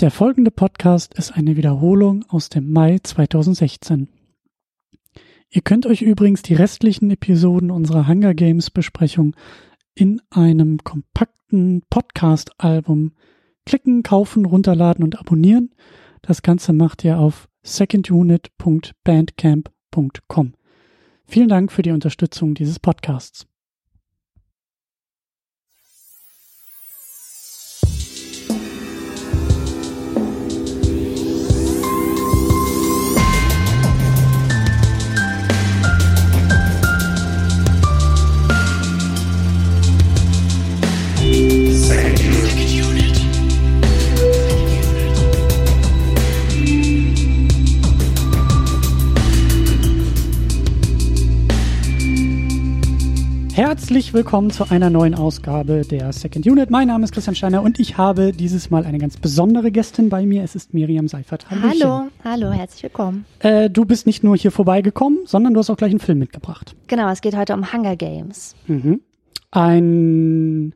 [0.00, 4.06] Der folgende Podcast ist eine Wiederholung aus dem Mai 2016.
[5.50, 9.34] Ihr könnt euch übrigens die restlichen Episoden unserer Hunger Games Besprechung
[9.96, 13.10] in einem kompakten Podcast-Album
[13.66, 15.74] klicken, kaufen, runterladen und abonnieren.
[16.22, 20.54] Das Ganze macht ihr auf secondunit.bandcamp.com.
[21.26, 23.48] Vielen Dank für die Unterstützung dieses Podcasts.
[53.58, 56.70] Herzlich willkommen zu einer neuen Ausgabe der Second Unit.
[56.70, 60.24] Mein Name ist Christian Steiner und ich habe dieses Mal eine ganz besondere Gästin bei
[60.24, 60.44] mir.
[60.44, 61.50] Es ist Miriam Seifert.
[61.50, 61.82] Hallöchen.
[61.82, 63.24] Hallo, hallo, herzlich willkommen.
[63.40, 66.76] Äh, du bist nicht nur hier vorbeigekommen, sondern du hast auch gleich einen Film mitgebracht.
[66.86, 68.54] Genau, es geht heute um Hunger Games.
[68.68, 69.00] Mhm.
[69.50, 70.72] Ein,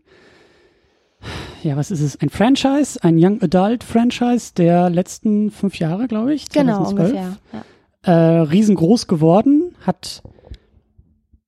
[1.62, 2.20] ja, was ist es?
[2.20, 6.50] Ein Franchise, ein Young Adult Franchise der letzten fünf Jahre, glaube ich.
[6.50, 6.56] 2012.
[6.56, 7.36] Genau, ungefähr.
[7.52, 8.12] Ja.
[8.12, 10.24] Äh, riesengroß geworden, hat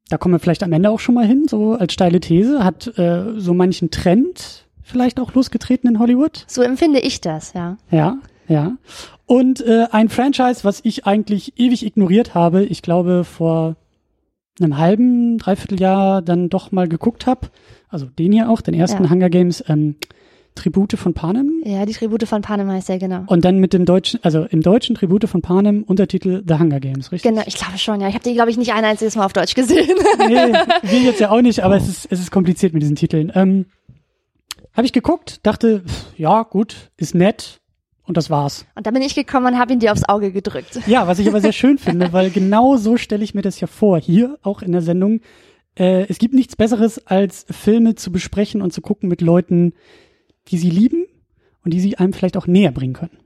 [0.09, 2.99] da kommen wir vielleicht am Ende auch schon mal hin, so als steile These, hat
[2.99, 6.45] äh, so manchen Trend vielleicht auch losgetreten in Hollywood.
[6.47, 7.79] So empfinde ich das, ja.
[7.91, 8.77] Ja, ja.
[9.27, 13.77] Und äh, ein Franchise, was ich eigentlich ewig ignoriert habe, ich glaube vor
[14.61, 17.49] einem halben, dreiviertel Jahr dann doch mal geguckt habe,
[17.89, 19.11] also den hier auch, den ersten ja.
[19.11, 19.97] Hunger Games, ähm,
[20.55, 21.63] Tribute von Panem.
[21.65, 23.25] Ja, die Tribute von Panem heißt ja, genau.
[23.27, 27.11] Und dann mit dem deutschen, also im deutschen Tribute von Panem Untertitel The Hunger Games,
[27.11, 27.31] richtig?
[27.31, 28.09] Genau, ich glaube schon, ja.
[28.09, 29.97] Ich habe die, glaube ich, nicht ein einziges Mal auf Deutsch gesehen.
[30.19, 33.33] nee, wir jetzt ja auch nicht, aber es ist, es ist kompliziert mit diesen Titeln.
[33.35, 33.67] Ähm,
[34.75, 35.83] habe ich geguckt, dachte,
[36.17, 37.61] ja, gut, ist nett.
[38.07, 38.67] Und das war's.
[38.75, 40.79] Und dann bin ich gekommen und habe ihn dir aufs Auge gedrückt.
[40.87, 43.67] Ja, was ich aber sehr schön finde, weil genau so stelle ich mir das ja
[43.67, 45.21] vor, hier auch in der Sendung.
[45.75, 49.73] Äh, es gibt nichts Besseres, als Filme zu besprechen und zu gucken mit Leuten,
[50.49, 51.07] die sie lieben
[51.65, 53.19] und die sie einem vielleicht auch näher bringen können.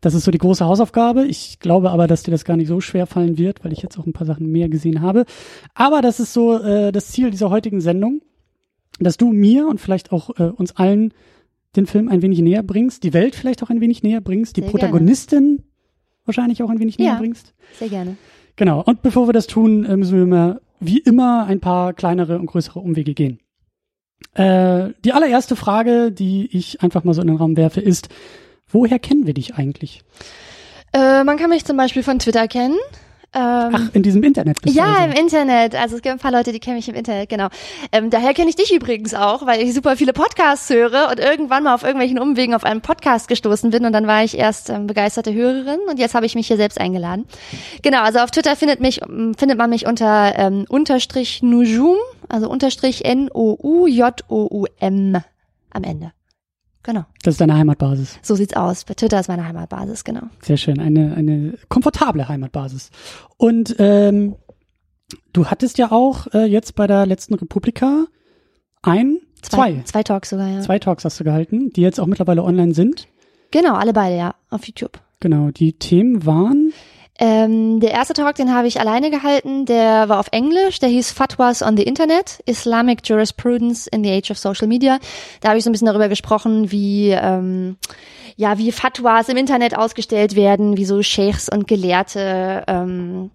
[0.00, 1.24] Das ist so die große Hausaufgabe.
[1.26, 3.98] Ich glaube aber, dass dir das gar nicht so schwer fallen wird, weil ich jetzt
[3.98, 5.24] auch ein paar Sachen mehr gesehen habe.
[5.74, 8.20] Aber das ist so äh, das Ziel dieser heutigen Sendung,
[9.00, 11.12] dass du mir und vielleicht auch äh, uns allen
[11.76, 14.62] den Film ein wenig näher bringst, die Welt vielleicht auch ein wenig näher bringst, die
[14.62, 15.68] sehr Protagonistin gerne.
[16.24, 17.54] wahrscheinlich auch ein wenig näher ja, bringst.
[17.78, 18.16] Sehr gerne.
[18.56, 18.82] Genau.
[18.82, 22.46] Und bevor wir das tun, äh, müssen wir mal wie immer ein paar kleinere und
[22.46, 23.40] größere Umwege gehen.
[24.34, 28.08] Äh, die allererste Frage, die ich einfach mal so in den Raum werfe, ist,
[28.68, 30.02] woher kennen wir dich eigentlich?
[30.92, 32.76] Äh, man kann mich zum Beispiel von Twitter kennen.
[33.34, 34.58] Ähm, Ach, in diesem Internet?
[34.64, 35.04] Ja, also.
[35.04, 35.74] im Internet.
[35.74, 37.48] Also es gibt ein paar Leute, die kennen mich im Internet, genau.
[37.92, 41.64] Ähm, daher kenne ich dich übrigens auch, weil ich super viele Podcasts höre und irgendwann
[41.64, 44.86] mal auf irgendwelchen Umwegen auf einen Podcast gestoßen bin und dann war ich erst ähm,
[44.86, 47.26] begeisterte Hörerin und jetzt habe ich mich hier selbst eingeladen.
[47.82, 49.00] Genau, also auf Twitter findet mich
[49.36, 51.96] findet man mich unter ähm, unterstrich Nujum,
[52.28, 53.96] also unterstrich N-O-U-J-O-U-M
[55.70, 56.12] am Ende.
[56.86, 57.04] Genau.
[57.24, 58.20] Das ist deine Heimatbasis.
[58.22, 58.84] So sieht's aus.
[58.84, 60.22] Bei Twitter ist meine Heimatbasis, genau.
[60.40, 60.78] Sehr schön.
[60.78, 62.90] Eine, eine komfortable Heimatbasis.
[63.36, 64.36] Und ähm,
[65.32, 68.06] du hattest ja auch äh, jetzt bei der letzten Republika
[68.82, 69.72] ein, zwei.
[69.72, 70.60] Zwei, zwei Talks sogar, ja.
[70.60, 73.08] Zwei Talks hast du gehalten, die jetzt auch mittlerweile online sind.
[73.50, 75.00] Genau, alle beide, ja, auf YouTube.
[75.18, 76.72] Genau, die Themen waren
[77.18, 81.12] ähm, der erste Talk, den habe ich alleine gehalten, der war auf Englisch, der hieß
[81.12, 84.98] Fatwas on the Internet, Islamic Jurisprudence in the Age of Social Media.
[85.40, 87.76] Da habe ich so ein bisschen darüber gesprochen, wie ähm,
[88.38, 93.30] ja, wie Fatwas im Internet ausgestellt werden, wie so Sheikhs und Gelehrte ähm,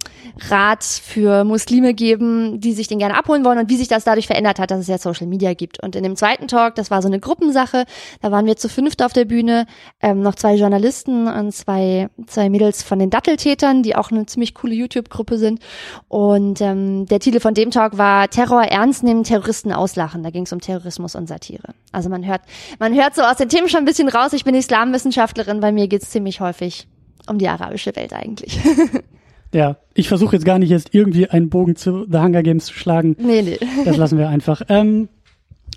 [0.50, 4.28] Rat für Muslime geben, die sich den gerne abholen wollen und wie sich das dadurch
[4.28, 5.82] verändert hat, dass es ja Social Media gibt.
[5.82, 7.86] Und in dem zweiten Talk, das war so eine Gruppensache,
[8.22, 9.66] da waren wir zu fünft auf der Bühne,
[10.02, 14.54] ähm, noch zwei Journalisten und zwei, zwei Mädels von den Datteltätern, die auch eine ziemlich
[14.54, 15.62] coole YouTube-Gruppe sind.
[16.10, 20.22] Und ähm, der Titel von dem Talk war Terror ernst nehmen, Terroristen auslachen.
[20.22, 21.74] Da ging es um Terrorismus und Satire.
[21.92, 22.42] Also man hört,
[22.78, 25.72] man hört so aus den Themen schon ein bisschen raus, ich bin Islam Islamwissenschaftlerin, bei
[25.72, 26.88] mir geht es ziemlich häufig
[27.28, 28.60] um die arabische Welt eigentlich.
[29.54, 32.74] ja, ich versuche jetzt gar nicht erst irgendwie einen Bogen zu The Hunger Games zu
[32.74, 33.16] schlagen.
[33.20, 33.60] Nee, nee.
[33.86, 34.62] Das lassen wir einfach.
[34.70, 35.08] Ähm,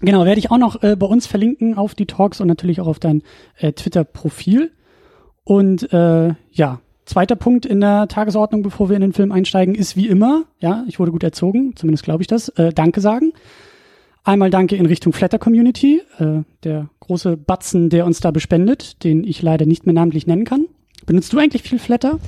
[0.01, 2.87] genau, werde ich auch noch äh, bei uns verlinken auf die Talks und natürlich auch
[2.87, 3.23] auf dein
[3.59, 4.73] äh, Twitter-Profil.
[5.45, 9.97] Und äh, ja, zweiter Punkt in der Tagesordnung, bevor wir in den Film einsteigen, ist
[9.97, 13.33] wie immer, ja, ich wurde gut erzogen, zumindest glaube ich das, äh, Danke sagen.
[14.25, 19.23] Einmal danke in Richtung Flatter Community, äh, der große Batzen, der uns da bespendet, den
[19.23, 20.65] ich leider nicht mehr namentlich nennen kann.
[21.05, 22.19] Benutzt du eigentlich viel Flatter?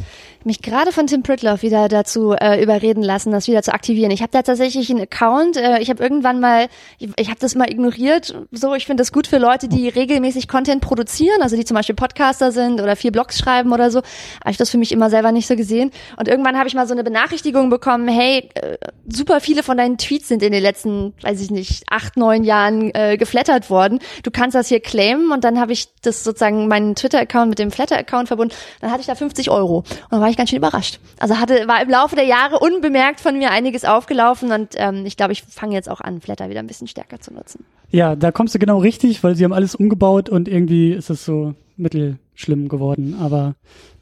[0.46, 4.10] Mich gerade von Tim Pritloff wieder dazu äh, überreden lassen, das wieder zu aktivieren.
[4.10, 5.56] Ich habe da tatsächlich einen Account.
[5.56, 8.34] Äh, ich habe irgendwann mal, ich, ich habe das mal ignoriert.
[8.52, 11.94] So, ich finde das gut für Leute, die regelmäßig Content produzieren, also die zum Beispiel
[11.94, 13.98] Podcaster sind oder vier Blogs schreiben oder so.
[14.40, 15.90] Habe ich das für mich immer selber nicht so gesehen.
[16.16, 18.76] Und irgendwann habe ich mal so eine Benachrichtigung bekommen: Hey, äh,
[19.08, 22.94] super viele von deinen Tweets sind in den letzten, weiß ich nicht, acht, neun Jahren
[22.94, 23.98] äh, geflattert worden.
[24.22, 25.32] Du kannst das hier claimen.
[25.32, 28.54] Und dann habe ich das sozusagen meinen Twitter-Account mit dem Flatter-Account verbunden.
[28.80, 29.78] Dann hatte ich da 50 Euro.
[29.78, 31.00] Und dann war ich ich ganz schön überrascht.
[31.18, 35.16] Also hatte, war im Laufe der Jahre unbemerkt von mir einiges aufgelaufen und ähm, ich
[35.16, 37.64] glaube, ich fange jetzt auch an, Flatter wieder ein bisschen stärker zu nutzen.
[37.90, 41.24] Ja, da kommst du genau richtig, weil sie haben alles umgebaut und irgendwie ist es
[41.24, 43.16] so mittelschlimm geworden.
[43.20, 43.54] Aber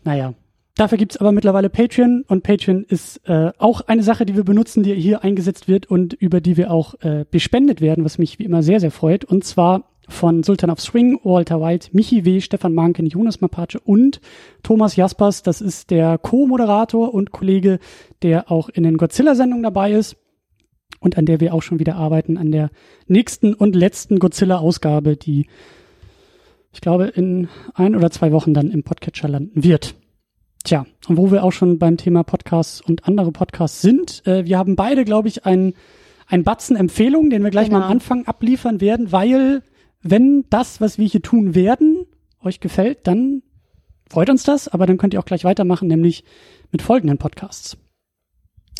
[0.04, 0.34] naja.
[0.76, 4.82] Dafür gibt's aber mittlerweile Patreon und Patreon ist äh, auch eine Sache, die wir benutzen,
[4.82, 8.44] die hier eingesetzt wird und über die wir auch äh, bespendet werden, was mich wie
[8.44, 9.24] immer sehr, sehr freut.
[9.24, 14.20] Und zwar von Sultan of Swing, Walter White, Michi W., Stefan Manken, Jonas Mapace und
[14.62, 15.42] Thomas Jaspers.
[15.42, 17.78] Das ist der Co-Moderator und Kollege,
[18.22, 20.16] der auch in den Godzilla-Sendungen dabei ist
[21.00, 22.70] und an der wir auch schon wieder arbeiten, an der
[23.06, 25.46] nächsten und letzten Godzilla-Ausgabe, die
[26.72, 29.94] ich glaube in ein oder zwei Wochen dann im Podcatcher landen wird.
[30.64, 34.58] Tja, und wo wir auch schon beim Thema Podcasts und andere Podcasts sind, äh, wir
[34.58, 35.74] haben beide, glaube ich, einen
[36.26, 37.80] ein Batzen Empfehlungen, den wir gleich genau.
[37.80, 38.00] mal am genau.
[38.00, 39.62] Anfang abliefern werden, weil
[40.04, 42.06] wenn das, was wir hier tun werden,
[42.42, 43.42] euch gefällt, dann
[44.08, 46.24] freut uns das, aber dann könnt ihr auch gleich weitermachen, nämlich
[46.70, 47.78] mit folgenden Podcasts.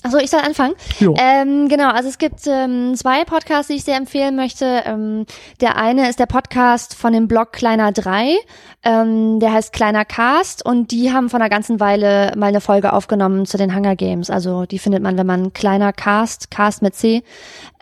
[0.04, 0.74] Also ich soll anfangen.
[1.18, 4.82] Ähm, genau, also es gibt ähm, zwei Podcasts, die ich sehr empfehlen möchte.
[4.84, 5.24] Ähm,
[5.62, 8.36] der eine ist der Podcast von dem Blog Kleiner 3,
[8.82, 12.92] ähm, der heißt Kleiner Cast und die haben vor einer ganzen Weile mal eine Folge
[12.92, 14.28] aufgenommen zu den Hunger Games.
[14.28, 17.22] Also die findet man, wenn man Kleiner Cast, Cast mit C,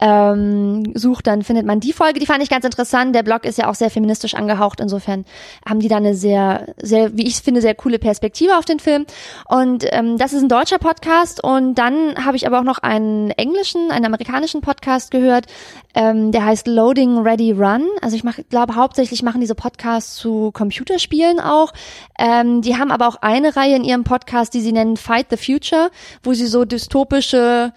[0.00, 2.20] ähm, sucht, dann findet man die Folge.
[2.20, 3.16] Die fand ich ganz interessant.
[3.16, 4.78] Der Blog ist ja auch sehr feministisch angehaucht.
[4.78, 5.24] Insofern
[5.68, 9.06] haben die da eine sehr, sehr, wie ich finde, sehr coole Perspektive auf den Film.
[9.48, 13.30] Und ähm, das ist ein deutscher Podcast und dann habe ich aber auch noch einen
[13.30, 15.46] englischen, einen amerikanischen Podcast gehört,
[15.94, 17.86] ähm, der heißt Loading Ready Run.
[18.00, 21.72] Also ich glaube hauptsächlich machen diese Podcasts zu Computerspielen auch.
[22.18, 25.36] Ähm, die haben aber auch eine Reihe in ihrem Podcast, die sie nennen Fight the
[25.36, 25.90] Future,
[26.22, 27.72] wo sie so dystopische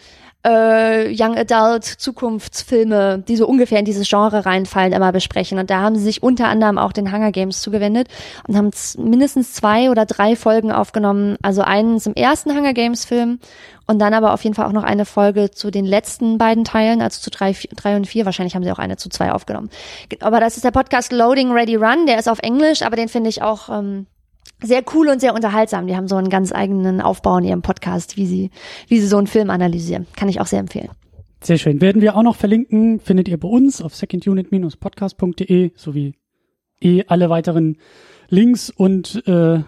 [0.45, 5.57] äh, Young Adult Zukunftsfilme, die so ungefähr in dieses Genre reinfallen, immer besprechen.
[5.57, 8.07] Und da haben sie sich unter anderem auch den Hunger Games zugewendet
[8.47, 11.37] und haben mindestens zwei oder drei Folgen aufgenommen.
[11.41, 13.39] Also einen zum ersten Hunger Games Film
[13.87, 17.01] und dann aber auf jeden Fall auch noch eine Folge zu den letzten beiden Teilen,
[17.01, 18.25] also zu drei, vier, drei und vier.
[18.25, 19.69] Wahrscheinlich haben sie auch eine zu zwei aufgenommen.
[20.21, 22.05] Aber das ist der Podcast Loading Ready Run.
[22.05, 24.05] Der ist auf Englisch, aber den finde ich auch ähm,
[24.61, 25.87] sehr cool und sehr unterhaltsam.
[25.87, 28.51] Die haben so einen ganz eigenen Aufbau in ihrem Podcast, wie sie,
[28.87, 30.07] wie sie so einen Film analysieren.
[30.15, 30.89] Kann ich auch sehr empfehlen.
[31.41, 31.81] Sehr schön.
[31.81, 36.15] Werden wir auch noch verlinken, findet ihr bei uns auf secondunit-podcast.de sowie
[36.81, 37.77] eh alle weiteren
[38.29, 39.59] Links und äh,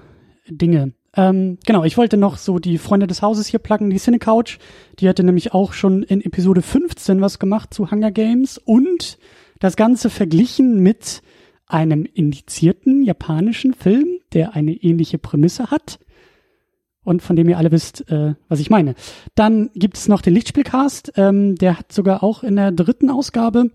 [0.47, 0.93] Dinge.
[1.15, 4.59] Ähm, genau, ich wollte noch so die Freunde des Hauses hier placken, die Cinecouch.
[4.99, 9.17] Die hatte nämlich auch schon in Episode 15 was gemacht zu Hunger Games und
[9.59, 11.21] das Ganze verglichen mit
[11.67, 15.99] einem indizierten japanischen Film, der eine ähnliche Prämisse hat
[17.03, 18.95] und von dem ihr alle wisst, äh, was ich meine.
[19.35, 23.71] Dann gibt es noch den Lichtspielcast, ähm, der hat sogar auch in der dritten Ausgabe,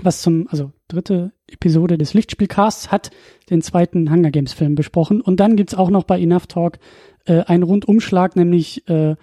[0.00, 3.10] was zum, also dritte Episode des Lichtspielcasts, hat
[3.50, 5.20] den zweiten Hunger Games Film besprochen.
[5.20, 6.78] Und dann gibt's auch noch bei Enough Talk
[7.24, 9.16] äh, einen Rundumschlag, nämlich äh,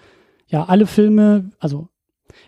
[0.48, 1.90] ja alle Filme, also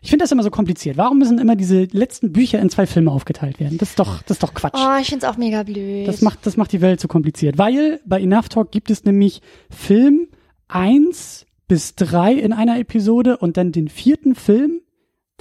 [0.02, 0.98] ich finde das immer so kompliziert.
[0.98, 3.78] Warum müssen immer diese letzten Bücher in zwei Filme aufgeteilt werden?
[3.78, 4.76] Das ist doch, das ist doch Quatsch.
[4.76, 6.08] Oh, ich finde es auch mega blöd.
[6.08, 7.58] Das macht, das macht die Welt so kompliziert.
[7.58, 10.28] Weil bei Enough Talk gibt es nämlich Film
[10.68, 14.82] eins bis drei in einer Episode und dann den vierten Film,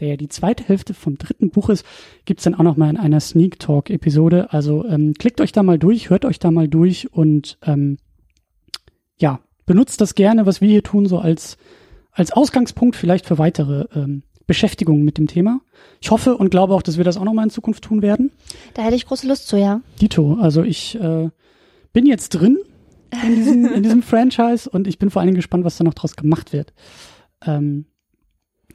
[0.00, 1.85] der ja die zweite Hälfte vom dritten Buch ist,
[2.25, 4.52] gibt's dann auch noch mal in einer Sneak Talk Episode.
[4.52, 7.99] Also ähm, klickt euch da mal durch, hört euch da mal durch und ähm,
[9.18, 11.56] ja, benutzt das gerne, was wir hier tun, so als
[12.16, 15.60] als Ausgangspunkt vielleicht für weitere ähm, Beschäftigung mit dem Thema.
[16.00, 18.30] Ich hoffe und glaube auch, dass wir das auch nochmal in Zukunft tun werden.
[18.74, 19.80] Da hätte ich große Lust zu, ja.
[20.00, 21.28] Dito, also ich äh,
[21.92, 22.58] bin jetzt drin
[23.26, 25.94] in diesem, in diesem Franchise und ich bin vor allen Dingen gespannt, was da noch
[25.94, 26.72] draus gemacht wird.
[27.44, 27.86] Ähm,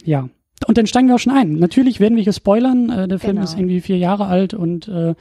[0.04, 0.30] ja.
[0.68, 1.54] Und dann steigen wir auch schon ein.
[1.54, 2.90] Natürlich werden wir hier spoilern.
[2.90, 3.46] Äh, der Film genau.
[3.46, 5.16] ist irgendwie vier Jahre alt und äh,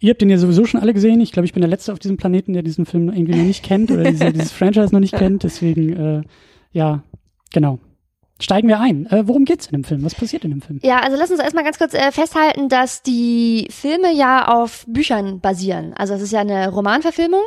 [0.00, 1.20] ihr habt den ja sowieso schon alle gesehen.
[1.20, 3.64] Ich glaube, ich bin der Letzte auf diesem Planeten, der diesen Film irgendwie noch nicht
[3.64, 5.44] kennt oder diese, dieses Franchise noch nicht kennt.
[5.44, 6.22] Deswegen, äh,
[6.72, 7.02] ja,
[7.52, 7.78] genau
[8.42, 9.06] steigen wir ein.
[9.06, 10.04] Äh, worum geht's in dem Film?
[10.04, 10.80] Was passiert in dem Film?
[10.82, 15.40] Ja, also lass uns erstmal ganz kurz äh, festhalten, dass die Filme ja auf Büchern
[15.40, 15.94] basieren.
[15.96, 17.42] Also es ist ja eine Romanverfilmung.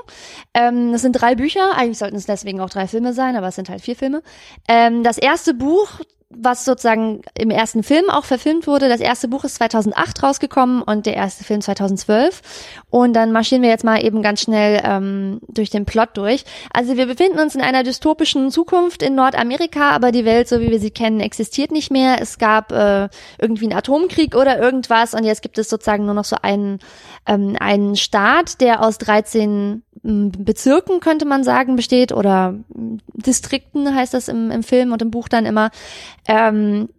[0.53, 3.55] Ähm, das sind drei Bücher, eigentlich sollten es deswegen auch drei Filme sein, aber es
[3.55, 4.21] sind halt vier Filme.
[4.67, 5.99] Ähm, das erste Buch,
[6.37, 8.89] was sozusagen im ersten Film auch verfilmt wurde.
[8.89, 12.41] Das erste Buch ist 2008 rausgekommen und der erste Film 2012.
[12.89, 16.43] Und dann marschieren wir jetzt mal eben ganz schnell ähm, durch den Plot durch.
[16.73, 20.71] Also wir befinden uns in einer dystopischen Zukunft in Nordamerika, aber die Welt, so wie
[20.71, 22.21] wir sie kennen, existiert nicht mehr.
[22.21, 26.25] Es gab äh, irgendwie einen Atomkrieg oder irgendwas und jetzt gibt es sozusagen nur noch
[26.25, 26.79] so einen,
[27.25, 32.55] ähm, einen Staat, der aus 13 Bezirken, könnte man sagen, besteht oder
[33.13, 35.71] Distrikten heißt das im, im Film und im Buch dann immer.
[36.27, 36.89] Ähm,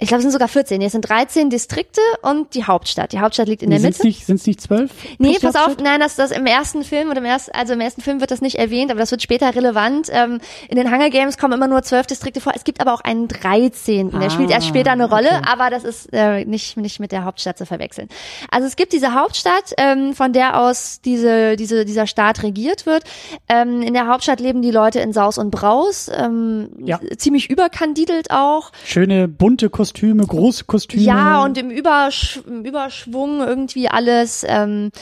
[0.00, 0.80] ich glaube, es sind sogar 14.
[0.80, 3.12] Es sind 13 Distrikte und die Hauptstadt.
[3.12, 4.08] Die Hauptstadt liegt in der sind's Mitte.
[4.08, 4.90] Nicht, sind es nicht zwölf?
[5.18, 8.00] Nee, pass auf, nein, das, das im ersten Film oder im ersten, also im ersten
[8.00, 10.08] Film wird das nicht erwähnt, aber das wird später relevant.
[10.10, 12.54] Ähm, in den Hunger Games kommen immer nur zwölf Distrikte vor.
[12.56, 14.14] Es gibt aber auch einen 13.
[14.14, 15.42] Ah, der spielt erst später eine Rolle, okay.
[15.46, 18.08] aber das ist äh, nicht, nicht mit der Hauptstadt zu verwechseln.
[18.50, 23.04] Also es gibt diese Hauptstadt, ähm, von der aus diese, diese, dieser Staat regiert wird.
[23.50, 26.98] Ähm, in der Hauptstadt leben die Leute in Saus und Braus, ähm, ja.
[27.18, 28.72] ziemlich überkandidelt auch.
[28.86, 31.02] Schöne bunte Kostüme Kostüme, große Kostüme.
[31.02, 34.44] Ja, und im, Übersch im Überschwung irgendwie alles.
[34.48, 34.92] Ähm,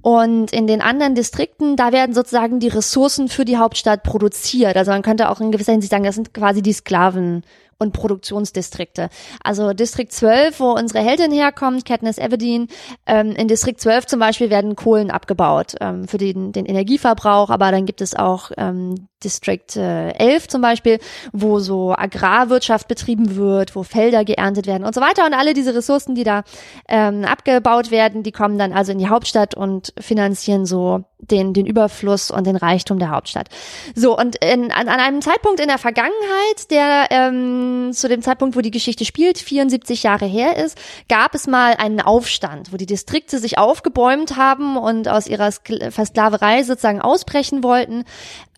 [0.00, 4.76] und in den anderen Distrikten, da werden sozusagen die Ressourcen für die Hauptstadt produziert.
[4.76, 7.42] Also man könnte auch in gewisser Hinsicht sagen, das sind quasi die Sklaven
[7.80, 9.08] und Produktionsdistrikte.
[9.42, 12.66] Also Distrikt 12, wo unsere Heldin herkommt, Katniss Everdeen,
[13.06, 17.70] ähm, in Distrikt 12 zum Beispiel werden Kohlen abgebaut ähm, für den, den Energieverbrauch, aber
[17.70, 20.98] dann gibt es auch ähm, District äh, 11 zum Beispiel,
[21.32, 25.24] wo so Agrarwirtschaft betrieben wird, wo Felder geerntet werden und so weiter.
[25.24, 26.42] Und alle diese Ressourcen, die da
[26.88, 31.66] ähm, abgebaut werden, die kommen dann also in die Hauptstadt und finanzieren so den, den
[31.66, 33.48] Überfluss und den Reichtum der Hauptstadt.
[33.94, 38.56] So, und in, an, an einem Zeitpunkt in der Vergangenheit, der ähm, zu dem Zeitpunkt,
[38.56, 42.86] wo die Geschichte spielt, 74 Jahre her ist, gab es mal einen Aufstand, wo die
[42.86, 48.04] Distrikte sich aufgebäumt haben und aus ihrer Versklaverei sozusagen ausbrechen wollten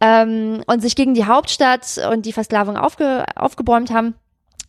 [0.00, 4.14] ähm, und sich gegen die Hauptstadt und die Versklavung aufge, aufgebäumt haben.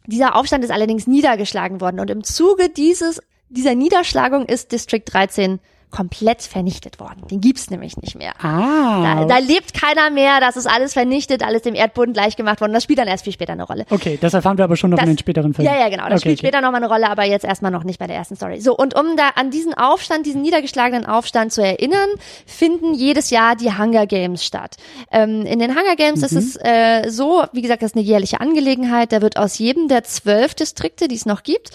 [0.07, 3.21] Dieser Aufstand ist allerdings niedergeschlagen worden und im Zuge dieses
[3.51, 5.59] dieser Niederschlagung ist District 13
[5.91, 7.27] komplett vernichtet worden.
[7.29, 8.33] Den gibt's nämlich nicht mehr.
[8.41, 9.15] Ah.
[9.17, 12.73] Da, da lebt keiner mehr, das ist alles vernichtet, alles dem Erdboden gleichgemacht worden.
[12.73, 13.85] Das spielt dann erst viel später eine Rolle.
[13.89, 15.71] Okay, das erfahren wir aber schon noch das, in den späteren Filmen.
[15.71, 16.03] Ja, ja, genau.
[16.03, 16.47] Das okay, spielt okay.
[16.47, 18.61] später noch mal eine Rolle, aber jetzt erstmal noch nicht bei der ersten Story.
[18.61, 22.09] So, und um da an diesen Aufstand, diesen niedergeschlagenen Aufstand zu erinnern,
[22.45, 24.77] finden jedes Jahr die Hunger Games statt.
[25.11, 26.25] Ähm, in den Hunger Games mhm.
[26.25, 29.11] ist es äh, so, wie gesagt, das ist eine jährliche Angelegenheit.
[29.11, 31.71] Da wird aus jedem der zwölf Distrikte, die es noch gibt,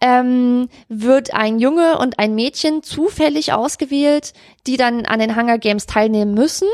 [0.00, 4.32] ähm, wird ein Junge und ein Mädchen zufällig ausgewählt,
[4.66, 6.68] die dann an den Hunger Games teilnehmen müssen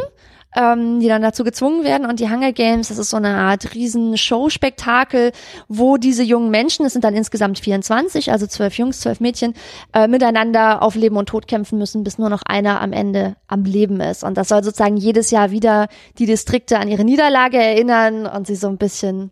[0.56, 2.06] ähm, die dann dazu gezwungen werden.
[2.06, 5.32] Und die Hunger Games, das ist so eine Art riesen Showspektakel,
[5.68, 9.54] wo diese jungen Menschen, es sind dann insgesamt 24, also zwölf Jungs, zwölf Mädchen,
[9.92, 13.64] äh, miteinander auf Leben und Tod kämpfen müssen, bis nur noch einer am Ende am
[13.64, 14.24] Leben ist.
[14.24, 15.88] Und das soll sozusagen jedes Jahr wieder
[16.18, 19.30] die Distrikte an ihre Niederlage erinnern und sie so ein bisschen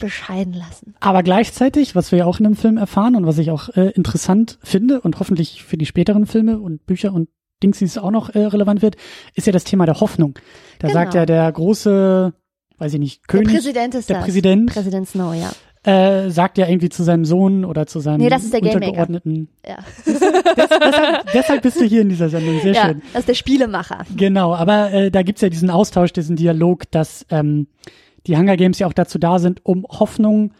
[0.00, 0.94] bescheiden lassen.
[0.98, 3.90] Aber gleichzeitig, was wir ja auch in dem Film erfahren und was ich auch äh,
[3.90, 7.28] interessant finde und hoffentlich für die späteren Filme und Bücher und
[7.62, 8.96] Dingsies auch noch äh, relevant wird,
[9.34, 10.38] ist ja das Thema der Hoffnung.
[10.78, 11.00] Da genau.
[11.00, 12.32] sagt ja der große,
[12.78, 13.48] weiß ich nicht, König.
[13.48, 14.24] Der Präsident ist der das.
[14.24, 14.72] Präsident.
[14.72, 15.50] Präsident Snow, ja.
[15.82, 19.48] Äh, sagt ja irgendwie zu seinem Sohn oder zu seinem nee, das ist der Untergeordneten.
[19.66, 19.78] Ja.
[20.04, 20.20] Des,
[20.68, 22.60] deshalb, deshalb bist du hier in dieser Sendung.
[22.60, 23.02] Sehr ja, schön.
[23.14, 24.04] Das ist der Spielemacher.
[24.14, 27.66] Genau, aber äh, da gibt's ja diesen Austausch, diesen Dialog, dass ähm,
[28.26, 30.52] die Hunger Games ja auch dazu da sind, um Hoffnung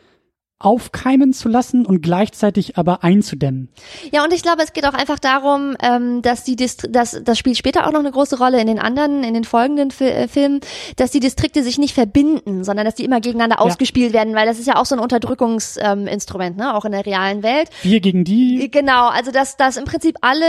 [0.61, 3.71] aufkeimen zu lassen und gleichzeitig aber einzudämmen.
[4.13, 7.39] Ja, und ich glaube, es geht auch einfach darum, ähm, dass die Dist dass das
[7.39, 10.29] spielt später auch noch eine große Rolle in den anderen, in den folgenden Fi äh,
[10.29, 10.61] Filmen,
[10.97, 13.63] dass die Distrikte sich nicht verbinden, sondern dass die immer gegeneinander ja.
[13.63, 17.07] ausgespielt werden, weil das ist ja auch so ein Unterdrückungsinstrument, ähm, ne, auch in der
[17.07, 17.71] realen Welt.
[17.83, 18.71] Wir gegen die.
[18.71, 20.47] Genau, also dass, dass im Prinzip alle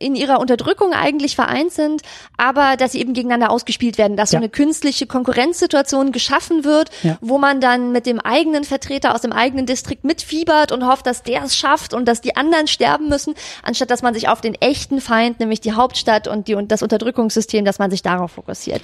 [0.00, 2.02] in ihrer Unterdrückung eigentlich vereint sind,
[2.36, 4.38] aber dass sie eben gegeneinander ausgespielt werden, dass ja.
[4.38, 7.18] so eine künstliche Konkurrenzsituation geschaffen wird, ja.
[7.20, 11.24] wo man dann mit dem eigenen Vertreter aus dem eigenen Distrikt mitfiebert und hofft, dass
[11.24, 14.54] der es schafft und dass die anderen sterben müssen, anstatt dass man sich auf den
[14.54, 18.82] echten Feind, nämlich die Hauptstadt und die und das Unterdrückungssystem, dass man sich darauf fokussiert.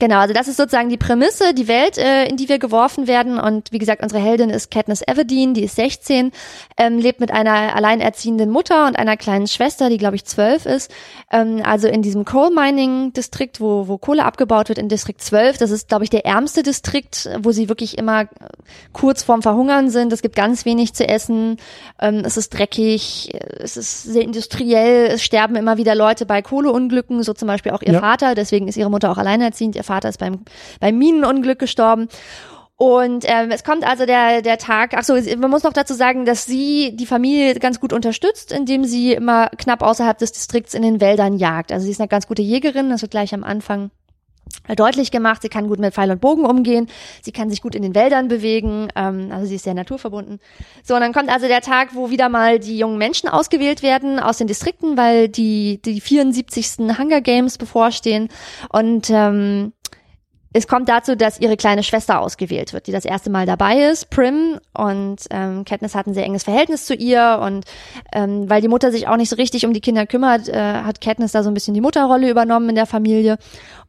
[0.00, 3.38] Genau, also das ist sozusagen die Prämisse, die Welt, äh, in die wir geworfen werden.
[3.38, 6.32] Und wie gesagt, unsere Heldin ist Katniss Everdeen, die ist 16,
[6.78, 10.90] ähm, lebt mit einer alleinerziehenden Mutter und einer kleinen Schwester, die glaube ich 12 ist.
[11.30, 15.58] Ähm, also in diesem Coal Mining Distrikt, wo, wo Kohle abgebaut wird, in Distrikt 12.
[15.58, 18.24] Das ist glaube ich der ärmste Distrikt, wo sie wirklich immer
[18.94, 20.14] kurz vorm Verhungern sind.
[20.14, 21.58] Es gibt ganz wenig zu essen.
[22.00, 25.08] Ähm, es ist dreckig, es ist sehr industriell.
[25.08, 28.00] Es sterben immer wieder Leute bei Kohleunglücken, so zum Beispiel auch ihr ja.
[28.00, 28.34] Vater.
[28.34, 29.76] Deswegen ist ihre Mutter auch alleinerziehend.
[29.76, 30.44] Ihr Vater ist beim,
[30.78, 32.08] beim Minenunglück gestorben.
[32.76, 36.24] Und ähm, es kommt also der, der Tag, ach so, man muss noch dazu sagen,
[36.24, 40.80] dass sie die Familie ganz gut unterstützt, indem sie immer knapp außerhalb des Distrikts in
[40.80, 41.72] den Wäldern jagt.
[41.72, 43.90] Also sie ist eine ganz gute Jägerin, das wird gleich am Anfang
[44.76, 46.88] deutlich gemacht, sie kann gut mit Pfeil und Bogen umgehen,
[47.22, 50.40] sie kann sich gut in den Wäldern bewegen, ähm, also sie ist sehr naturverbunden.
[50.82, 54.18] So, und dann kommt also der Tag, wo wieder mal die jungen Menschen ausgewählt werden
[54.18, 56.98] aus den Distrikten, weil die, die 74.
[56.98, 58.28] Hunger Games bevorstehen
[58.70, 59.72] und ähm,
[60.52, 64.10] es kommt dazu, dass ihre kleine Schwester ausgewählt wird, die das erste Mal dabei ist,
[64.10, 64.58] Prim.
[64.74, 67.40] Und ähm, Katniss hat ein sehr enges Verhältnis zu ihr.
[67.42, 67.66] Und
[68.12, 71.00] ähm, weil die Mutter sich auch nicht so richtig um die Kinder kümmert, äh, hat
[71.00, 73.38] Katniss da so ein bisschen die Mutterrolle übernommen in der Familie.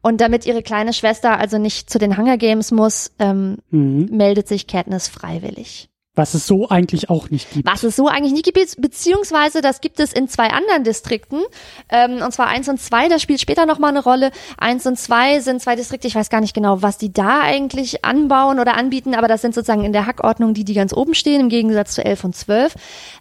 [0.02, 4.08] Und damit ihre kleine Schwester also nicht zu den Hunger Games muss, ähm, mhm.
[4.12, 5.91] meldet sich Katniss freiwillig.
[6.14, 7.66] Was es so eigentlich auch nicht gibt.
[7.66, 11.40] Was es so eigentlich nicht gibt, beziehungsweise das gibt es in zwei anderen Distrikten.
[11.88, 14.30] Ähm, und zwar eins und zwei, das spielt später nochmal eine Rolle.
[14.58, 18.04] Eins und zwei sind zwei Distrikte, ich weiß gar nicht genau, was die da eigentlich
[18.04, 21.40] anbauen oder anbieten, aber das sind sozusagen in der Hackordnung die, die ganz oben stehen,
[21.40, 22.74] im Gegensatz zu elf und zwölf.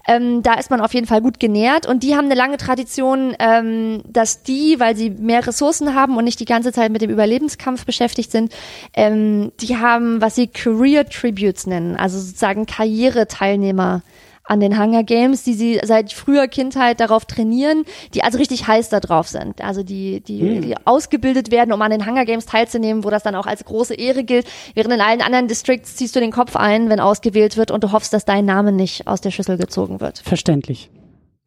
[0.05, 3.33] Ähm, da ist man auf jeden Fall gut genährt und die haben eine lange Tradition,
[3.39, 7.09] ähm, dass die, weil sie mehr Ressourcen haben und nicht die ganze Zeit mit dem
[7.09, 8.51] Überlebenskampf beschäftigt sind,
[8.93, 14.01] ähm, die haben, was sie Career Tributes nennen, also sozusagen Karriereteilnehmer
[14.43, 17.85] an den Hunger Games, die sie seit früher Kindheit darauf trainieren,
[18.15, 19.61] die also richtig heiß da drauf sind.
[19.61, 20.61] Also die, die, hm.
[20.61, 23.93] die ausgebildet werden, um an den Hunger Games teilzunehmen, wo das dann auch als große
[23.93, 24.47] Ehre gilt.
[24.73, 27.91] Während in allen anderen Districts ziehst du den Kopf ein, wenn ausgewählt wird und du
[27.91, 30.17] hoffst, dass dein Name nicht aus der Schüssel gezogen wird.
[30.17, 30.89] Verständlich.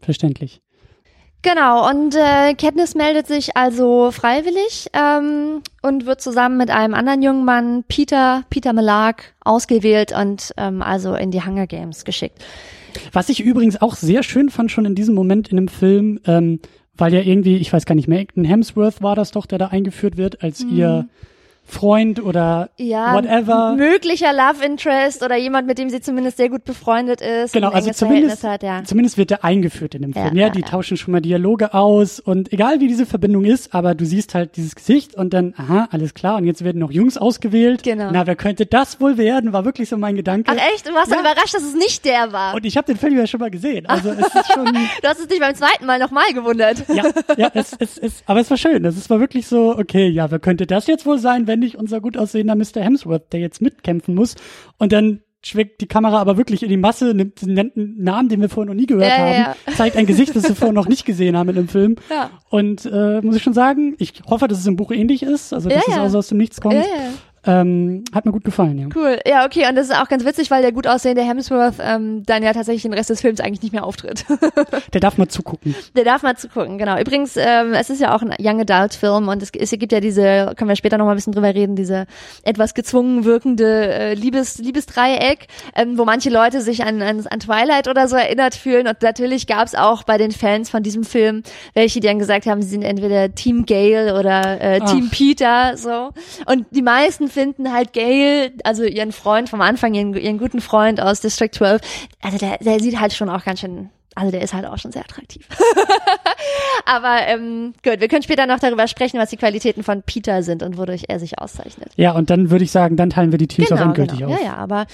[0.00, 0.61] Verständlich.
[1.45, 7.23] Genau, und äh, Katniss meldet sich also freiwillig ähm, und wird zusammen mit einem anderen
[7.23, 12.43] jungen Mann, Peter, Peter Melark, ausgewählt und ähm, also in die Hunger Games geschickt.
[13.13, 16.61] Was ich übrigens auch sehr schön fand schon in diesem Moment in dem Film, ähm,
[16.97, 19.67] weil ja irgendwie, ich weiß gar nicht mehr, Acton Hemsworth war das doch, der da
[19.67, 20.77] eingeführt wird als mhm.
[20.77, 21.09] ihr
[21.66, 23.75] Freund oder ja, whatever.
[23.76, 27.52] Möglicher Love Interest oder jemand, mit dem sie zumindest sehr gut befreundet ist.
[27.52, 28.83] Genau, also zumindest, hat, ja.
[28.85, 30.37] zumindest wird der eingeführt in dem Film.
[30.37, 33.94] Ja, ja die tauschen schon mal Dialoge aus und egal wie diese Verbindung ist, aber
[33.94, 37.16] du siehst halt dieses Gesicht und dann, aha, alles klar, und jetzt werden noch Jungs
[37.16, 37.83] ausgewählt.
[37.83, 38.11] Genau.
[38.12, 39.52] Na, wer könnte das wohl werden?
[39.52, 40.52] War wirklich so mein Gedanke.
[40.54, 40.87] Ach echt?
[40.87, 42.54] Du warst dann überrascht, dass es nicht der war.
[42.54, 43.87] Und ich habe den Film ja schon mal gesehen.
[43.87, 44.64] Also es ist schon.
[45.02, 46.85] du hast es dich beim zweiten Mal nochmal gewundert.
[46.88, 47.04] ja,
[47.37, 48.85] ja, es, es, es, aber es war schön.
[48.85, 52.17] Es war wirklich so, okay, ja, wer könnte das jetzt wohl sein, nicht unser gut
[52.17, 52.81] aussehender Mr.
[52.81, 54.35] Hemsworth, der jetzt mitkämpfen muss.
[54.79, 58.49] Und dann schweckt die Kamera aber wirklich in die Masse, nimmt einen Namen, den wir
[58.49, 59.73] vorher noch nie gehört ja, haben, ja.
[59.75, 61.97] zeigt ein Gesicht, das wir vorher noch nicht gesehen haben in dem Film.
[62.11, 62.31] Ja.
[62.49, 65.69] Und äh, muss ich schon sagen, ich hoffe, dass es im Buch ähnlich ist, also
[65.69, 66.85] dass es auch aus dem Nichts kommt.
[67.47, 68.88] Ähm, hat mir gut gefallen, ja.
[68.95, 69.18] Cool.
[69.27, 69.68] Ja, okay.
[69.68, 72.83] Und das ist auch ganz witzig, weil der gut aussehende Hemsworth ähm, dann ja tatsächlich
[72.83, 74.25] den Rest des Films eigentlich nicht mehr auftritt.
[74.92, 75.75] der darf mal zugucken.
[75.95, 76.99] Der darf mal zugucken, genau.
[76.99, 80.01] Übrigens, ähm, es ist ja auch ein Young Adult Film und es, es gibt ja
[80.01, 82.07] diese, können wir später noch mal ein bisschen drüber reden, diese
[82.45, 87.88] etwas gezwungen wirkende äh, Liebes, Liebesdreieck, ähm, wo manche Leute sich an, an, an Twilight
[87.88, 88.87] oder so erinnert fühlen.
[88.87, 91.42] Und natürlich gab es auch bei den Fans von diesem Film
[91.75, 96.11] welche, die dann gesagt haben, sie sind entweder Team Gale oder äh, Team Peter, so.
[96.47, 101.01] Und die meisten finden halt Gail, also ihren Freund vom Anfang, ihren, ihren guten Freund
[101.01, 101.81] aus District 12,
[102.23, 104.92] also der, der sieht halt schon auch ganz schön also der ist halt auch schon
[104.92, 105.48] sehr attraktiv.
[106.87, 110.62] Aber ähm, gut, wir können später noch darüber sprechen, was die Qualitäten von Peter sind
[110.62, 111.90] und wodurch er sich auszeichnet.
[111.96, 114.33] Ja, und dann würde ich sagen, dann teilen wir die Teams genau, auch endgültig genau.
[114.33, 114.40] auf.
[114.40, 114.87] Ja, ja, aber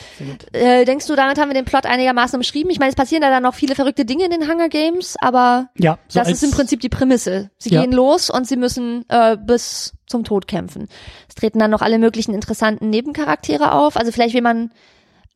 [0.52, 2.70] äh, denkst du, damit haben wir den Plot einigermaßen umschrieben?
[2.70, 5.68] Ich meine, es passieren da dann noch viele verrückte Dinge in den Hunger Games, aber
[5.78, 7.50] ja, so das ist im Prinzip die Prämisse.
[7.58, 7.82] Sie ja.
[7.82, 10.88] gehen los und sie müssen äh, bis zum Tod kämpfen.
[11.28, 13.96] Es treten dann noch alle möglichen interessanten Nebencharaktere auf.
[13.96, 14.70] Also vielleicht, wie man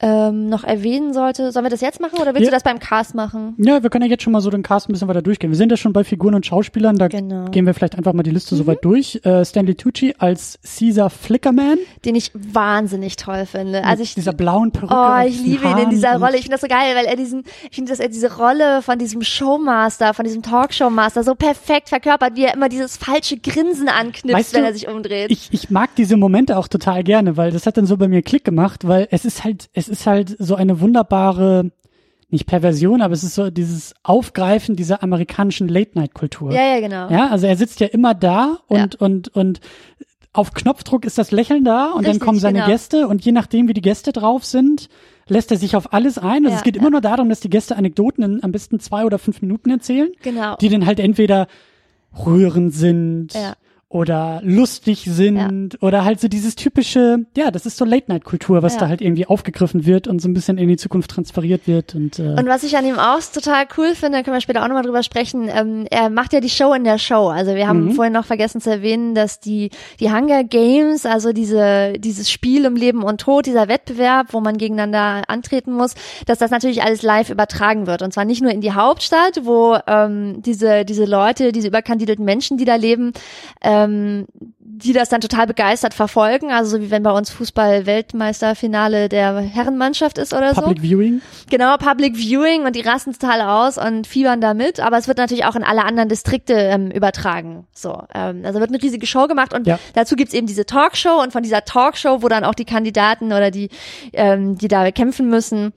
[0.01, 1.53] ähm, noch erwähnen sollte.
[1.53, 2.51] Sollen wir das jetzt machen oder willst ja.
[2.51, 3.55] du das beim Cast machen?
[3.59, 5.51] Ja, wir können ja jetzt schon mal so den Cast ein bisschen weiter durchgehen.
[5.51, 7.47] Wir sind ja schon bei Figuren und Schauspielern, da genau.
[7.47, 8.59] gehen wir vielleicht einfach mal die Liste mhm.
[8.59, 9.21] so weit durch.
[9.25, 11.79] Äh, Stanley Tucci als Caesar Flickerman.
[12.05, 13.85] Den ich wahnsinnig toll finde.
[13.85, 14.95] Also ich, dieser blauen Perücke.
[14.95, 16.37] Oh, ich liebe ihn in dieser Rolle.
[16.37, 18.99] Ich finde das so geil, weil er diesen, ich finde, dass er diese Rolle von
[18.99, 24.39] diesem Showmaster, von diesem Talkshowmaster so perfekt verkörpert, wie er immer dieses falsche Grinsen anknüpft,
[24.39, 25.31] weißt du, wenn er sich umdreht.
[25.31, 28.23] Ich, ich mag diese Momente auch total gerne, weil das hat dann so bei mir
[28.23, 31.71] Klick gemacht, weil es ist halt, es ist halt so eine wunderbare,
[32.31, 36.53] nicht Perversion, aber es ist so dieses Aufgreifen dieser amerikanischen Late-Night-Kultur.
[36.53, 37.11] Ja, ja, genau.
[37.11, 39.01] Ja, also er sitzt ja immer da und, ja.
[39.01, 39.61] und, und
[40.33, 42.71] auf Knopfdruck ist das Lächeln da und Richtig, dann kommen seine genau.
[42.71, 44.89] Gäste und je nachdem, wie die Gäste drauf sind,
[45.29, 46.45] lässt er sich auf alles ein.
[46.45, 46.83] Also ja, es geht ja.
[46.83, 50.11] immer nur darum, dass die Gäste Anekdoten in am besten zwei oder fünf Minuten erzählen,
[50.23, 50.57] genau.
[50.57, 51.47] die dann halt entweder
[52.27, 53.55] rührend sind, ja
[53.95, 58.81] oder lustig sind oder halt so dieses typische, ja, das ist so Late-Night-Kultur, was Ja.
[58.81, 62.19] da halt irgendwie aufgegriffen wird und so ein bisschen in die Zukunft transferiert wird und,
[62.19, 64.83] äh, Und was ich an ihm auch total cool finde, können wir später auch nochmal
[64.83, 67.29] drüber sprechen, ähm, er macht ja die Show in der Show.
[67.29, 67.93] Also wir haben Mhm.
[67.93, 72.75] vorhin noch vergessen zu erwähnen, dass die, die Hunger Games, also diese, dieses Spiel um
[72.75, 75.95] Leben und Tod, dieser Wettbewerb, wo man gegeneinander antreten muss,
[76.27, 78.03] dass das natürlich alles live übertragen wird.
[78.03, 82.59] Und zwar nicht nur in die Hauptstadt, wo ähm, diese, diese Leute, diese überkandidelten Menschen,
[82.59, 83.13] die da leben,
[83.85, 84.27] ähm,
[84.77, 86.51] die das dann total begeistert verfolgen.
[86.51, 90.63] Also so wie wenn bei uns Fußball-Weltmeisterfinale der Herrenmannschaft ist oder so.
[90.63, 91.21] Public Viewing.
[91.51, 95.45] Genau, Public Viewing und die rasten total aus und fiebern damit, aber es wird natürlich
[95.45, 97.67] auch in alle anderen Distrikte ähm, übertragen.
[97.73, 99.79] So, ähm, also wird eine riesige Show gemacht und Ja.
[99.95, 103.51] dazu gibt's eben diese Talkshow und von dieser Talkshow, wo dann auch die Kandidaten oder
[103.51, 103.69] die,
[104.13, 105.73] ähm, die da kämpfen müssen,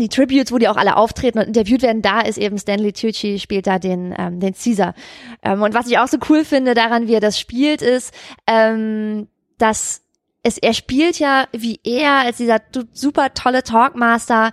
[0.00, 3.38] die Tributes, wo die auch alle auftreten und interviewt werden, da ist eben Stanley Tucci
[3.38, 4.94] spielt da den ähm, den Caesar.
[5.42, 8.14] Ähm, und was ich auch so cool finde daran, wie er das spielt, ist,
[8.46, 9.28] ähm,
[9.58, 10.02] dass
[10.42, 12.60] es er spielt ja wie er als dieser
[12.92, 14.52] super tolle Talkmaster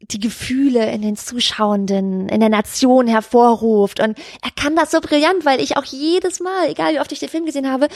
[0.00, 4.00] die Gefühle in den Zuschauenden, in der Nation hervorruft.
[4.00, 7.18] Und er kann das so brillant, weil ich auch jedes Mal, egal wie oft ich
[7.18, 7.88] den Film gesehen habe,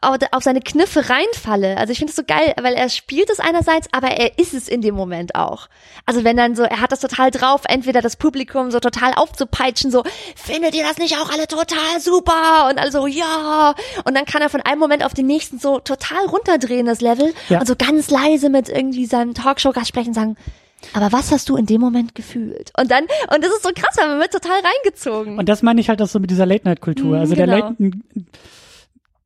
[0.00, 1.76] auf seine Kniffe reinfalle.
[1.76, 4.66] Also ich finde es so geil, weil er spielt es einerseits, aber er ist es
[4.66, 5.68] in dem Moment auch.
[6.06, 9.90] Also wenn dann so, er hat das total drauf, entweder das Publikum so total aufzupeitschen,
[9.90, 10.02] so,
[10.36, 12.68] findet ihr das nicht auch alle total super?
[12.70, 13.74] Und alle so, ja.
[14.04, 17.34] Und dann kann er von einem Moment auf den nächsten so total runterdrehen, das Level.
[17.50, 17.60] Ja.
[17.60, 20.36] Und so ganz leise mit irgendwie seinem Talkshow-Gast sprechen, sagen,
[20.94, 22.72] aber was hast du in dem Moment gefühlt?
[22.78, 25.38] Und dann, und das ist so krass, weil man wird total reingezogen.
[25.38, 27.16] Und das meine ich halt auch so mit dieser Late-Night-Kultur.
[27.16, 27.58] Mhm, Also der genau.
[27.58, 28.26] Late, ein-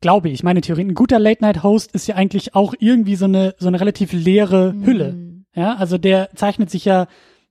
[0.01, 3.69] glaube ich, meine Theorie, ein guter Late-Night-Host ist ja eigentlich auch irgendwie so eine, so
[3.69, 4.87] eine relativ leere Mhm.
[4.87, 5.17] Hülle.
[5.55, 7.07] Ja, also der zeichnet sich ja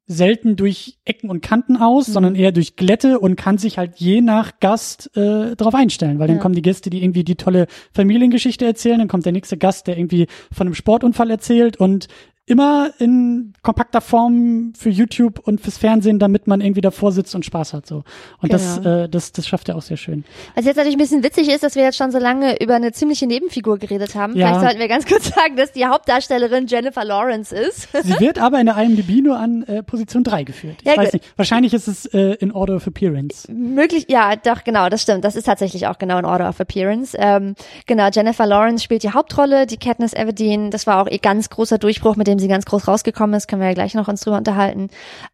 [0.09, 2.11] selten durch Ecken und Kanten aus, Mhm.
[2.13, 6.27] sondern eher durch Glätte und kann sich halt je nach Gast äh, darauf einstellen, weil
[6.27, 6.41] dann Ja.
[6.41, 9.97] kommen die Gäste, die irgendwie die tolle Familiengeschichte erzählen, dann kommt der nächste Gast, der
[9.97, 12.07] irgendwie von einem Sportunfall erzählt und
[12.47, 17.43] immer in kompakter Form für YouTube und fürs Fernsehen, damit man irgendwie davor sitzt und
[17.45, 18.03] Spaß hat so.
[18.41, 19.03] Und das, Genau.
[19.03, 20.23] äh, das, das schafft er auch sehr schön.
[20.55, 22.93] Was jetzt natürlich ein bisschen witzig ist, dass wir jetzt schon so lange über eine
[22.93, 24.35] ziemliche Nebenfigur geredet haben.
[24.37, 24.47] Ja.
[24.47, 27.89] Vielleicht sollten wir ganz kurz sagen, dass die Hauptdarstellerin Jennifer Lawrence ist.
[28.03, 30.77] Sie wird aber in der IMDb nur an äh, Position 3 geführt.
[30.81, 31.25] Ich Ja, weiß nicht.
[31.35, 33.51] Wahrscheinlich ist es äh, in Order of Appearance.
[33.51, 35.25] Möglich, ja, doch, genau, das stimmt.
[35.25, 37.15] Das ist tatsächlich auch genau in Order of Appearance.
[37.19, 37.55] Ähm,
[37.87, 40.71] genau, Jennifer Lawrence spielt die Hauptrolle, die Katniss Everdeen.
[40.71, 43.47] Das war auch ihr ganz großer Durchbruch, mit dem sie ganz groß rausgekommen ist.
[43.47, 44.89] Können wir ja gleich noch uns drüber unterhalten.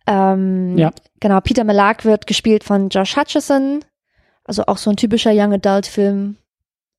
[0.08, 0.92] Ähm, Ja.
[1.20, 3.84] Genau, Peter Malark wird gespielt von Josh Hutcherson.
[4.46, 6.38] Also auch so ein typischer Young Adult Film.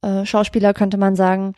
[0.03, 1.55] Äh, Schauspieler könnte man sagen.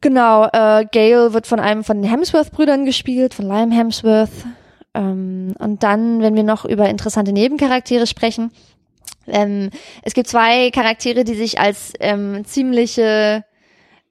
[0.00, 4.30] Genau, äh, Gail wird von einem von den Hemsworth-Brüdern gespielt, von Liam Hemsworth.
[4.94, 8.50] Ähm, und dann, wenn wir noch über interessante Nebencharaktere sprechen,
[9.26, 9.70] ähm,
[10.02, 13.44] es gibt zwei Charaktere, die sich als ähm, ziemliche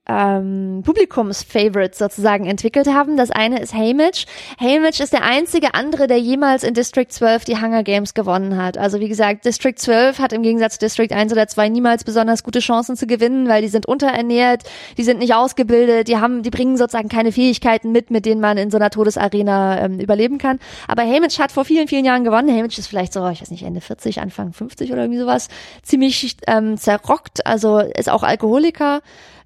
[0.09, 3.15] ähm, Publikumsfavorites sozusagen entwickelt haben.
[3.15, 4.25] Das eine ist Haymitch.
[4.59, 8.77] Haymitch ist der einzige andere, der jemals in District 12 die Hunger Games gewonnen hat.
[8.77, 12.43] Also wie gesagt, District 12 hat im Gegensatz zu District 1 oder 2 niemals besonders
[12.43, 14.63] gute Chancen zu gewinnen, weil die sind unterernährt,
[14.97, 18.57] die sind nicht ausgebildet, die haben, die bringen sozusagen keine Fähigkeiten mit, mit denen man
[18.57, 20.59] in so einer Todesarena ähm, überleben kann.
[20.87, 22.49] Aber Haymitch hat vor vielen, vielen Jahren gewonnen.
[22.49, 25.49] Haymitch ist vielleicht so, ich weiß nicht, Ende 40, Anfang 50 oder irgendwie sowas,
[25.83, 29.01] ziemlich ähm, zerrockt, also ist auch Alkoholiker.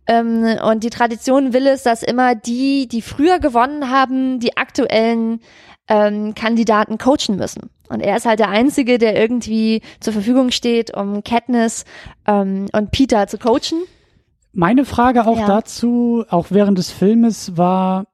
[0.07, 5.39] Ähm, und die Tradition will es, dass immer die, die früher gewonnen haben, die aktuellen
[5.87, 7.69] ähm, Kandidaten coachen müssen.
[7.89, 11.85] Und er ist halt der Einzige, der irgendwie zur Verfügung steht, um Katniss
[12.27, 13.83] ähm, und Peter zu coachen.
[14.51, 15.47] Meine Frage auch Ja.
[15.47, 18.05] dazu, auch während des Filmes, war,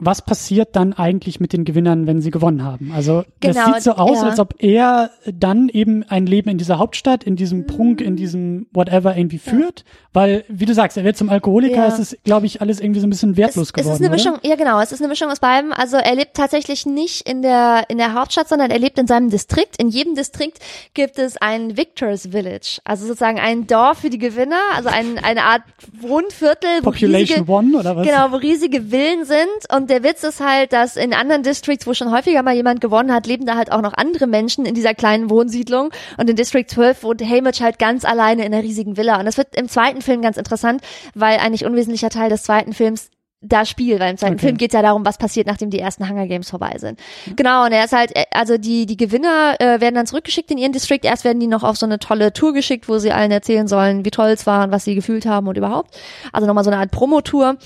[0.00, 2.92] was passiert dann eigentlich mit den Gewinnern, wenn sie gewonnen haben?
[2.94, 4.28] Also das Genau, sieht so aus, ja.
[4.28, 8.06] als ob er dann eben ein Leben in dieser Hauptstadt, in diesem Prunk, Mhm.
[8.06, 11.86] in diesem whatever irgendwie führt, weil, wie du sagst, er wird zum Alkoholiker, Ja.
[11.88, 13.92] es ist, glaube ich, alles irgendwie so ein bisschen wertlos es, geworden.
[13.92, 14.16] es ist eine oder?
[14.32, 15.72] Mischung, ja genau, es ist eine Mischung aus beidem.
[15.72, 19.28] Also er lebt tatsächlich nicht in der in der Hauptstadt, sondern er lebt in seinem
[19.30, 19.80] Distrikt.
[19.80, 20.58] In jedem Distrikt
[20.94, 25.44] gibt es ein Victors Village, also sozusagen ein Dorf für die Gewinner, also ein, eine
[25.44, 25.62] Art
[26.00, 28.06] Wohnviertel, wo Population riesige, One oder was?
[28.06, 29.46] Genau, wo riesige Villen sind.
[29.74, 33.12] Und der Witz ist halt, dass in anderen Districts, wo schon häufiger mal jemand gewonnen
[33.12, 35.90] hat, leben da halt auch noch andere Menschen in dieser kleinen Wohnsiedlung.
[36.16, 39.18] Und in District 12 wohnt Haymitch halt ganz alleine in einer riesigen Villa.
[39.18, 40.82] Und das wird im zweiten Film ganz interessant,
[41.14, 43.10] weil ein nicht unwesentlicher Teil des zweiten Films
[43.42, 44.46] da spielt, weil im zweiten Okay.
[44.46, 46.98] Film geht es ja darum, was passiert, nachdem die ersten Hunger Games vorbei sind.
[47.34, 50.58] Genau, und er ist halt, äh, also die, die Gewinner äh, werden dann zurückgeschickt in
[50.58, 51.00] ihren District.
[51.02, 54.04] Erst werden die noch auf so eine tolle Tour geschickt, wo sie allen erzählen sollen,
[54.04, 55.98] wie toll es war und was sie gefühlt haben und überhaupt.
[56.32, 57.56] Also nochmal so eine Art Promotour.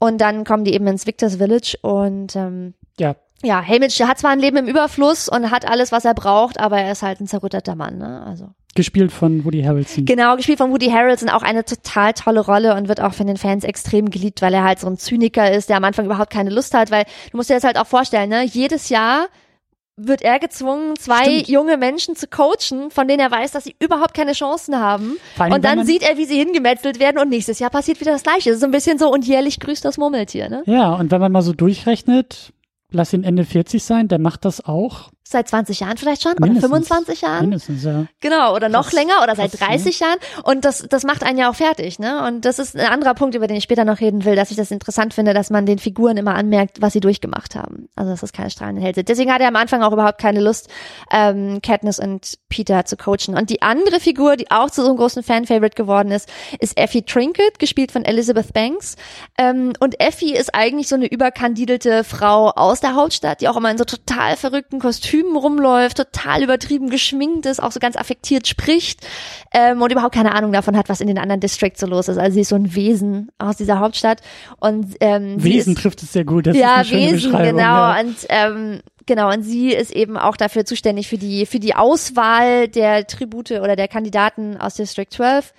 [0.00, 4.30] Und dann kommen die eben ins Victors Village und ähm, Ja, ja, Haymitch hat zwar
[4.30, 7.26] ein Leben im Überfluss und hat alles, was er braucht, aber er ist halt ein
[7.26, 8.22] zerrütterter Mann, ne?
[8.26, 8.50] Also.
[8.74, 10.04] Gespielt von Woody Harrelson.
[10.04, 13.36] Genau, gespielt von Woody Harrelson, auch eine total tolle Rolle und wird auch von den
[13.36, 16.50] Fans extrem geliebt, weil er halt so ein Zyniker ist, der am Anfang überhaupt keine
[16.50, 18.44] Lust hat, weil du musst dir das halt auch vorstellen, ne?
[18.44, 19.26] Jedes Jahr
[20.06, 21.48] wird er gezwungen, zwei Stimmt.
[21.48, 25.16] junge Menschen zu coachen, von denen er weiß, dass sie überhaupt keine Chancen haben.
[25.38, 28.22] Allem, Und dann sieht er, wie sie hingemetzelt werden und nächstes Jahr passiert wieder das
[28.22, 28.50] Gleiche.
[28.50, 30.62] Das ist so ein bisschen so und jährlich grüßt das Murmeltier, ne?
[30.66, 32.52] Ja, und wenn man mal so durchrechnet,
[32.90, 36.46] lass ihn Ende 40 sein, der macht das auch Seit 20 Jahren vielleicht schon oder
[36.46, 36.70] Mindestens.
[36.70, 37.40] 25 Jahren.
[37.42, 38.06] mindestens, ja.
[38.20, 38.94] Genau, oder noch Krass.
[38.94, 40.18] länger oder seit Krass, 30 Jahren.
[40.42, 42.26] Und das, das macht einen ja auch fertig, ne?
[42.26, 44.56] Und das ist ein anderer Punkt, über den ich später noch reden will, dass ich
[44.56, 47.88] das interessant finde, dass man den Figuren immer anmerkt, was sie durchgemacht haben.
[47.94, 49.08] Also, dass das keine strahlenden Held sind.
[49.08, 50.68] Deswegen hat er am Anfang auch überhaupt keine Lust,
[51.12, 53.36] ähm, Katniss und Peter zu coachen.
[53.36, 56.28] Und die andere Figur, die auch zu so einem großen Fan-Favorite geworden ist,
[56.58, 58.96] ist Effie Trinket, gespielt von Elizabeth Banks.
[59.38, 63.70] Ähm, und Effie ist eigentlich so eine überkandidelte Frau aus der Hauptstadt, die auch immer
[63.70, 69.06] in so total verrückten Kostümen rumläuft, total übertrieben geschminkt ist, auch so ganz affektiert spricht
[69.52, 72.18] ähm, und überhaupt keine Ahnung davon hat, was in den anderen Districts so los ist.
[72.18, 74.20] Also sie ist so ein Wesen aus dieser Hauptstadt
[74.58, 76.46] und ähm, Wesen ist, trifft es sehr gut.
[76.46, 77.62] Das ja, ist eine schöne Wesen, genau.
[77.62, 78.00] Ja.
[78.00, 82.68] Und ähm, genau, und sie ist eben auch dafür zuständig für die für die Auswahl
[82.68, 85.52] der Tribute oder der Kandidaten aus District 12.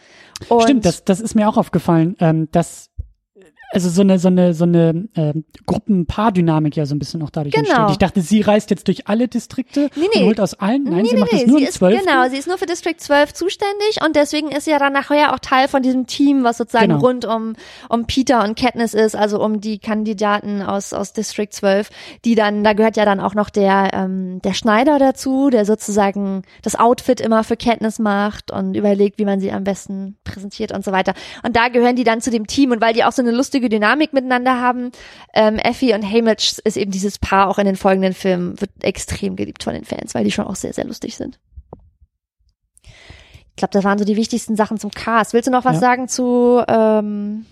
[0.50, 2.90] Und Stimmt, das, das ist mir auch aufgefallen, ähm, dass
[3.72, 7.54] also so eine so eine so eine ähm, Gruppenpaardynamik ja so ein bisschen auch dadurch
[7.54, 7.68] Genau.
[7.70, 7.92] entsteht.
[7.92, 10.22] Ich dachte, sie reist jetzt durch alle Distrikte Nee, nee.
[10.22, 10.84] und holt aus allen.
[10.84, 12.00] Nein, nee, sie nee, macht nee, das nur sie ist, zwölf.
[12.00, 15.34] genau, sie ist nur für District 12 zuständig und deswegen ist sie ja dann nachher
[15.34, 17.00] auch Teil von diesem Team, was sozusagen Genau.
[17.00, 17.54] rund um,
[17.90, 21.90] um Peter und Katniss ist, also um die Kandidaten aus, aus District 12,
[22.26, 26.42] die dann, da gehört ja dann auch noch der, ähm, der Schneider dazu, der sozusagen
[26.62, 30.84] das Outfit immer für Katniss macht und überlegt, wie man sie am besten präsentiert und
[30.84, 31.14] so weiter.
[31.44, 33.61] Und da gehören die dann zu dem Team und weil die auch so eine lustige
[33.70, 34.92] Dynamik miteinander haben,
[35.34, 39.36] ähm, Effie und Haymitch ist eben dieses Paar auch in den folgenden Filmen, wird extrem
[39.36, 41.40] geliebt von den Fans, weil die schon auch sehr, sehr lustig sind.
[42.84, 45.34] Ich glaube, das waren so die wichtigsten Sachen zum Cast.
[45.34, 45.82] Willst du noch was Ja.
[45.82, 47.46] sagen zu ähm,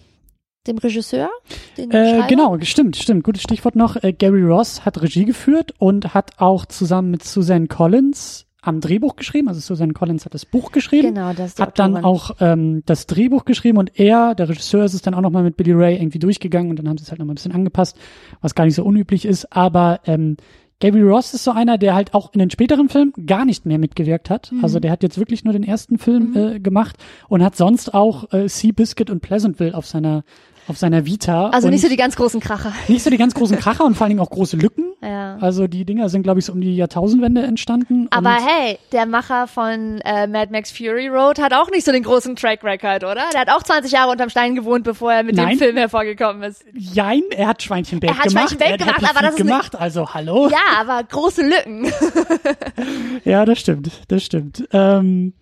[0.65, 1.29] dem Regisseur?
[1.77, 3.23] Äh, genau, stimmt, stimmt.
[3.23, 3.95] Gutes Stichwort noch.
[4.01, 9.15] Äh, Gary Ross hat Regie geführt und hat auch zusammen mit Suzanne Collins am Drehbuch
[9.15, 9.47] geschrieben.
[9.47, 11.13] Also Suzanne Collins hat das Buch geschrieben.
[11.13, 12.05] Genau, das hat dann Autorin.
[12.05, 15.57] auch ähm, das Drehbuch geschrieben und er, der Regisseur, ist es dann auch nochmal mit
[15.57, 17.97] Billy Ray irgendwie durchgegangen und dann haben sie es halt nochmal ein bisschen angepasst,
[18.41, 19.55] was gar nicht so unüblich ist.
[19.55, 20.37] Aber ähm,
[20.79, 23.77] Gary Ross ist so einer, der halt auch in den späteren Filmen gar nicht mehr
[23.77, 24.51] mitgewirkt hat.
[24.51, 24.63] Mhm.
[24.63, 26.95] Also der hat jetzt wirklich nur den ersten Film äh, gemacht
[27.27, 30.23] und hat sonst auch äh, Seabiscuit und Pleasantville auf seiner
[30.69, 31.49] auf seiner Vita.
[31.49, 32.73] Also nicht so die ganz großen Kracher.
[32.87, 34.93] nicht so die ganz großen Kracher und vor allen Dingen auch große Lücken.
[35.01, 35.37] Ja.
[35.41, 38.07] Also die Dinger sind, glaube ich, so um die Jahrtausendwende entstanden.
[38.11, 42.03] Aber hey, der Macher von äh, Mad Max Fury Road hat auch nicht so den
[42.03, 43.23] großen Track Record, oder?
[43.33, 45.57] Der hat auch 20 Jahre unterm Stein gewohnt, bevor er mit dem Nein.
[45.57, 46.63] Film hervorgekommen ist.
[46.73, 48.49] Jein, er hat Schweinchenberg Er hat gemacht.
[48.49, 49.75] Schweinchenberg er hat gemacht, Happy aber das ist gemacht.
[49.75, 50.49] Also hallo.
[50.49, 51.91] Ja, aber große Lücken.
[53.25, 54.67] Ja, das stimmt, das stimmt.
[54.71, 55.33] Ähm,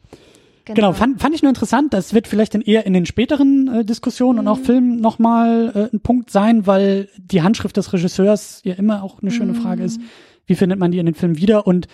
[0.75, 1.93] genau, fand, fand ich nur interessant.
[1.93, 4.39] Das wird vielleicht dann eher in den späteren äh, Diskussionen Mhm.
[4.39, 9.03] und auch Filmen nochmal äh, ein Punkt sein, weil die Handschrift des Regisseurs ja immer
[9.03, 9.85] auch eine schöne Frage Mhm.
[9.85, 10.01] ist.
[10.45, 11.67] Wie findet man die in den Filmen wieder?
[11.67, 11.87] Und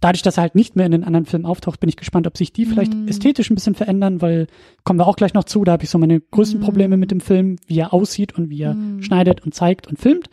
[0.00, 2.36] dadurch, dass er halt nicht mehr in den anderen Filmen auftaucht, bin ich gespannt, ob
[2.36, 3.08] sich die vielleicht Mhm.
[3.08, 4.46] ästhetisch ein bisschen verändern, weil
[4.84, 5.62] kommen wir auch gleich noch zu.
[5.64, 6.64] Da habe ich so meine größten Mhm.
[6.64, 10.28] Probleme mit dem Film, wie er aussieht und wie er schneidet und zeigt und filmt.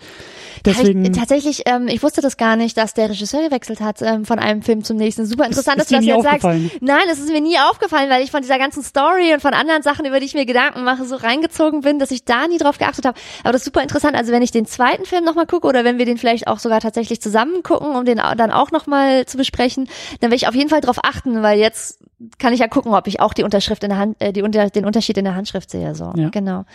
[0.66, 1.06] Deswegen.
[1.06, 4.40] ich, tatsächlich, ähm, ich wusste das gar nicht, dass der Regisseur gewechselt hat ähm, von
[4.40, 5.26] einem Film zum nächsten.
[5.26, 6.82] Super interessant, ist dass du das jetzt sagst.
[6.82, 9.84] Nein, das ist mir nie aufgefallen, weil ich von dieser ganzen Story und von anderen
[9.84, 12.78] Sachen, über die ich mir Gedanken mache, so reingezogen bin, dass ich da nie drauf
[12.78, 13.18] geachtet habe.
[13.44, 14.16] Aber das ist super interessant.
[14.16, 16.80] Also wenn ich den zweiten Film nochmal gucke oder wenn wir den vielleicht auch sogar
[16.80, 20.70] tatsächlich zusammen gucken, um den dann auch nochmal zu besprechen, dann werde ich auf jeden
[20.70, 22.00] Fall drauf achten, weil jetzt
[22.40, 24.70] kann ich ja gucken, ob ich auch die Unterschrift in der Hand, äh, die unter,
[24.70, 25.94] den Unterschied in der Handschrift sehe.
[25.94, 26.30] So, Ja.
[26.30, 26.66] genau.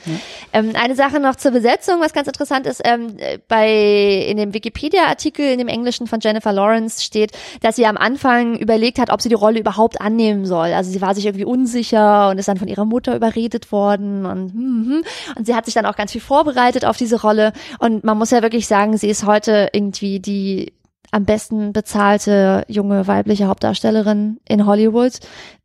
[0.52, 4.54] Ähm, eine Sache noch zur Besetzung, was ganz interessant ist, ähm, äh, bei in dem
[4.54, 9.20] Wikipedia-Artikel in dem Englischen von Jennifer Lawrence steht, dass sie am Anfang überlegt hat, ob
[9.20, 10.72] sie die Rolle überhaupt annehmen soll.
[10.72, 14.52] Also sie war sich irgendwie unsicher und ist dann von ihrer Mutter überredet worden und
[14.52, 15.04] hm, hm.
[15.36, 18.30] und sie hat sich dann auch ganz viel vorbereitet auf diese Rolle und man muss
[18.30, 20.72] ja wirklich sagen, sie ist heute irgendwie die
[21.12, 25.12] am besten bezahlte junge weibliche Hauptdarstellerin in Hollywood.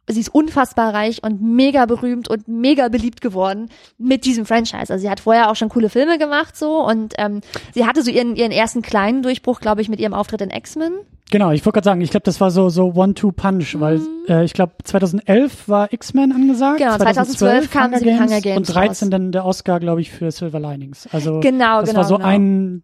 [0.10, 4.94] Sie ist unfassbar reich und mega berühmt und mega beliebt geworden mit diesem Franchise.
[4.94, 7.42] Also sie hat vorher auch schon coole Filme gemacht so und ähm,
[7.74, 10.94] sie hatte so ihren ihren ersten kleinen Durchbruch, glaube ich, mit ihrem Auftritt in X-Men.
[11.30, 14.54] Genau, ich wollte gerade sagen, ich glaube, das war so so One-Two-Punch, weil äh, ich
[14.54, 16.84] glaube 2011 war X-Men angesagt, Mhm.
[16.86, 19.10] Genau, 2012 kam sie mit Hunger Games und 13 raus.
[19.12, 21.08] dann der Oscar, glaube ich, für Silver Linings.
[21.12, 22.28] Also Genau, das genau, war so genau.
[22.30, 22.84] ein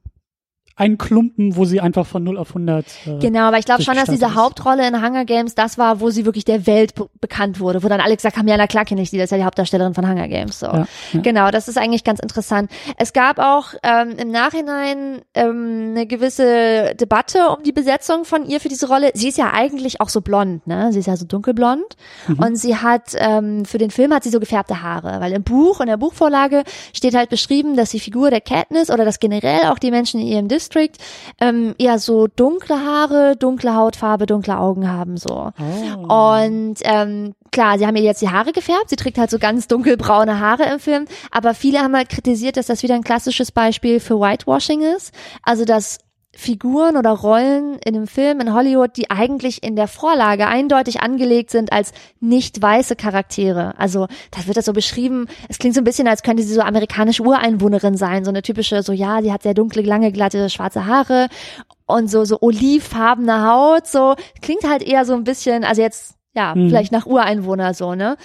[0.75, 2.85] ein Klumpen, wo sie einfach von 0 auf 100.
[3.05, 4.35] Äh, Genau, aber ich glaube schon, dass diese ist.
[4.35, 7.87] Hauptrolle in Hunger Games das war, wo sie wirklich der Welt be bekannt wurde, wo
[7.87, 9.93] dann alle gesagt haben, ja, na klar kenne ich die, das ist ja die Hauptdarstellerin
[9.93, 10.59] von Hunger Games.
[10.59, 10.65] So.
[10.65, 11.19] Ja, ja.
[11.21, 12.71] Genau, das ist eigentlich ganz interessant.
[12.97, 18.59] Es gab auch ähm, im Nachhinein ähm, eine gewisse Debatte um die Besetzung von ihr
[18.59, 19.11] für diese Rolle.
[19.13, 20.91] Sie ist ja eigentlich auch so blond, ne?
[20.91, 21.83] Sie ist ja so dunkelblond
[22.27, 22.39] Mhm.
[22.39, 25.81] und sie hat ähm, für den Film hat sie so gefärbte Haare, weil im Buch
[25.81, 29.79] in der Buchvorlage steht halt beschrieben, dass die Figur der Katniss oder dass generell auch
[29.79, 30.91] die Menschen in ihrem District
[31.39, 35.51] ähm, eher so dunkle Haare, dunkle Hautfarbe, dunkle Augen haben so.
[35.59, 36.13] Oh.
[36.13, 39.67] Und ähm, klar, sie haben ihr jetzt die Haare gefärbt, sie trägt halt so ganz
[39.67, 43.99] dunkelbraune Haare im Film, aber viele haben halt kritisiert, dass das wieder ein klassisches Beispiel
[43.99, 45.13] für Whitewashing ist.
[45.43, 45.99] Also dass
[46.35, 51.51] Figuren oder Rollen in einem Film in Hollywood, die eigentlich in der Vorlage eindeutig angelegt
[51.51, 53.73] sind als nicht weiße Charaktere.
[53.77, 56.61] Also das wird das so beschrieben, es klingt so ein bisschen, als könnte sie so
[56.61, 60.87] amerikanische Ureinwohnerin sein, so eine typische, so ja, die hat sehr dunkle, lange, glatte, schwarze
[60.87, 61.27] Haare
[61.85, 66.55] und so, so olivfarbene Haut, so klingt halt eher so ein bisschen, also jetzt ja,
[66.55, 66.69] Mhm.
[66.69, 68.17] vielleicht nach Ureinwohner so, ne?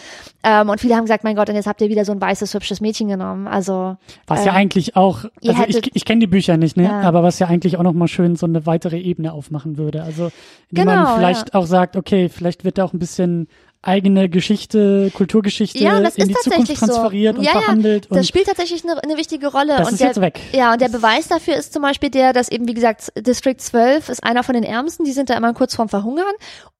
[0.42, 2.54] Ähm, und viele haben gesagt, mein Gott, und jetzt habt ihr wieder so ein weißes,
[2.54, 3.46] hübsches Mädchen genommen.
[3.46, 6.84] Also Was ja ähm, eigentlich auch, also ich, ich kenne die Bücher nicht, ne?
[6.84, 7.00] Ja.
[7.02, 10.02] Aber was ja eigentlich auch nochmal schön so eine weitere Ebene aufmachen würde.
[10.02, 10.30] Also,
[10.70, 13.48] wie Genau, man vielleicht auch sagt, okay, vielleicht wird da auch ein bisschen
[13.82, 17.40] eigene Geschichte, Kulturgeschichte Ja, in ist die tatsächlich Zukunft transferiert so.
[17.40, 18.06] und Ja, ja, verhandelt.
[18.10, 19.76] das und spielt tatsächlich eine, eine wichtige Rolle.
[19.76, 20.40] das und ist der, jetzt weg.
[20.52, 24.08] Ja, und der Beweis dafür ist zum Beispiel der, dass eben, wie gesagt, District 12
[24.08, 26.24] ist einer von den Ärmsten, die sind da immer kurz vorm Verhungern.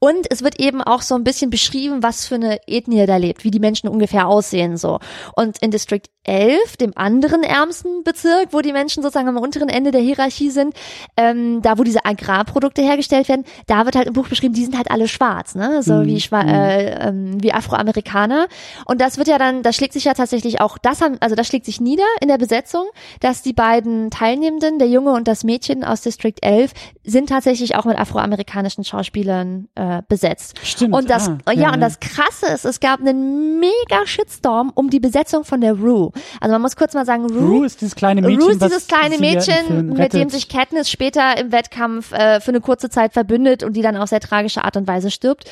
[0.01, 3.45] Und es wird eben auch so ein bisschen beschrieben, was für eine Ethnie da lebt,
[3.45, 4.99] wie die Menschen ungefähr aussehen, so.
[5.35, 9.91] Und in District 11, dem anderen ärmsten Bezirk, wo die Menschen sozusagen am unteren Ende
[9.91, 10.75] der Hierarchie sind,
[11.17, 14.77] ähm, da wo diese Agrarprodukte hergestellt werden, da wird halt im Buch beschrieben, die sind
[14.77, 18.49] halt alle schwarz, ne, so Mhm, wie, Schwa äh, ähm, wie Afroamerikaner.
[18.85, 21.47] Und das wird ja dann, das schlägt sich ja tatsächlich auch, das haben, also das
[21.47, 22.87] schlägt sich nieder in der Besetzung,
[23.21, 26.73] dass die beiden Teilnehmenden, der Junge und das Mädchen aus District 11,
[27.05, 30.59] sind tatsächlich auch mit afroamerikanischen Schauspielern äh, besetzt.
[30.63, 30.95] Stimmt.
[30.95, 35.01] Und das, ah, ja, und das Krasse ist, es gab einen mega Shitstorm um die
[35.01, 36.13] Besetzung von der Rue.
[36.41, 38.87] Also man muss kurz mal sagen, Rue, Rue ist dieses kleine Mädchen, Rue ist dieses
[38.87, 43.63] kleine Mädchen, mit dem sich Katniss später im Wettkampf äh, für eine kurze Zeit verbündet
[43.63, 45.51] und die dann auf sehr tragische Art und Weise stirbt.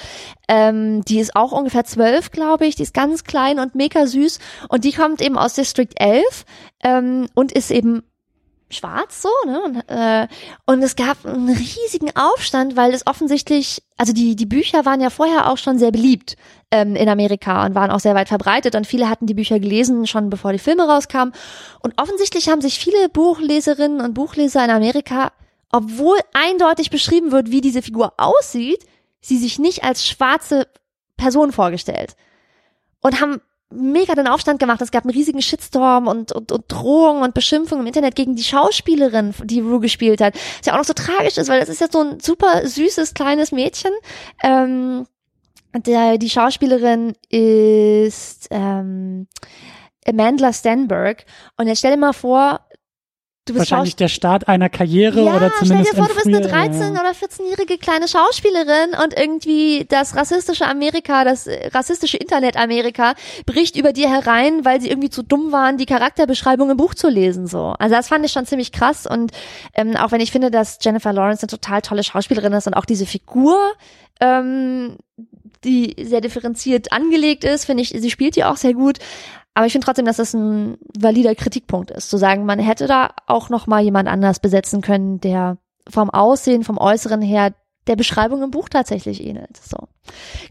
[0.48, 2.76] Ähm, die ist auch ungefähr zwölf, glaube ich.
[2.76, 4.38] Die ist ganz klein und mega süß.
[4.68, 6.44] Und die kommt eben aus District 11
[6.84, 8.02] ähm, und ist eben
[8.68, 9.62] schwarz so, ne?
[9.62, 10.26] Und, äh,
[10.66, 15.10] und es gab einen riesigen Aufstand, weil es offensichtlich, also die, die Bücher waren ja
[15.10, 16.36] vorher auch schon sehr beliebt
[16.70, 20.06] ähm, in Amerika und waren auch sehr weit verbreitet und viele hatten die Bücher gelesen,
[20.06, 21.32] schon bevor die Filme rauskamen.
[21.80, 25.32] Und offensichtlich haben sich viele Buchleserinnen und Buchleser in Amerika,
[25.70, 28.84] obwohl eindeutig beschrieben wird, wie diese Figur aussieht,
[29.20, 30.66] sie sich nicht als schwarze
[31.16, 32.16] Person vorgestellt.
[33.00, 34.80] Und haben mega den Aufstand gemacht.
[34.80, 38.44] Es gab einen riesigen Shitstorm und, und, und Drohungen und Beschimpfungen im Internet gegen die
[38.44, 40.34] Schauspielerin, die Rue gespielt hat.
[40.34, 43.14] Was ja auch noch so tragisch ist, weil das ist ja so ein super süßes
[43.14, 43.92] kleines Mädchen.
[44.42, 45.06] Ähm,
[45.74, 49.26] der, die Schauspielerin ist ähm,
[50.06, 51.24] Amanda Stenberg.
[51.56, 52.60] Und jetzt stell dir mal vor,
[53.46, 56.14] du bist Wahrscheinlich Schaus- der Start einer Karriere ja, oder zumindest stell dir vor, du
[56.14, 61.46] bist eine ein 13 früher- oder 14-jährige kleine Schauspielerin und irgendwie das rassistische Amerika, das
[61.46, 63.14] äh, rassistische Internet Amerika
[63.46, 67.08] bricht über dir herein, weil sie irgendwie zu dumm waren, die Charakterbeschreibung im Buch zu
[67.08, 67.74] lesen, so.
[67.78, 69.32] Also das fand ich schon ziemlich krass und
[69.74, 72.84] ähm, auch wenn ich finde, dass Jennifer Lawrence eine total tolle Schauspielerin ist und auch
[72.84, 73.56] diese Figur,
[74.20, 74.96] ähm,
[75.64, 78.98] die sehr differenziert angelegt ist, finde ich, sie spielt die auch sehr gut.
[79.56, 83.12] Aber ich finde trotzdem, dass das ein valider Kritikpunkt ist, zu sagen, man hätte da
[83.26, 85.56] auch noch mal jemand anders besetzen können, der
[85.88, 87.54] vom Aussehen, vom Äußeren her
[87.86, 89.56] der Beschreibung im Buch tatsächlich ähnelt.
[89.56, 89.76] So.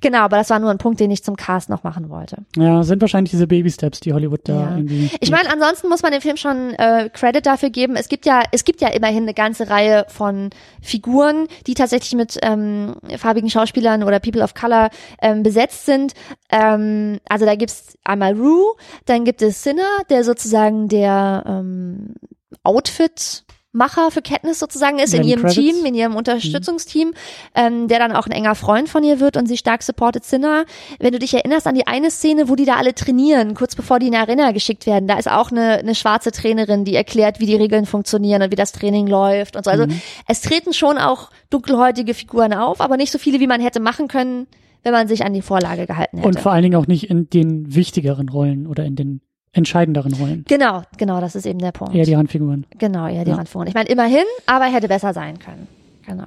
[0.01, 2.37] Genau, aber das war nur ein Punkt, den ich zum Cast noch machen wollte.
[2.57, 4.77] Ja, sind wahrscheinlich diese Baby-Steps, die Hollywood da Ja.
[4.77, 5.09] irgendwie.
[5.19, 7.95] Ich meine, ansonsten muss man dem Film schon äh, Credit dafür geben.
[7.95, 10.49] Es gibt ja, es gibt ja immerhin eine ganze Reihe von
[10.81, 14.89] Figuren, die tatsächlich mit ähm, farbigen Schauspielern oder People of Color
[15.21, 16.13] ähm, besetzt sind.
[16.49, 22.15] Ähm, also da gibt's einmal Rue, dann gibt es Sinner, der sozusagen der ähm,
[22.63, 23.43] Outfit
[23.75, 25.55] Macher für Katniss sozusagen ist in Lenny ihrem Kravitz.
[25.55, 27.13] Team, in ihrem Unterstützungsteam,
[27.53, 30.65] ähm, der dann auch ein enger Freund von ihr wird und sie stark supportet Sinner.
[30.99, 33.99] Wenn du dich erinnerst an die eine Szene, wo die da alle trainieren, kurz bevor
[33.99, 37.45] die in Arena geschickt werden, da ist auch eine, eine schwarze Trainerin, die erklärt, wie
[37.45, 39.71] die Regeln funktionieren und wie das Training läuft und so.
[39.71, 39.85] Also
[40.27, 44.07] es treten schon auch dunkelhäutige Figuren auf, aber nicht so viele, wie man hätte machen
[44.07, 44.47] können,
[44.83, 46.27] wenn man sich an die Vorlage gehalten hätte.
[46.27, 49.21] Und vor allen Dingen auch nicht in den wichtigeren Rollen oder in den
[49.55, 50.45] entscheidenderen Rollen.
[50.47, 51.95] genau, genau, das ist eben der Punkt.
[51.95, 52.65] Eher die Handfiguren.
[52.77, 53.37] genau, eher die Ja.
[53.37, 53.67] Randfiguren.
[53.67, 55.67] Ich meine, immerhin, aber hätte besser sein können.
[56.05, 56.25] Genau.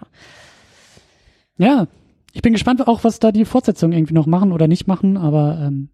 [1.59, 1.87] Ja,
[2.33, 5.59] ich bin gespannt auch, was da die Fortsetzungen irgendwie noch machen oder nicht machen, aber
[5.67, 5.89] ähm,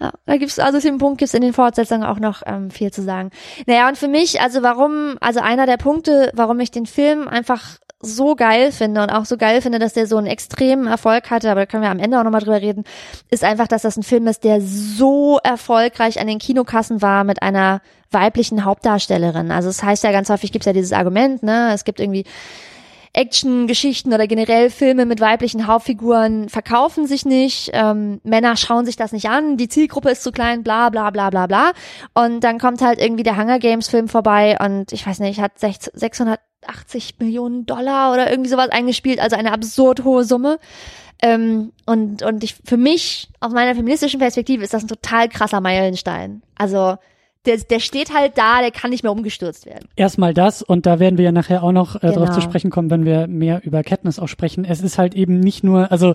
[0.00, 2.90] Ja, da gibt's also zu dem Punkt gibt's in den Fortsetzungen auch noch ähm, viel
[2.90, 3.30] zu sagen.
[3.66, 7.78] Naja, und für mich, also warum, also einer der Punkte, warum ich den Film einfach
[8.02, 11.50] so geil finde und auch so geil finde, dass der so einen extremen Erfolg hatte,
[11.50, 12.84] aber da können wir am Ende auch nochmal drüber reden,
[13.30, 17.42] ist einfach, dass das ein Film ist, der so erfolgreich an den Kinokassen war mit
[17.42, 19.52] einer weiblichen Hauptdarstellerin.
[19.52, 22.24] Also es das heißt ja ganz häufig, gibt's ja dieses Argument, ne, es gibt irgendwie
[23.12, 29.12] Action-Geschichten oder generell Filme mit weiblichen Hauptfiguren verkaufen sich nicht, ähm, Männer schauen sich das
[29.12, 31.72] nicht an, die Zielgruppe ist zu klein, bla bla bla bla bla.
[32.14, 35.58] Und dann kommt halt irgendwie der Hunger Games Film vorbei und ich weiß nicht, hat
[35.58, 40.58] 680 Millionen Dollar oder irgendwie sowas eingespielt, also eine absurd hohe Summe.
[41.22, 45.60] Ähm, und und ich, für mich, aus meiner feministischen Perspektive, ist das ein total krasser
[45.60, 46.42] Meilenstein.
[46.56, 46.96] Also
[47.46, 49.88] der, der steht halt da, der kann nicht mehr umgestürzt werden.
[49.96, 52.12] Erstmal das und da werden wir ja nachher auch noch äh, Genau.
[52.14, 54.64] darauf zu sprechen kommen, wenn wir mehr über Katniss auch sprechen.
[54.64, 56.14] Es ist halt eben nicht nur, also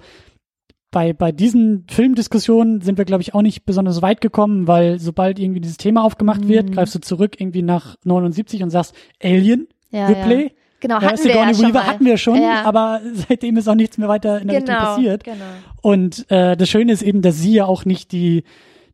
[0.92, 5.40] bei, bei diesen Filmdiskussionen sind wir, glaube ich, auch nicht besonders weit gekommen, weil sobald
[5.40, 6.74] irgendwie dieses Thema aufgemacht wird, Mhm.
[6.74, 10.44] greifst du zurück irgendwie nach 79 und sagst Alien, Ja, Ripley.
[10.44, 10.50] Ja.
[10.82, 11.88] Genau, Ja, hatten wir ja Sigourney schon Weaver mal.
[11.88, 12.64] hatten wir schon, Ja.
[12.64, 15.24] aber seitdem ist auch nichts mehr weiter in der Richtung genau, passiert.
[15.24, 15.36] Genau.
[15.82, 18.44] Und äh, das Schöne ist eben, dass sie ja auch nicht die,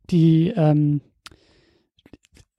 [0.09, 1.01] die, ähm,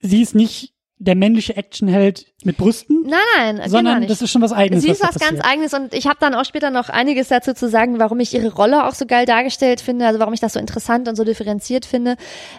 [0.02, 4.10] sie ist nicht der männliche Actionheld mit Brüsten, Nein, nein, sondern nicht.
[4.10, 4.82] das ist schon was Eigenes.
[4.82, 5.40] Sie ist da was ganz.
[5.40, 8.52] Eigenes und ich habe dann auch später noch einiges dazu zu sagen, warum ich ihre
[8.52, 11.84] Rolle auch so geil dargestellt finde, also warum ich das so interessant und so differenziert
[11.84, 12.16] finde.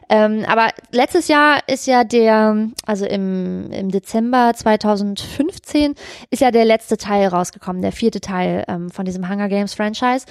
[0.10, 5.96] Ähm, aber letztes Jahr ist ja der, also im, im Dezember 2015
[6.30, 10.26] ist ja der letzte Teil rausgekommen, der vierte Teil ähm, von diesem Hunger Games Franchise.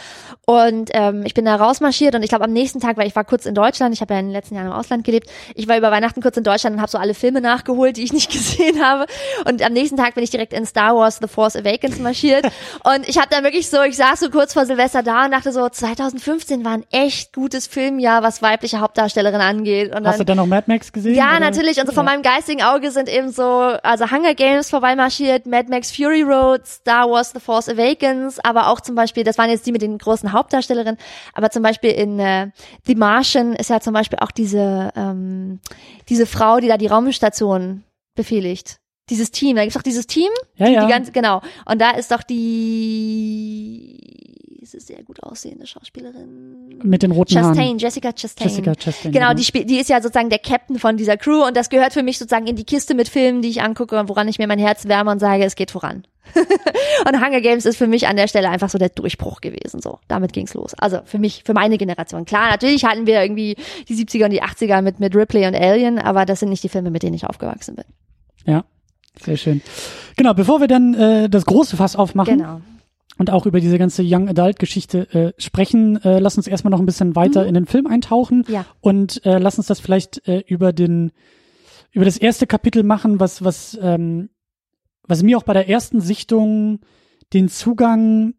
[0.47, 3.25] Und ähm, ich bin da rausmarschiert und ich glaube am nächsten Tag, weil ich war
[3.25, 5.77] kurz in Deutschland, ich habe ja in den letzten Jahren im Ausland gelebt, ich war
[5.77, 8.85] über Weihnachten kurz in Deutschland und habe so alle Filme nachgeholt, die ich nicht gesehen
[8.85, 9.07] habe.
[9.45, 12.45] Und am nächsten Tag bin ich direkt in Star Wars The Force Awakens marschiert.
[12.85, 15.53] und ich habe da wirklich so, ich saß so kurz vor Silvester da und dachte
[15.53, 19.95] so, 2015 war ein echt gutes Filmjahr, was weibliche Hauptdarstellerin angeht.
[19.95, 21.15] Und Hast du dann, dann noch Mad Max gesehen?
[21.15, 21.41] ja, oder?
[21.41, 21.81] natürlich.
[21.81, 22.13] Und so von Ja.
[22.13, 23.45] meinem geistigen Auge sind eben so,
[23.83, 28.81] also Hunger Games vorbeimarschiert, Mad Max Fury Road, Star Wars The Force Awakens, aber auch
[28.81, 30.99] zum Beispiel, das waren jetzt die mit den großen Hauptdarstellerinnen,
[31.35, 32.51] aber zum Beispiel in äh,
[32.87, 35.61] The Martian ist ja zum Beispiel auch diese, ähm,
[36.09, 37.85] diese Frau, die da die Raumstation
[38.15, 38.79] befehligt.
[39.11, 40.87] Dieses Team, da gibt's doch dieses Team, Ja, die, ja.
[40.87, 41.43] die ganz, genau.
[41.67, 43.99] Und da ist doch die,
[44.75, 46.81] es sehr gut aussehende Schauspielerin.
[46.83, 47.55] Mit den roten Haaren.
[47.55, 48.49] Chastain, Jessica Chastain.
[48.49, 49.13] Jessica Chastain.
[49.13, 51.93] Genau, die, spielt, die ist ja sozusagen der Captain von dieser Crew und das gehört
[51.93, 54.47] für mich sozusagen in die Kiste mit Filmen, die ich angucke und woran ich mir
[54.47, 56.07] mein Herz wärme und sage, es geht voran.
[57.07, 59.83] und Hunger Games ist für mich an der Stelle einfach so der Durchbruch gewesen.
[59.83, 60.73] So, damit ging's los.
[60.75, 62.25] Also für mich, für meine Generation.
[62.25, 63.57] Klar, natürlich hatten wir irgendwie
[63.89, 66.69] die 70er und die 80er mit, mit Ripley und Alien, aber das sind nicht die
[66.69, 67.85] Filme, mit denen ich aufgewachsen bin.
[68.47, 68.65] Ja,
[69.21, 69.61] sehr schön.
[70.17, 72.61] Genau, bevor wir dann äh, das große Fass aufmachen Genau.
[73.19, 76.81] und auch über diese ganze Young Adult Geschichte äh, sprechen, äh, lass uns erstmal noch
[76.81, 78.55] ein bisschen weiter in den Film eintauchen Mhm.
[78.55, 78.67] Ja.
[78.81, 81.13] und äh, lass uns das vielleicht äh, über den
[81.91, 84.31] über das erste Kapitel machen, was was ähm,
[85.07, 86.81] was mir auch bei der ersten Sichtung
[87.33, 88.35] den Zugang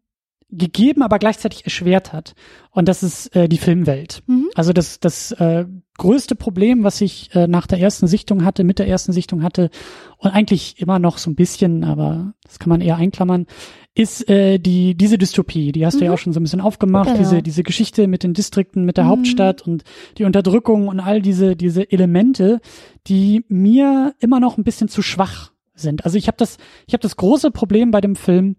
[0.56, 2.34] gegeben, aber gleichzeitig erschwert hat.
[2.70, 4.22] Und das ist äh, die Filmwelt.
[4.26, 4.48] Mhm.
[4.54, 5.66] Also das, das äh,
[5.98, 9.70] größte Problem, was ich äh, nach der ersten Sichtung hatte, mit der ersten Sichtung hatte
[10.18, 13.46] und eigentlich immer noch so ein bisschen, aber das kann man eher einklammern,
[13.94, 15.70] ist äh, die diese Dystopie.
[15.70, 16.14] Die hast du ja Mhm.
[16.14, 17.06] auch schon so ein bisschen aufgemacht.
[17.06, 17.18] Genau.
[17.18, 19.08] Diese diese Geschichte mit den Distrikten, mit der Mhm.
[19.10, 19.84] Hauptstadt und
[20.18, 22.60] die Unterdrückung und all diese diese Elemente,
[23.06, 26.04] die mir immer noch ein bisschen zu schwach sind.
[26.04, 26.56] Also ich habe das
[26.88, 28.56] ich habe das große Problem bei dem Film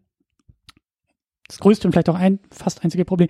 [1.47, 3.29] das größte und vielleicht auch ein fast einzige Problem.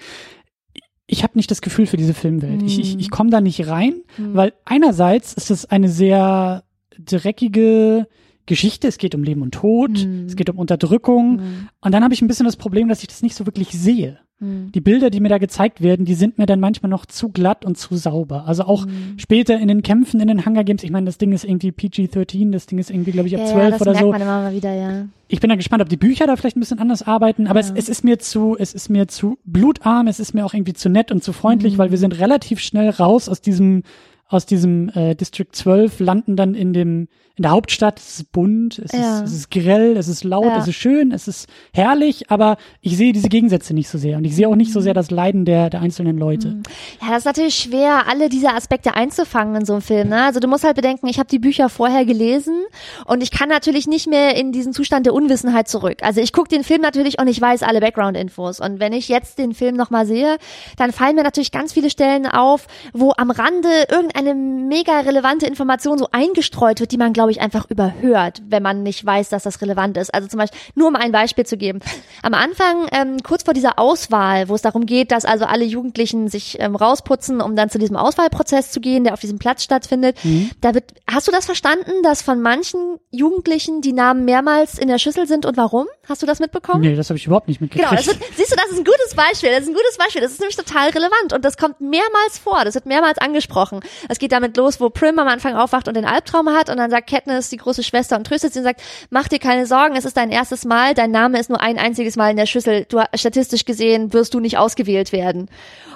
[1.07, 2.63] Ich habe nicht das Gefühl für diese Filmwelt.
[2.63, 2.99] Ich, ich, Mhm.
[2.99, 4.33] ich komme da nicht rein, Mhm.
[4.35, 6.63] weil einerseits ist es eine sehr
[6.97, 8.07] dreckige
[8.45, 8.87] Geschichte.
[8.87, 10.25] Es geht um Leben und Tod, Mhm.
[10.27, 11.37] es geht um Unterdrückung.
[11.37, 11.69] Mhm.
[11.81, 14.19] Und dann habe ich ein bisschen das Problem, dass ich das nicht so wirklich sehe.
[14.39, 14.71] Mhm.
[14.73, 17.63] Die Bilder, die mir da gezeigt werden, die sind mir dann manchmal noch zu glatt
[17.63, 18.45] und zu sauber.
[18.45, 19.17] Also auch Mhm.
[19.17, 22.51] später in den Kämpfen in den Hunger Games, ich meine, das Ding ist irgendwie PG-13,
[22.51, 24.11] das Ding ist irgendwie, glaube ich, ab Ja, 12 ja, das oder merkt so.
[24.11, 25.05] man immer mal wieder, ja.
[25.29, 27.69] Ich bin da gespannt, ob die Bücher da vielleicht ein bisschen anders arbeiten, aber es,
[27.69, 27.75] Ja.
[27.77, 30.89] es ist mir zu, es ist mir zu blutarm, es ist mir auch irgendwie zu
[30.89, 33.83] nett und zu freundlich, weil wir sind relativ schnell raus aus diesem,
[34.27, 38.79] aus diesem äh, District 12, landen dann in dem, in der Hauptstadt, es ist bunt,
[38.79, 39.19] es, Ja.
[39.19, 40.57] ist, es ist grell, es ist laut, Ja.
[40.57, 44.25] es ist schön, es ist herrlich, aber ich sehe diese Gegensätze nicht so sehr und
[44.25, 46.47] ich sehe auch nicht so sehr das Leiden der, der einzelnen Leute.
[46.47, 46.63] Mhm.
[47.01, 50.09] Ja, das ist natürlich schwer, alle diese Aspekte einzufangen in so einem Film.
[50.09, 50.23] Ne?
[50.23, 52.63] Also du musst halt bedenken, ich habe die Bücher vorher gelesen
[53.05, 55.97] und ich kann natürlich nicht mehr in diesen Zustand der Unwissenheit zurück.
[56.01, 58.59] Also ich gucke den Film natürlich und ich weiß alle Background-Infos.
[58.59, 60.37] Und wenn ich jetzt den Film nochmal sehe,
[60.77, 65.45] dann fallen mir natürlich ganz viele Stellen auf, wo am Rande irgendein irgendeine mega relevante
[65.45, 69.43] Information so eingestreut wird, die man, glaube ich, einfach überhört, wenn man nicht weiß, dass
[69.43, 70.13] das relevant ist.
[70.13, 71.79] Also zum Beispiel, nur um ein Beispiel zu geben.
[72.21, 76.27] Am Anfang, ähm, kurz vor dieser Auswahl, wo es darum geht, dass also alle Jugendlichen
[76.29, 80.17] sich ähm, rausputzen, um dann zu diesem Auswahlprozess zu gehen, der auf diesem Platz stattfindet,
[80.23, 80.51] mhm.
[80.61, 84.99] da wird, hast du das verstanden, dass von manchen Jugendlichen die Namen mehrmals in der
[84.99, 85.87] Schüssel sind und warum?
[86.07, 86.81] Hast du das mitbekommen?
[86.81, 87.89] Nee, das habe ich überhaupt nicht mitgekriegt.
[87.89, 90.21] Genau, das wird, siehst du, das ist ein gutes Beispiel, das ist ein gutes Beispiel,
[90.21, 93.79] das ist nämlich total relevant und das kommt mehrmals vor, das wird mehrmals angesprochen.
[94.09, 96.91] Es geht damit los, wo Prim am Anfang aufwacht und den Albtraum hat und dann
[96.91, 100.05] sagt Katniss, die große Schwester, und tröstet sie und sagt, mach dir keine Sorgen, es
[100.05, 103.01] ist dein erstes Mal, dein Name ist nur ein einziges Mal in der Schüssel, du
[103.15, 105.49] statistisch gesehen wirst du nicht ausgewählt werden.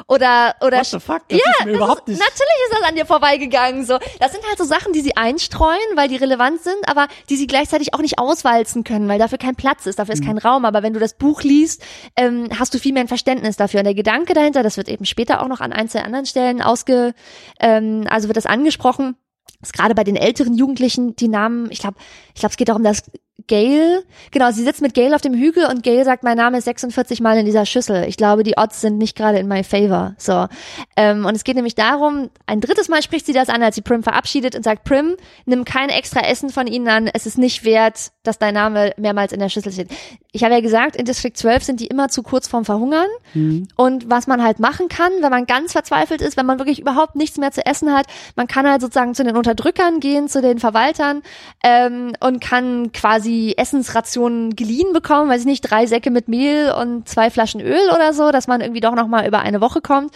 [0.09, 0.79] Oder, oder.
[0.79, 1.21] What the fuck?
[1.27, 2.19] Das ja, ist mir überhaupt ist, nicht.
[2.19, 3.99] natürlich ist das an dir vorbeigegangen, so.
[4.19, 7.45] Das sind halt so Sachen, die sie einstreuen, weil die relevant sind, aber die sie
[7.45, 10.27] gleichzeitig auch nicht auswalzen können, weil dafür kein Platz ist, dafür ist mhm.
[10.27, 10.65] kein Raum.
[10.65, 11.83] Aber wenn du das Buch liest,
[12.15, 13.81] ähm, hast du viel mehr ein Verständnis dafür.
[13.81, 17.13] Und der Gedanke dahinter, das wird eben später auch noch an einzelnen anderen Stellen ausge,
[17.59, 19.15] ähm, also wird das angesprochen,
[19.61, 21.97] ist gerade bei den älteren Jugendlichen die Namen, ich glaube,
[22.33, 23.03] ich glaube, es geht darum, dass
[23.47, 26.65] Gail, genau, sie sitzt mit Gail auf dem Hügel und Gail sagt, mein Name ist
[26.65, 28.05] 46 Mal in dieser Schüssel.
[28.07, 30.15] Ich glaube, die Odds sind nicht gerade in my favor.
[30.17, 30.47] So.
[30.95, 33.81] Ähm, und es geht nämlich darum, ein drittes Mal spricht sie das an, als sie
[33.81, 35.15] Prim verabschiedet und sagt, Prim,
[35.45, 39.31] nimm kein extra Essen von ihnen an, es ist nicht wert, dass dein Name mehrmals
[39.31, 39.89] in der Schüssel steht.
[40.31, 43.07] Ich habe ja gesagt, in District 12 sind die immer zu kurz vorm Verhungern.
[43.33, 43.67] Mhm.
[43.75, 47.15] Und was man halt machen kann, wenn man ganz verzweifelt ist, wenn man wirklich überhaupt
[47.15, 50.59] nichts mehr zu essen hat, man kann halt sozusagen zu den Unterdrückern gehen, zu den
[50.59, 51.21] Verwaltern
[51.63, 57.07] ähm, und kann quasi Essensrationen geliehen bekommen, weiß ich nicht, drei Säcke mit Mehl und
[57.07, 60.13] zwei Flaschen Öl oder so, dass man irgendwie doch nochmal über eine Woche kommt.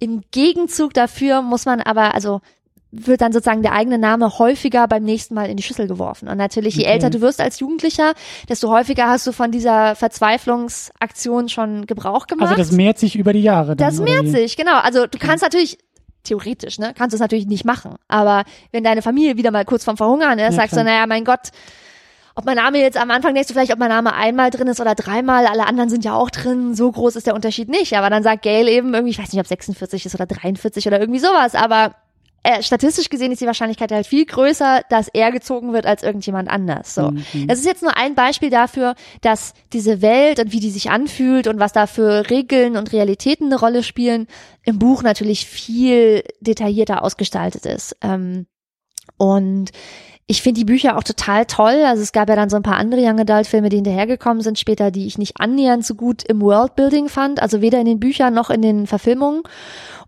[0.00, 2.40] Im Gegenzug dafür muss man aber, also
[2.92, 6.28] wird dann sozusagen der eigene Name häufiger beim nächsten Mal in die Schüssel geworfen.
[6.28, 6.92] Und natürlich, je okay.
[6.92, 8.12] älter du wirst als Jugendlicher,
[8.48, 12.50] desto häufiger hast du von dieser Verzweiflungsaktion schon Gebrauch gemacht.
[12.50, 13.76] Also das mehrt sich über die Jahre.
[13.76, 14.78] Dann, das mehrt sich, genau.
[14.78, 15.26] Also du okay.
[15.26, 15.78] kannst natürlich
[16.22, 17.96] theoretisch, ne, kannst du es natürlich nicht machen.
[18.08, 20.84] Aber wenn deine Familie wieder mal kurz vorm Verhungern ist, ja, sagst klar.
[20.84, 21.50] du, naja, mein Gott,
[22.34, 24.80] ob mein Name jetzt am Anfang denkst du vielleicht, ob mein Name einmal drin ist
[24.80, 27.96] oder dreimal, alle anderen sind ja auch drin, so groß ist der Unterschied nicht.
[27.96, 31.00] Aber dann sagt Gail eben irgendwie, ich weiß nicht, ob 46 ist oder 43 oder
[31.00, 31.94] irgendwie sowas, aber
[32.44, 36.50] äh, statistisch gesehen ist die Wahrscheinlichkeit halt viel größer, dass er gezogen wird als irgendjemand
[36.50, 36.94] anders.
[36.94, 37.46] So, mhm.
[37.46, 41.46] das ist jetzt nur ein Beispiel dafür, dass diese Welt und wie die sich anfühlt
[41.46, 44.26] und was da für Regeln und Realitäten eine Rolle spielen,
[44.64, 47.96] im Buch natürlich viel detaillierter ausgestaltet ist.
[48.02, 48.46] Ähm,
[49.18, 49.70] und
[50.26, 51.82] ich finde die Bücher auch total toll.
[51.84, 54.58] Also es gab ja dann so ein paar andere Young Adult Filme, die hinterhergekommen sind
[54.58, 57.42] später, die ich nicht annähernd so gut im Worldbuilding fand.
[57.42, 59.42] Also weder in den Büchern noch in den Verfilmungen.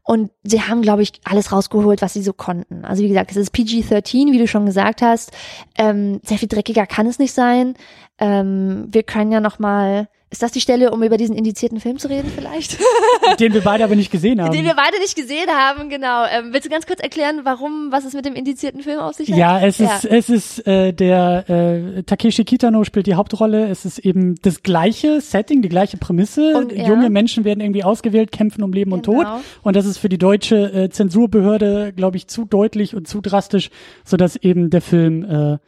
[0.07, 2.85] Und sie haben, glaube ich, alles rausgeholt, was sie so konnten.
[2.85, 5.33] Also wie gesagt, es ist PG-13, wie du schon gesagt hast.
[5.79, 7.75] Ähm, sehr viel dreckiger kann es nicht sein.
[8.19, 11.99] Ähm, wir können ja noch mal ist das die Stelle, um über diesen indizierten Film
[11.99, 12.79] zu reden vielleicht?
[13.41, 14.53] Den wir beide aber nicht gesehen haben.
[14.53, 16.25] Den wir beide nicht gesehen haben, genau.
[16.25, 19.31] Ähm, willst du ganz kurz erklären, warum, was es mit dem indizierten Film auf sich
[19.31, 19.39] hat?
[19.39, 19.95] Ja, es ja.
[19.95, 23.69] ist, es ist äh, der äh, Takeshi Kitano spielt die Hauptrolle.
[23.69, 26.57] Es ist eben das gleiche Setting, die gleiche Prämisse.
[26.57, 26.89] Und, ja.
[26.89, 28.97] Junge Menschen werden irgendwie ausgewählt, kämpfen um Leben genau.
[28.97, 29.27] und Tod.
[29.63, 33.71] Und das ist für die deutsche äh, Zensurbehörde, glaube ich, zu deutlich und zu drastisch,
[34.05, 35.59] so dass eben der Film äh,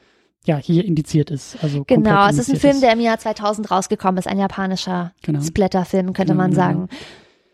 [0.47, 1.57] ja, hier indiziert ist.
[1.63, 5.41] Also genau, es ist ein Film, der im Jahr 2000 rausgekommen ist, ein japanischer genau.
[5.41, 6.63] Splatter-Film, könnte genau, man genau.
[6.63, 6.89] sagen.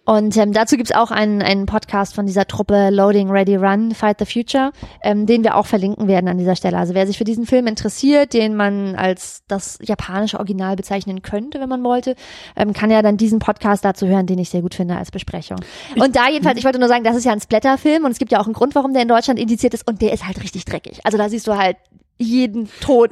[0.04, 4.18] Und ähm, dazu gibt's auch einen, einen Podcast von dieser Truppe Loading Ready Run, Fight
[4.18, 4.72] the Future,
[5.02, 6.76] ähm, den wir auch verlinken werden an dieser Stelle.
[6.76, 11.60] Also wer sich für diesen Film interessiert, den man als das japanische Original bezeichnen könnte,
[11.60, 12.16] wenn man wollte,
[12.56, 15.58] ähm, kann ja dann diesen Podcast dazu hören, den ich sehr gut finde als Besprechung.
[15.96, 18.32] Und da jedenfalls, ich wollte nur sagen, das ist ja ein Splatter-Film und es gibt
[18.32, 20.64] ja auch einen Grund, warum der in Deutschland indiziert ist und der ist halt richtig
[20.64, 20.98] dreckig.
[21.04, 21.76] Also da siehst du halt
[22.22, 23.10] jeden Tod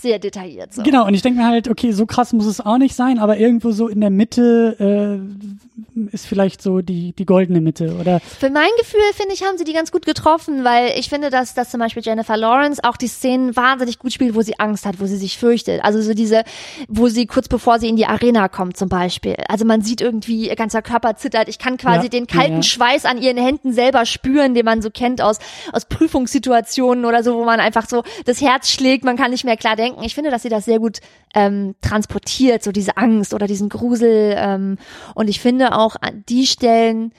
[0.00, 0.72] sehr detailliert.
[0.72, 0.82] So.
[0.82, 3.38] Genau, und ich denke mir halt, okay, so krass muss es auch nicht sein, aber
[3.38, 8.20] irgendwo so in der Mitte äh, ist vielleicht so die, die goldene Mitte, oder?
[8.20, 11.54] Für mein Gefühl, finde ich, haben sie die ganz gut getroffen, weil ich finde, dass,
[11.54, 15.00] dass zum Beispiel Jennifer Lawrence auch die Szenen wahnsinnig gut spielt, wo sie Angst hat,
[15.00, 15.84] wo sie sich fürchtet.
[15.84, 16.44] Also so diese,
[16.88, 19.36] wo sie kurz bevor sie in die Arena kommt zum Beispiel.
[19.48, 21.48] Also man sieht irgendwie, ihr ganzer Körper zittert.
[21.48, 22.62] Ich kann quasi ja, den kalten ja.
[22.62, 25.38] Schweiß an ihren Händen selber spüren, den man so kennt aus,
[25.72, 29.56] aus Prüfungssituationen oder so, wo man einfach so das Herz schlägt, man kann nicht mehr
[29.56, 29.87] klar denken.
[30.02, 31.00] Ich finde, dass sie das sehr gut
[31.34, 34.34] ähm, transportiert, so diese Angst oder diesen Grusel.
[34.36, 34.78] Ähm,
[35.14, 35.96] und ich finde auch
[36.28, 37.12] die Stellen,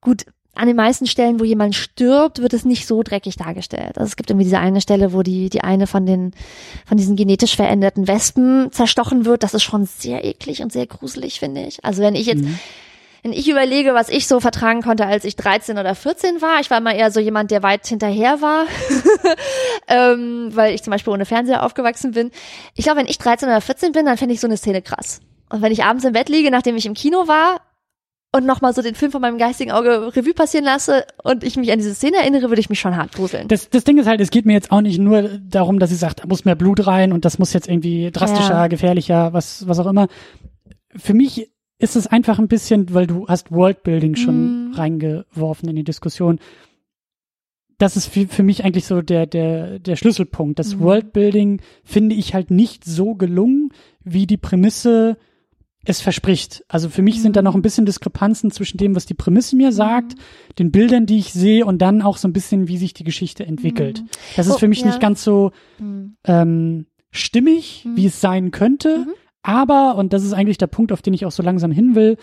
[0.00, 3.96] gut, an den meisten Stellen, wo jemand stirbt, wird es nicht so dreckig dargestellt.
[3.96, 6.32] Also es gibt irgendwie diese eine Stelle, wo die, die eine von den,
[6.84, 9.42] von diesen genetisch veränderten Wespen zerstochen wird.
[9.42, 11.84] Das ist schon sehr eklig und sehr gruselig, finde ich.
[11.84, 12.58] Also wenn ich jetzt, mhm
[13.22, 16.70] wenn ich überlege, was ich so vertragen konnte, als ich 13 oder 14 war, ich
[16.70, 18.64] war immer eher so jemand, der weit hinterher war,
[19.88, 22.30] ähm, weil ich zum Beispiel ohne Fernseher aufgewachsen bin.
[22.74, 25.20] Ich glaube, wenn ich 13 oder 14 bin, dann finde ich so eine Szene krass.
[25.50, 27.60] Und wenn ich abends im Bett liege, nachdem ich im Kino war,
[28.32, 31.72] und nochmal so den Film von meinem geistigen Auge Revue passieren lasse und ich mich
[31.72, 33.48] an diese Szene erinnere, würde ich mich schon hart gruseln.
[33.48, 35.96] Das, das Ding ist halt, es geht mir jetzt auch nicht nur darum, dass sie
[35.96, 38.66] sagt, da muss mehr Blut rein und das muss jetzt irgendwie drastischer, Ja.
[38.68, 40.06] gefährlicher, was, was auch immer.
[40.96, 41.50] Für mich
[41.80, 44.74] ist es einfach ein bisschen, weil du hast Worldbuilding schon Mhm.
[44.74, 46.38] reingeworfen in die Diskussion.
[47.78, 50.58] Das ist für, für mich eigentlich so der, der, der Schlüsselpunkt.
[50.58, 50.80] Das Mhm.
[50.80, 53.70] Worldbuilding finde ich halt nicht so gelungen,
[54.04, 55.16] wie die Prämisse
[55.86, 56.62] es verspricht.
[56.68, 57.44] Also für mich sind da Mhm.
[57.46, 60.14] noch ein bisschen Diskrepanzen zwischen dem, was die Prämisse mir sagt,
[60.58, 63.46] den Bildern, die ich sehe und dann auch so ein bisschen, wie sich die Geschichte
[63.46, 64.04] entwickelt.
[64.36, 64.88] Das ist Oh, für mich ja.
[64.88, 66.16] nicht ganz so Mhm.
[66.24, 67.96] ähm, stimmig, Mhm.
[67.96, 69.06] wie es sein könnte.
[69.06, 69.12] Mhm.
[69.42, 72.16] Aber, und das ist eigentlich der Punkt, auf den ich auch so langsam hin will,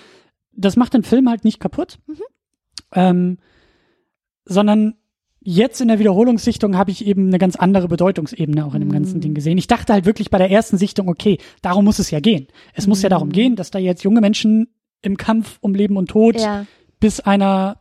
[0.51, 2.21] das macht den Film halt nicht kaputt, Mhm.
[2.93, 3.37] ähm,
[4.45, 4.95] sondern
[5.41, 9.17] jetzt in der Wiederholungssichtung habe ich eben eine ganz andere Bedeutungsebene auch in dem ganzen
[9.17, 9.21] Mhm.
[9.21, 9.57] Ding gesehen.
[9.57, 12.47] Ich dachte halt wirklich bei der ersten Sichtung, okay, darum muss es ja gehen.
[12.73, 13.33] Es muss ja darum Mhm.
[13.33, 14.67] gehen, dass da jetzt junge Menschen
[15.01, 16.65] im Kampf um Leben und Tod, Ja.
[16.99, 17.79] bis einer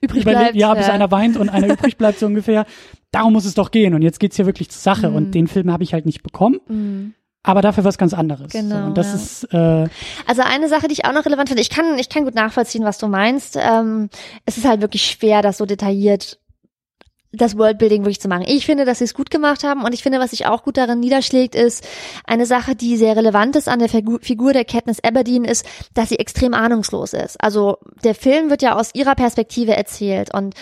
[0.00, 0.54] Übrig bleibt.
[0.56, 2.66] ja, bis einer weint und einer übrig bleibt so ungefähr.
[3.12, 3.94] Darum muss es doch gehen.
[3.94, 5.10] Und jetzt geht's hier wirklich zur Sache.
[5.10, 5.16] Mhm.
[5.16, 7.14] Und den Film habe ich halt nicht bekommen, Mhm.
[7.46, 8.52] Aber dafür was ganz anderes.
[8.52, 9.14] Genau, so, und das ja.
[9.14, 9.88] ist äh,
[10.26, 12.84] Also eine Sache, die ich auch noch relevant finde, ich kann, ich kann gut nachvollziehen,
[12.84, 13.56] was du meinst.
[13.56, 14.10] Ähm,
[14.44, 16.38] es ist halt wirklich schwer, das so detailliert
[17.32, 18.44] das Worldbuilding wirklich zu machen.
[18.46, 20.78] Ich finde, dass sie es gut gemacht haben und ich finde, was sich auch gut
[20.78, 21.86] darin niederschlägt, ist
[22.24, 26.08] eine Sache, die sehr relevant ist an der Figu- Figur der Katniss Aberdeen, ist, dass
[26.08, 27.36] sie extrem ahnungslos ist.
[27.42, 30.54] Also der Film wird ja aus ihrer Perspektive erzählt und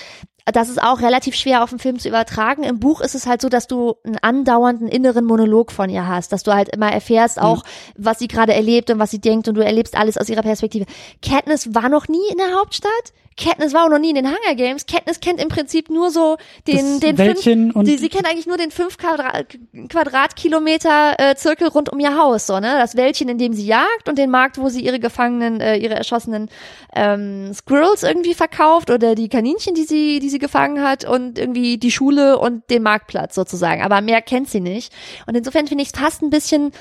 [0.52, 2.64] das ist auch relativ schwer auf den Film zu übertragen.
[2.64, 6.32] Im Buch ist es halt so, dass du einen andauernden inneren Monolog von ihr hast,
[6.32, 7.62] dass du halt immer erfährst auch,
[7.96, 10.84] was sie gerade erlebt und was sie denkt und du erlebst alles aus ihrer Perspektive.
[11.22, 13.12] Katniss war noch nie in der Hauptstadt.
[13.36, 14.86] Katniss war auch noch nie in den Hunger Games.
[14.86, 18.26] Katniss kennt im Prinzip nur so den, das den Wäldchen fünf, und sie, sie kennt
[18.26, 19.42] eigentlich nur den fünf Quadra
[19.88, 22.76] Quadratkilometer äh, Zirkel rund um ihr Haus, so, ne?
[22.78, 25.94] Das Wäldchen, in dem sie jagt und den Markt, wo sie ihre Gefangenen, äh, ihre
[25.94, 26.48] erschossenen
[26.94, 31.78] ähm, Squirrels irgendwie verkauft oder die Kaninchen, die sie, die sie gefangen hat und irgendwie
[31.78, 33.82] die Schule und den Marktplatz sozusagen.
[33.82, 34.92] Aber mehr kennt sie nicht.
[35.26, 36.72] Und insofern finde ich es fast ein bisschen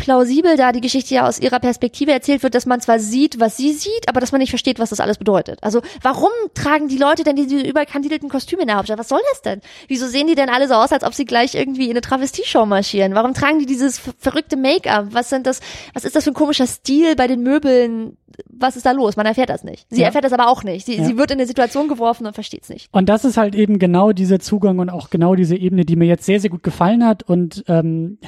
[0.00, 3.56] plausibel, da die Geschichte ja aus ihrer Perspektive erzählt wird, dass man zwar sieht, was
[3.58, 5.58] sie sieht, aber dass man nicht versteht, was das alles bedeutet.
[5.62, 8.98] Also warum tragen die Leute denn diese überkandidelten Kostüme in der Hauptstadt?
[8.98, 9.60] Was soll das denn?
[9.88, 12.64] Wieso sehen die denn alle so aus, als ob sie gleich irgendwie in eine Travestie-Show
[12.66, 13.14] marschieren?
[13.14, 15.08] Warum tragen die dieses ver- verrückte Make-up?
[15.12, 15.60] Was sind das,
[15.94, 18.16] was ist das für ein komischer Stil bei den Möbeln?
[18.48, 19.16] Was ist da los?
[19.16, 19.86] Man erfährt das nicht.
[19.90, 20.06] Sie Ja.
[20.06, 20.86] erfährt das aber auch nicht.
[20.86, 21.04] Sie, Ja.
[21.04, 22.88] sie wird in eine Situation geworfen und versteht es nicht.
[22.92, 26.06] Und das ist halt eben genau dieser Zugang und auch genau diese Ebene, die mir
[26.06, 27.22] jetzt sehr, sehr gut gefallen hat.
[27.22, 28.18] Und ähm,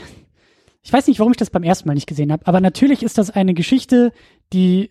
[0.83, 3.19] ich weiß nicht, warum ich das beim ersten Mal nicht gesehen habe, aber natürlich ist
[3.19, 4.13] das eine Geschichte,
[4.53, 4.91] die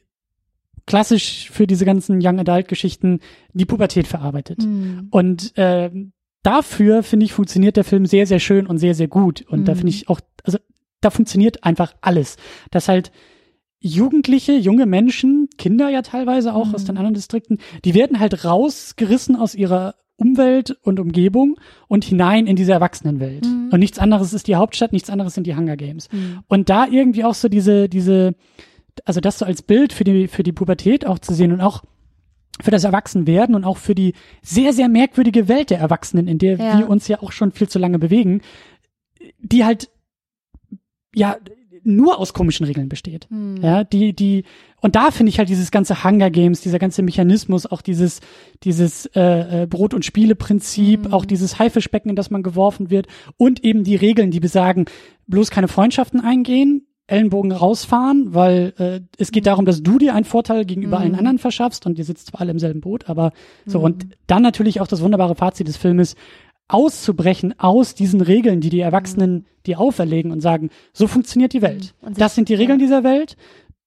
[0.87, 3.19] klassisch für diese ganzen Young Adult Geschichten
[3.53, 4.63] die Pubertät verarbeitet.
[5.11, 6.11] Und ähm,
[6.43, 9.43] dafür, finde ich, funktioniert der Film sehr, sehr schön und sehr, sehr gut.
[9.47, 9.77] Und da Mhm.
[9.77, 10.57] finde ich auch, also
[11.01, 12.37] da funktioniert einfach alles.
[12.71, 13.11] Dass halt
[13.79, 16.87] Jugendliche, junge Menschen, Kinder ja teilweise auch aus Mhm.
[16.87, 22.55] den anderen Distrikten, die werden halt rausgerissen aus ihrer Umwelt und Umgebung und hinein in
[22.55, 23.45] diese Erwachsenenwelt.
[23.45, 23.69] Mhm.
[23.71, 26.09] Und nichts anderes ist die Hauptstadt, nichts anderes sind die Hunger Games.
[26.11, 26.39] Mhm.
[26.47, 28.35] Und da irgendwie auch so diese, diese,
[29.03, 31.83] also das so als Bild für die, für die Pubertät auch zu sehen und auch
[32.61, 34.13] für das Erwachsenwerden und auch für die
[34.43, 36.77] sehr, sehr merkwürdige Welt der Erwachsenen, in der Ja.
[36.77, 38.41] wir uns ja auch schon viel zu lange bewegen,
[39.39, 39.89] die halt,
[41.15, 41.37] ja,
[41.83, 43.27] nur aus komischen Regeln besteht.
[43.29, 43.57] Mhm.
[43.61, 44.43] Ja, die, die,
[44.81, 48.19] und da finde ich halt dieses ganze Hunger Games, dieser ganze Mechanismus, auch dieses,
[48.63, 51.13] dieses äh, äh, Brot- und Spiele-Prinzip, Mhm.
[51.13, 53.07] auch dieses Haifischbecken, in das man geworfen wird
[53.37, 54.85] und eben die Regeln, die besagen,
[55.27, 60.23] bloß keine Freundschaften eingehen, Ellenbogen rausfahren, weil äh, es geht darum, dass du dir einen
[60.25, 61.03] Vorteil gegenüber Mhm.
[61.03, 63.33] allen anderen verschaffst und ihr sitzt zwar alle im selben Boot, aber
[63.65, 63.85] so Mhm.
[63.85, 66.15] und dann natürlich auch das wunderbare Fazit des Filmes,
[66.73, 71.93] auszubrechen aus diesen Regeln, die die Erwachsenen dir auferlegen und sagen, so funktioniert die Welt.
[72.01, 72.07] Mhm.
[72.09, 73.35] Sich- Das sind die Regeln dieser Welt.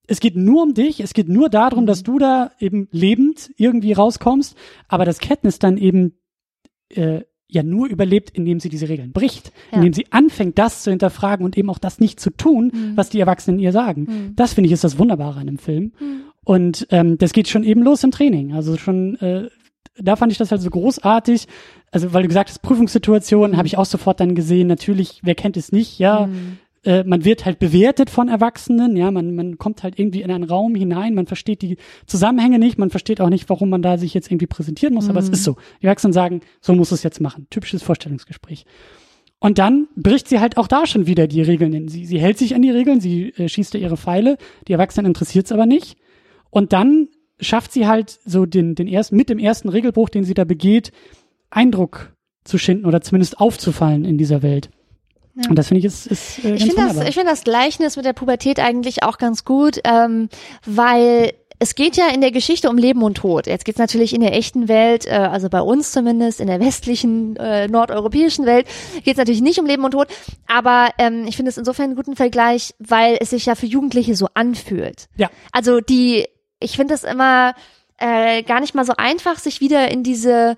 [0.07, 1.87] Es geht nur um dich, es geht nur darum, Mhm.
[1.87, 4.55] dass du da eben lebend irgendwie rauskommst,
[4.89, 6.13] aber das Katniss dann eben
[6.95, 9.79] äh, ja nur überlebt, indem sie diese Regeln bricht, Ja.
[9.79, 12.97] indem sie anfängt, das zu hinterfragen und eben auch das nicht zu tun, Mhm.
[12.97, 14.03] was die Erwachsenen ihr sagen.
[14.03, 14.37] Mhm.
[14.37, 15.93] Das finde ich ist das Wunderbare an dem Film.
[15.99, 16.21] Mhm.
[16.45, 18.53] Und ähm, das geht schon eben los im Training.
[18.53, 19.49] Also schon, äh,
[19.99, 21.47] da fand ich das halt so großartig.
[21.91, 23.57] Also weil du gesagt hast, Prüfungssituation, Mhm.
[23.57, 24.67] habe ich auch sofort dann gesehen.
[24.67, 25.99] Natürlich, wer kennt es nicht?
[25.99, 26.59] Ja, Mhm.
[26.85, 28.97] äh, man wird halt bewertet von Erwachsenen.
[28.97, 31.15] Ja, man man kommt halt irgendwie in einen Raum hinein.
[31.15, 31.77] Man versteht die
[32.07, 32.79] Zusammenhänge nicht.
[32.79, 35.09] Man versteht auch nicht, warum man da sich jetzt irgendwie präsentieren muss.
[35.09, 35.35] Aber es Mhm.
[35.35, 35.57] ist so.
[35.81, 37.47] Die Erwachsenen sagen, so muss es jetzt machen.
[37.51, 38.65] Typisches Vorstellungsgespräch.
[39.39, 41.87] Und dann bricht sie halt auch da schon wieder die Regeln.
[41.89, 44.39] Sie, sie hält sich an die Regeln, sie äh, schießt da ihre Pfeile.
[44.69, 45.97] Die Erwachsenen interessiert es aber nicht.
[46.51, 47.09] Und dann
[47.41, 50.93] schafft sie halt so den, den ersten, mit dem ersten Regelbruch, den sie da begeht,
[51.51, 52.13] Eindruck
[52.45, 54.71] zu schinden oder zumindest aufzufallen in dieser Welt.
[55.35, 55.51] Ja.
[55.51, 58.05] Und das finde ich ist, ist äh, Ich finde das, ich finde das Gleichnis mit
[58.05, 60.29] der Pubertät eigentlich auch ganz gut, ähm,
[60.65, 63.47] weil es geht ja in der Geschichte um Leben und Tod.
[63.47, 66.61] Jetzt geht es natürlich in der echten Welt, äh, also bei uns zumindest, in der
[66.61, 68.67] westlichen, äh, nordeuropäischen Welt,
[69.05, 70.09] geht es natürlich nicht um Leben und Tod.
[70.47, 74.15] Aber ähm, ich finde es insofern einen guten Vergleich, weil es sich ja für Jugendliche
[74.15, 75.07] so anfühlt.
[75.17, 75.31] Ja.
[75.53, 76.27] Also die,
[76.65, 77.55] ich finde es immer
[77.99, 80.57] äh, gar nicht mal so einfach, sich wieder in diese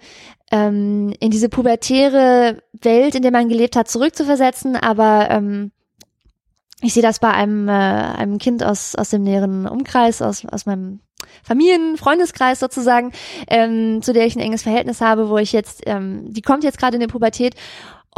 [0.50, 4.76] ähm, in diese pubertäre Welt, in der man gelebt hat, zurückzuversetzen.
[4.76, 5.72] Aber ähm,
[6.82, 10.66] ich sehe das bei einem, äh, einem Kind aus, aus dem näheren Umkreis, aus, aus
[10.66, 11.00] meinem
[11.42, 13.12] Familien, Freundeskreis sozusagen,
[13.48, 16.78] ähm, zu der ich ein enges Verhältnis habe, wo ich jetzt, ähm, die kommt jetzt
[16.78, 17.54] gerade in die Pubertät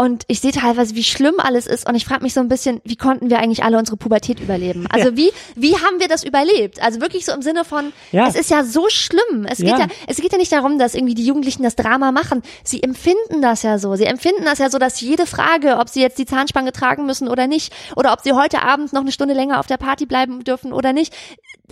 [0.01, 1.88] und ich sehe teilweise, wie schlimm alles ist.
[1.88, 4.86] Und ich frage mich so ein bisschen, wie konnten wir eigentlich alle unsere Pubertät überleben?
[4.99, 5.16] Also ja.
[5.16, 6.80] wie, wie haben wir das überlebt?
[6.80, 8.26] Also wirklich so im Sinne von, ja.
[8.26, 9.44] es ist ja so schlimm.
[9.49, 9.78] Es geht ja.
[9.80, 12.42] ja, es geht ja nicht darum, dass irgendwie die Jugendlichen das Drama machen.
[12.62, 13.96] Sie empfinden das ja so.
[13.96, 17.28] Sie empfinden das ja so, dass jede Frage, ob sie jetzt die Zahnspange tragen müssen
[17.28, 20.44] oder nicht, oder ob sie heute Abend noch eine Stunde länger auf der Party bleiben
[20.44, 21.14] dürfen oder nicht,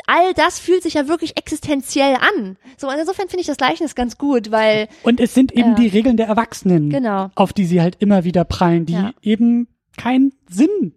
[0.07, 2.57] all das fühlt sich ja wirklich existenziell an.
[2.77, 4.89] So, insofern finde ich das Gleichnis ganz gut, weil.
[5.03, 7.31] Und es sind eben äh, die Regeln der Erwachsenen, genau.
[7.35, 9.13] auf die sie halt immer wieder prallen, die ja.
[9.23, 10.93] eben keinen Sinn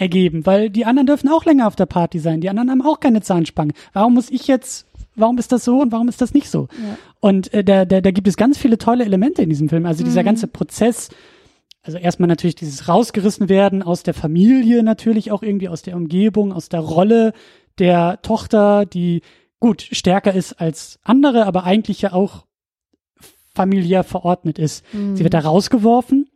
[0.00, 3.00] ergeben, weil die anderen dürfen auch länger auf der Party sein, die anderen haben auch
[3.00, 3.72] keine Zahnspange.
[3.92, 6.68] Warum muss ich jetzt, warum ist das so und warum ist das nicht so?
[6.72, 6.96] Ja.
[7.20, 9.84] Und äh, da, da, da gibt es ganz viele tolle Elemente in diesem Film.
[9.86, 10.26] Also dieser mhm.
[10.26, 11.10] ganze Prozess,
[11.82, 16.52] also erstmal natürlich dieses rausgerissen werden aus der Familie natürlich auch irgendwie aus der Umgebung,
[16.52, 17.32] aus der Rolle
[17.80, 19.22] der Tochter, die
[19.58, 22.46] gut stärker ist als andere, aber eigentlich ja auch
[23.54, 24.84] familiär verordnet ist.
[24.94, 25.16] Mhm.
[25.16, 26.28] Sie wird da rausgeworfen,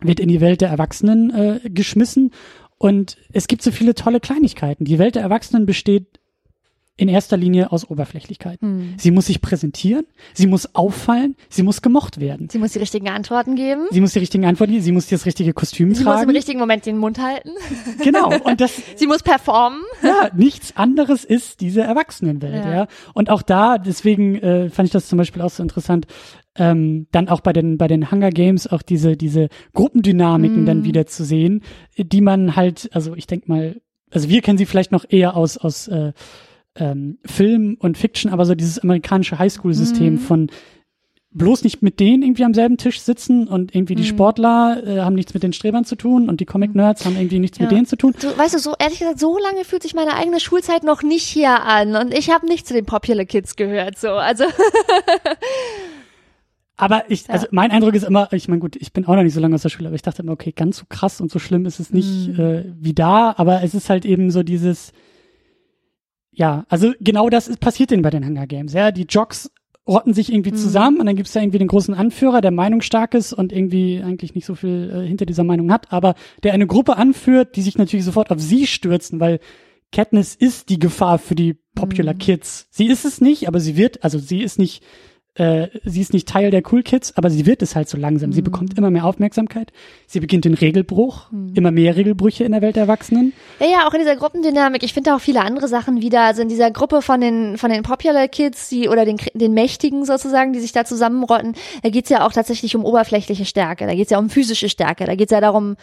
[0.00, 2.32] wird in die Welt der Erwachsenen äh, geschmissen
[2.78, 4.84] und es gibt so viele tolle Kleinigkeiten.
[4.84, 6.20] Die Welt der Erwachsenen besteht
[6.98, 8.60] in erster Linie aus Oberflächlichkeit.
[8.62, 8.94] Hm.
[8.96, 12.48] Sie muss sich präsentieren, sie muss auffallen, sie muss gemocht werden.
[12.48, 13.82] Sie muss die richtigen Antworten geben.
[13.90, 16.20] Sie muss die richtigen Antworten geben, sie muss das richtige Kostüm sie tragen.
[16.20, 17.50] Sie muss im richtigen Moment den Mund halten.
[18.02, 18.30] Genau.
[18.44, 18.80] Und das.
[18.96, 19.80] sie muss performen.
[20.02, 22.74] Ja, nichts anderes ist diese Erwachsenenwelt, ja.
[22.74, 22.86] ja.
[23.14, 26.06] Und auch da, deswegen äh, fand ich das zum Beispiel auch so interessant,
[26.56, 30.66] ähm, dann auch bei den bei den Hunger Games auch diese diese Gruppendynamiken mm.
[30.66, 31.62] dann wieder zu sehen,
[31.96, 33.80] die man halt, also ich denke mal,
[34.10, 36.12] also wir kennen sie vielleicht noch eher aus aus äh,
[36.78, 40.18] ähm, Film und Fiction, aber so dieses amerikanische Highschool-System mhm.
[40.18, 40.50] von
[41.36, 44.06] bloß nicht mit denen irgendwie am selben Tisch sitzen und irgendwie die mhm.
[44.06, 47.58] Sportler äh, haben nichts mit den Strebern zu tun und die Comic-Nerds haben irgendwie nichts
[47.58, 47.64] ja.
[47.64, 48.14] mit denen zu tun.
[48.18, 51.24] Du, weißt du, so ehrlich gesagt, so lange fühlt sich meine eigene Schulzeit noch nicht
[51.24, 54.44] hier an und ich habe nicht zu den Popular Kids gehört, so, also.
[56.78, 59.34] aber ich, also mein Eindruck ist immer, ich meine, gut, ich bin auch noch nicht
[59.34, 61.38] so lange aus der Schule, aber ich dachte immer, okay, ganz so krass und so
[61.38, 62.40] schlimm ist es nicht mhm.
[62.40, 64.92] äh, wie da, aber es ist halt eben so dieses,
[66.36, 68.74] ja, also genau das ist, passiert denn bei den Hunger Games.
[68.74, 69.50] Ja, die Jocks
[69.88, 70.56] rotten sich irgendwie mhm.
[70.56, 74.34] zusammen und dann gibt's da irgendwie den großen Anführer, der meinungsstark ist und irgendwie eigentlich
[74.34, 77.78] nicht so viel äh, hinter dieser Meinung hat, aber der eine Gruppe anführt, die sich
[77.78, 79.40] natürlich sofort auf sie stürzen, weil
[79.92, 82.18] Katniss ist die Gefahr für die Popular mhm.
[82.18, 82.68] Kids.
[82.70, 84.82] Sie ist es nicht, aber sie wird, also sie ist nicht
[85.36, 88.30] äh, sie ist nicht Teil der Cool Kids, aber sie wird es halt so langsam.
[88.30, 88.34] Mhm.
[88.34, 89.70] Sie bekommt immer mehr Aufmerksamkeit.
[90.06, 91.52] Sie beginnt den Regelbruch, mhm.
[91.54, 93.32] immer mehr Regelbrüche in der Welt der Erwachsenen.
[93.60, 94.82] Ja, ja, auch in dieser Gruppendynamik.
[94.82, 96.22] Ich finde auch viele andere Sachen wieder.
[96.22, 100.04] Also in dieser Gruppe von den von den Popular Kids, die oder den den Mächtigen
[100.04, 103.86] sozusagen, die sich da zusammenrotten, da geht's ja auch tatsächlich um oberflächliche Stärke.
[103.86, 105.04] Da geht's ja um physische Stärke.
[105.04, 105.76] Da geht's ja darum,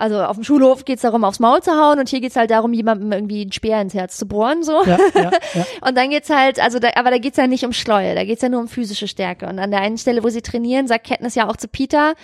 [0.00, 2.72] also auf dem Schulhof geht's darum, aufs Maul zu hauen und hier geht's halt darum,
[2.72, 4.84] jemandem irgendwie einen Speer ins Herz zu bohren, so.
[4.84, 5.66] Ja, ja, ja.
[5.86, 8.42] Und dann geht's halt, also da, aber da geht's ja nicht um Schleue, da geht's
[8.42, 9.46] ja nur um physische Stärke.
[9.46, 12.14] Und an der einen Stelle, wo sie trainieren, sagt Katniss ja auch zu Peter,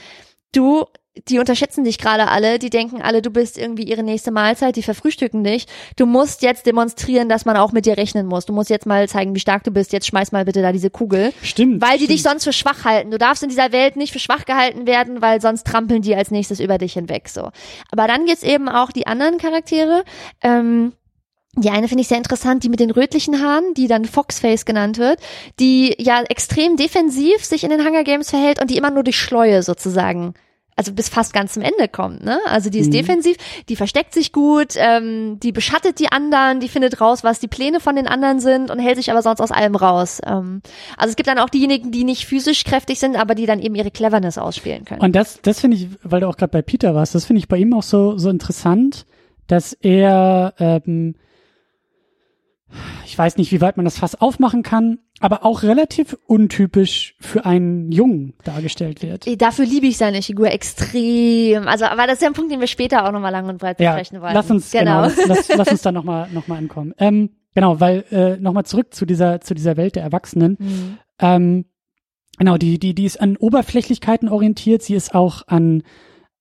[0.56, 0.86] du,
[1.28, 4.82] die unterschätzen dich gerade alle, die denken alle, du bist irgendwie ihre nächste Mahlzeit, die
[4.82, 5.66] verfrühstücken dich.
[5.96, 8.46] Du musst jetzt demonstrieren, dass man auch mit dir rechnen muss.
[8.46, 9.92] Du musst jetzt mal zeigen, wie stark du bist.
[9.92, 11.32] Jetzt schmeiß mal bitte da diese Kugel.
[11.42, 11.82] Stimmt.
[11.82, 12.10] Weil die stimmt.
[12.10, 13.10] dich sonst für schwach halten.
[13.10, 16.30] Du darfst in dieser Welt nicht für schwach gehalten werden, weil sonst trampeln die als
[16.30, 17.50] nächstes über dich hinweg, so.
[17.90, 20.04] Aber dann gibt's eben auch die anderen Charaktere,
[20.42, 20.92] ähm,
[21.58, 24.98] die eine finde ich sehr interessant, die mit den rötlichen Haaren, die dann Foxface genannt
[24.98, 25.20] wird,
[25.58, 29.18] die ja extrem defensiv sich in den Hunger Games verhält und die immer nur durch
[29.18, 30.34] Schleue sozusagen
[30.76, 32.38] also bis fast ganz zum Ende kommt, ne?
[32.46, 32.92] Also die ist mhm.
[32.92, 33.36] defensiv,
[33.68, 37.80] die versteckt sich gut, ähm, die beschattet die anderen, die findet raus, was die Pläne
[37.80, 40.20] von den anderen sind und hält sich aber sonst aus allem raus.
[40.24, 40.60] Ähm,
[40.98, 43.74] also es gibt dann auch diejenigen, die nicht physisch kräftig sind, aber die dann eben
[43.74, 45.00] ihre Cleverness ausspielen können.
[45.00, 47.48] Und das, das finde ich, weil du auch gerade bei Peter warst, das finde ich
[47.48, 49.06] bei ihm auch so so interessant,
[49.46, 51.14] dass er ähm,
[53.04, 57.46] ich weiß nicht, wie weit man das Fass aufmachen kann, aber auch relativ untypisch für
[57.46, 59.26] einen Jungen dargestellt wird.
[59.40, 61.68] Dafür liebe ich seine Figur extrem.
[61.68, 63.78] Also, aber das ist ja ein Punkt, den wir später auch nochmal lang und breit
[63.78, 64.34] besprechen ja, wollen.
[64.34, 66.94] Lass uns, genau, genau lass, lass, uns da nochmal noch mal ankommen.
[66.98, 70.56] Ähm, genau, weil äh, nochmal zurück zu dieser, zu dieser Welt der Erwachsenen.
[70.58, 70.98] Mhm.
[71.18, 71.64] Ähm,
[72.38, 75.82] genau, die, die, die ist an Oberflächlichkeiten orientiert, sie ist auch an,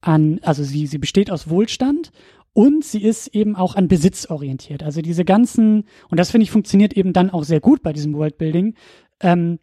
[0.02, 2.12] an, also sie, sie besteht aus Wohlstand
[2.56, 4.82] Und sie ist eben auch an Besitz orientiert.
[4.82, 8.14] Also diese ganzen, und das finde ich funktioniert eben dann auch sehr gut bei diesem
[8.14, 8.76] Worldbuilding.
[9.20, 9.60] Ähm,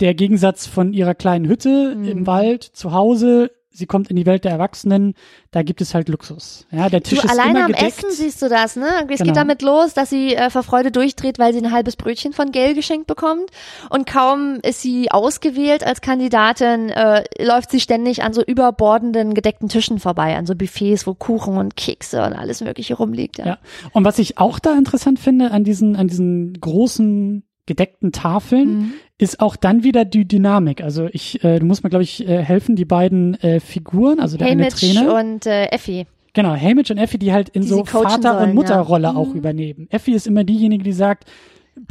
[0.00, 2.04] der Gegensatz von ihrer kleinen Hütte Mhm.
[2.06, 5.14] im Wald zu Hause, sie kommt in die Welt der Erwachsenen,
[5.50, 6.66] da gibt es halt Luxus.
[6.70, 7.98] Ja, der Tisch Du, ist alleine immer am gedeckt.
[7.98, 8.86] Essen siehst du das, ne?
[9.08, 9.24] Es Genau.
[9.24, 12.52] geht damit los, dass sie äh, vor Freude durchdreht, weil sie ein halbes Brötchen von
[12.52, 13.50] Gail geschenkt bekommt.
[13.90, 19.68] Und kaum ist sie ausgewählt als Kandidatin, äh, läuft sie ständig an so überbordenden gedeckten
[19.68, 23.38] Tischen vorbei, an so Buffets, wo Kuchen und Kekse und alles Mögliche rumliegt.
[23.38, 23.46] Ja.
[23.46, 23.58] Ja.
[23.92, 28.92] Und was ich auch da interessant finde an diesen, an diesen großen gedeckten Tafeln, Mhm.
[29.18, 30.82] ist auch dann wieder die Dynamik.
[30.82, 34.36] Also ich, äh, du musst mir, glaube ich, äh, helfen, die beiden äh, Figuren, also
[34.36, 35.14] der eine Haymitch Trainer.
[35.18, 36.06] und äh, Effie.
[36.34, 39.14] Genau, Hamish und Effie, die halt in Die so Vater- sollen, und Mutterrolle ja.
[39.14, 39.34] auch Mhm.
[39.38, 39.86] übernehmen.
[39.90, 41.24] Effie ist immer diejenige, die sagt,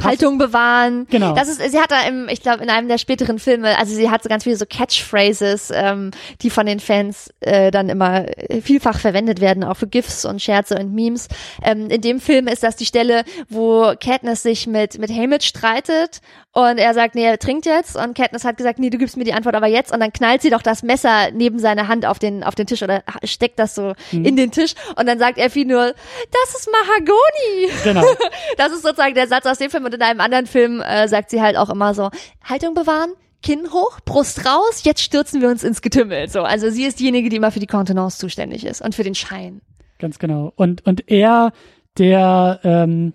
[0.02, 1.06] Haltung bewahren.
[1.10, 1.34] Genau.
[1.34, 4.10] Das ist, sie hat da im, ich glaube, in einem der späteren Filme, also sie
[4.10, 8.60] hat so ganz viele so Catchphrases, ähm, die von den Fans äh, dann immer äh,
[8.60, 11.28] vielfach verwendet werden, auch für GIFs und Scherze und Memes.
[11.62, 16.20] Ähm, in dem Film ist das die Stelle, wo Katniss sich mit, mit Haymitch streitet
[16.54, 19.24] und er sagt, nee, er trinkt jetzt und Katniss hat gesagt, nee, du gibst mir
[19.24, 22.18] die Antwort aber jetzt und dann knallt sie doch das Messer neben seine Hand auf
[22.18, 24.24] den, auf den Tisch oder steckt das so Mhm.
[24.24, 25.94] in den Tisch und dann sagt Effie nur,
[26.30, 27.72] das ist Mahagoni.
[27.84, 28.04] genau,
[28.58, 31.30] Das ist sozusagen der Satz aus dem Film und in einem anderen Film äh, sagt
[31.30, 32.10] sie halt auch immer so,
[32.44, 36.28] Haltung bewahren, Kinn hoch, Brust raus, jetzt stürzen wir uns ins Getümmel.
[36.28, 39.14] So, also sie ist diejenige, die immer für die Kontenance zuständig ist und für den
[39.14, 39.62] Schein.
[39.98, 40.52] ganz genau.
[40.56, 41.52] Und, und er,
[41.98, 43.14] der, ähm,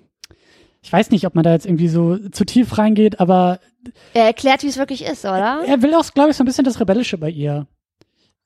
[0.87, 3.59] ich weiß nicht, ob man da jetzt irgendwie so zu tief reingeht, aber
[4.13, 5.61] Er erklärt, wie es wirklich ist, oder?
[5.67, 7.67] er will auch, glaube ich, so ein bisschen das Rebellische bei ihr.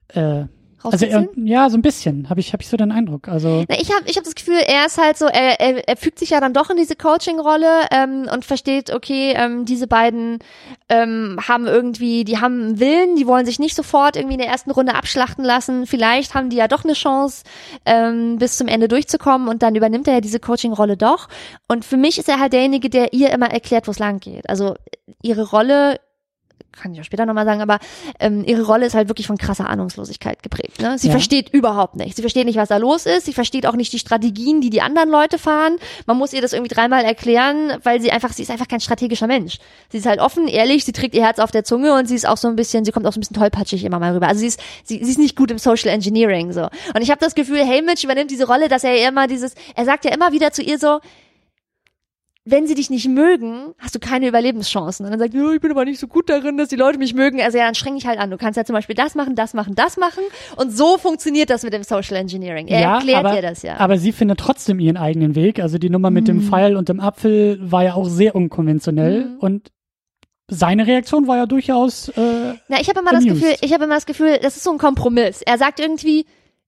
[0.08, 0.46] Äh,
[0.84, 1.48] also er, Rauskitzeln?
[1.48, 3.28] ja, so ein bisschen, habe ich, hab ich so den Eindruck.
[3.28, 5.98] Also Na, ich habe ich hab das Gefühl, er ist halt so, er, er, er
[5.98, 10.40] fügt sich ja dann doch in diese Coaching-Rolle ähm, und versteht, okay, ähm, diese beiden
[10.90, 14.50] ähm, haben irgendwie, die haben einen Willen, die wollen sich nicht sofort irgendwie in der
[14.50, 15.86] ersten Runde abschlachten lassen.
[15.86, 17.44] Vielleicht haben die ja doch eine Chance,
[17.86, 21.28] ähm, bis zum Ende durchzukommen und dann übernimmt er ja diese Coaching-Rolle doch.
[21.68, 24.50] Und für mich ist er halt derjenige, der ihr immer erklärt, wo es lang geht.
[24.50, 24.76] Also
[25.22, 26.00] ihre Rolle
[26.72, 27.80] kann ich auch später nochmal sagen, aber
[28.20, 30.82] ähm, ihre Rolle ist halt wirklich von krasser Ahnungslosigkeit geprägt.
[30.82, 30.98] Ne?
[30.98, 31.12] Sie Ja.
[31.12, 32.16] versteht überhaupt nicht.
[32.16, 33.26] Sie versteht nicht, was da los ist.
[33.26, 35.78] Sie versteht auch nicht die Strategien, die die anderen Leute fahren.
[36.06, 39.28] Man muss ihr das irgendwie dreimal erklären, weil sie einfach, sie ist einfach kein strategischer
[39.28, 39.60] Mensch.
[39.92, 42.28] Sie ist halt offen, ehrlich, sie trägt ihr Herz auf der Zunge und sie ist
[42.28, 44.28] auch so ein bisschen, sie kommt auch so ein bisschen tollpatschig immer mal rüber.
[44.28, 46.64] Also sie ist, sie, sie ist nicht gut im Social Engineering so.
[46.96, 50.06] Und ich habe das Gefühl, Haymitch übernimmt diese Rolle, dass er immer dieses, er sagt
[50.06, 51.00] ja immer wieder zu ihr so,
[52.44, 55.06] wenn sie dich nicht mögen, hast du keine Überlebenschancen.
[55.06, 57.14] Und dann sagt, ja, ich bin aber nicht so gut darin, dass die Leute mich
[57.14, 57.40] mögen.
[57.40, 58.32] Also ja, dann streng dich halt an.
[58.32, 60.24] Du kannst ja zum Beispiel das machen, das machen, das machen.
[60.56, 62.68] Und so funktioniert das mit dem Social Engineering.
[62.68, 63.78] Er ja, erklärt aber, dir das ja.
[63.78, 65.60] aber sie findet trotzdem ihren eigenen Weg.
[65.60, 66.50] Also die Nummer mit dem Mhm.
[66.50, 69.38] Pfeil und dem Apfel war ja auch sehr unkonventionell Mhm.
[69.38, 69.72] und
[70.48, 73.40] seine Reaktion war ja durchaus äh, Na, ich habe immer das amused.
[73.42, 75.42] Gefühl, ich habe immer das Gefühl, das ist so ein Kompromiss.
[75.44, 76.26] Er sagt irgendwie,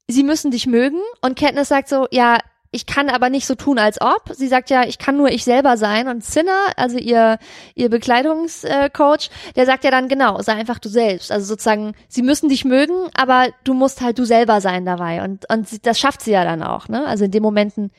[0.08, 2.38] sie müssen dich mögen und Katniss sagt so, ja,
[2.74, 4.24] ich kann aber nicht so tun, als ob.
[4.34, 6.08] Sie sagt ja, ich kann nur ich selber sein.
[6.10, 7.38] Und Cinna, also ihr,
[7.76, 11.32] ihr Bekleidungscoach, der sagt ja dann genau, sei einfach du selbst.
[11.32, 15.24] Also sozusagen, sie müssen dich mögen, aber du musst halt du selber sein dabei.
[15.24, 17.06] Und, und sie, das schafft sie ja dann auch, ne?
[17.06, 17.92] Also in den Momenten,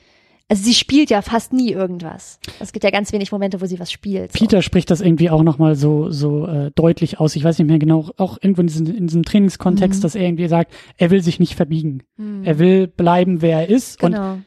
[0.49, 2.39] also sie spielt ja fast nie irgendwas.
[2.61, 4.33] Es gibt ja ganz wenig Momente, wo sie was spielt.
[4.33, 4.39] So.
[4.39, 7.35] Peter spricht das irgendwie auch nochmal so, so äh, deutlich aus.
[7.35, 10.03] Ich weiß nicht mehr genau, auch irgendwo in diesem, in diesem Trainingskontext, Mhm.
[10.03, 12.03] dass er irgendwie sagt, er will sich nicht verbiegen.
[12.18, 12.45] Hm.
[12.45, 14.03] Er will bleiben, wer er ist.
[14.03, 14.39] Und Genau.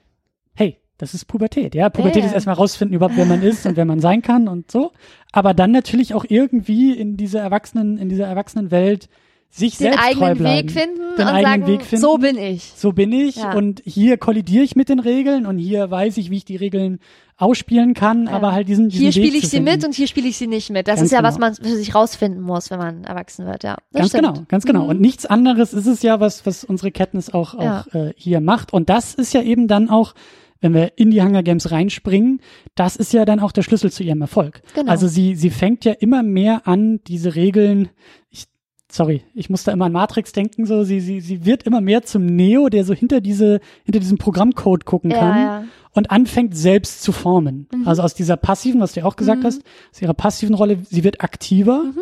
[0.57, 1.75] Hey, das ist Pubertät.
[1.75, 4.47] Ja, Pubertät Ja, ist erstmal rausfinden, überhaupt wer man ist und wer man sein kann
[4.47, 4.91] und so.
[5.31, 9.07] Aber dann natürlich auch irgendwie in dieser Erwachsenen, in dieser Erwachsenenwelt
[9.49, 10.67] sich Den selbst treu eigenen bleiben.
[10.67, 12.01] Weg finden Den und eigenen sagen, Weg finden.
[12.01, 12.73] so bin ich.
[12.75, 13.53] So bin ich Ja.
[13.53, 16.99] und hier kollidiere ich mit den Regeln und hier weiß ich, wie ich die Regeln
[17.37, 18.31] ausspielen kann, Ja.
[18.33, 20.69] aber halt diesen, diesen Hier spiele ich sie mit und hier spiele ich sie nicht
[20.71, 20.87] mit.
[20.87, 21.47] Das Ganz ist ja, was genau.
[21.47, 23.77] man für sich rausfinden muss, wenn man erwachsen wird, ja.
[23.91, 24.33] Das Ganz stimmt.
[24.33, 24.83] genau, ganz genau.
[24.85, 24.89] Mhm.
[24.89, 27.85] Und nichts anderes ist es ja, was, was unsere Kenntnis auch, auch Ja.
[27.93, 28.73] äh, hier macht.
[28.73, 30.13] Und das ist ja eben dann auch,
[30.61, 32.41] wenn wir in die Hunger Games reinspringen,
[32.75, 34.61] das ist ja dann auch der Schlüssel zu ihrem Erfolg.
[34.75, 34.89] Genau.
[34.91, 37.89] Also sie, sie fängt ja immer mehr an, diese Regeln,
[38.29, 38.45] ich,
[38.91, 42.03] sorry, ich muss da immer an Matrix denken, so, sie, sie, sie wird immer mehr
[42.03, 45.63] zum Neo, der so hinter diese, hinter diesem Programmcode gucken Ja, kann ja.
[45.93, 47.67] und anfängt selbst zu formen.
[47.73, 47.87] Mhm.
[47.87, 49.45] Also aus dieser passiven, was du ja auch gesagt Mhm.
[49.45, 49.61] hast,
[49.93, 51.99] aus ihrer passiven Rolle, sie wird aktiver Mhm.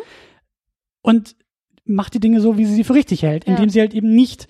[1.02, 1.36] und
[1.86, 3.54] macht die Dinge so, wie sie sie für richtig hält, Ja.
[3.54, 4.48] indem sie halt eben nicht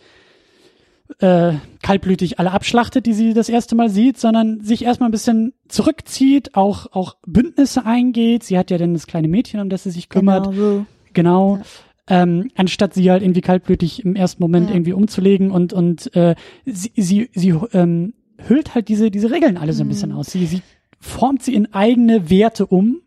[1.20, 5.54] äh, kaltblütig alle abschlachtet, die sie das erste Mal sieht, sondern sich erstmal ein bisschen
[5.68, 8.44] zurückzieht, auch, auch Bündnisse eingeht.
[8.44, 10.46] Sie hat ja dann das kleine Mädchen, um das sie sich kümmert.
[10.50, 10.62] Genau.
[10.62, 10.86] Rue.
[11.14, 11.56] Genau.
[11.58, 11.64] Ja.
[12.08, 14.76] Ähm, anstatt sie halt irgendwie kaltblütig im ersten Moment Ja.
[14.76, 16.36] irgendwie umzulegen und und äh,
[16.66, 18.14] sie sie, sie ähm,
[18.48, 19.90] hüllt halt diese diese Regeln alle so ein Mhm.
[19.90, 20.28] bisschen aus.
[20.32, 20.62] Sie sie
[21.00, 23.02] formt sie in eigene Werte um,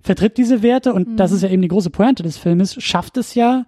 [0.00, 1.16] vertritt diese Werte und Mhm.
[1.16, 3.66] das ist ja eben die große Pointe des Filmes, schafft es ja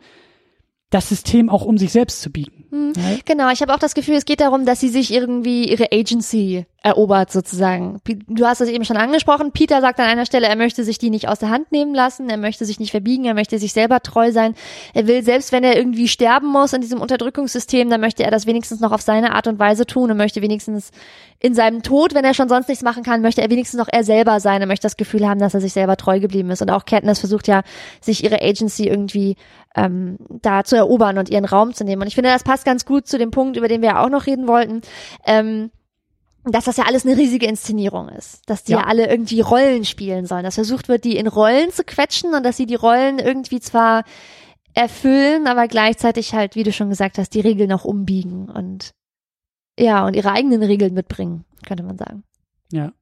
[0.93, 2.65] das System auch um sich selbst zu biegen.
[2.71, 2.93] Mhm.
[2.97, 3.19] Ja?
[3.25, 6.67] Genau, ich habe auch das Gefühl, es geht darum, dass sie sich irgendwie ihre Agency
[6.83, 8.01] erobert sozusagen.
[8.27, 9.53] Du hast es eben schon angesprochen.
[9.53, 12.29] Peter sagt an einer Stelle, er möchte sich die nicht aus der Hand nehmen lassen,
[12.29, 14.55] er möchte sich nicht verbiegen, er möchte sich selber treu sein.
[14.93, 18.47] Er will, selbst wenn er irgendwie sterben muss in diesem Unterdrückungssystem, dann möchte er das
[18.47, 20.91] wenigstens noch auf seine Art und Weise tun und möchte wenigstens
[21.39, 24.03] in seinem Tod, wenn er schon sonst nichts machen kann, möchte er wenigstens noch er
[24.03, 24.61] selber sein.
[24.61, 26.63] Er möchte das Gefühl haben, dass er sich selber treu geblieben ist.
[26.63, 27.63] Und auch Katniss versucht ja,
[28.01, 29.37] sich ihre Agency irgendwie
[29.77, 32.03] ähm, da zu erobern und ihren Raum zu nehmen.
[32.03, 34.11] Und ich finde, das passt ganz gut zu dem Punkt, über den wir ja auch
[34.11, 34.83] noch reden wollten.
[35.27, 35.71] Ähm,
[36.45, 38.81] dass das ja alles eine riesige Inszenierung ist, dass die ja.
[38.81, 38.87] ja.
[38.87, 42.57] alle irgendwie Rollen spielen sollen, dass versucht wird, die in Rollen zu quetschen und dass
[42.57, 44.05] sie die Rollen irgendwie zwar
[44.75, 48.93] erfüllen, aber gleichzeitig halt, wie du schon gesagt hast, die Regeln auch umbiegen und
[49.79, 52.25] ja, und ihre eigenen Regeln mitbringen, könnte man sagen.
[52.73, 52.93] Ja.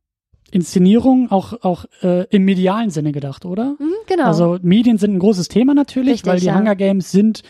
[0.53, 3.76] Inszenierung auch auch äh, im medialen Sinne gedacht, oder?
[3.78, 4.24] Mhm, genau.
[4.24, 6.59] Also Medien sind ein großes Thema natürlich, Richtig, weil die ja.
[6.59, 7.43] Hunger Games sind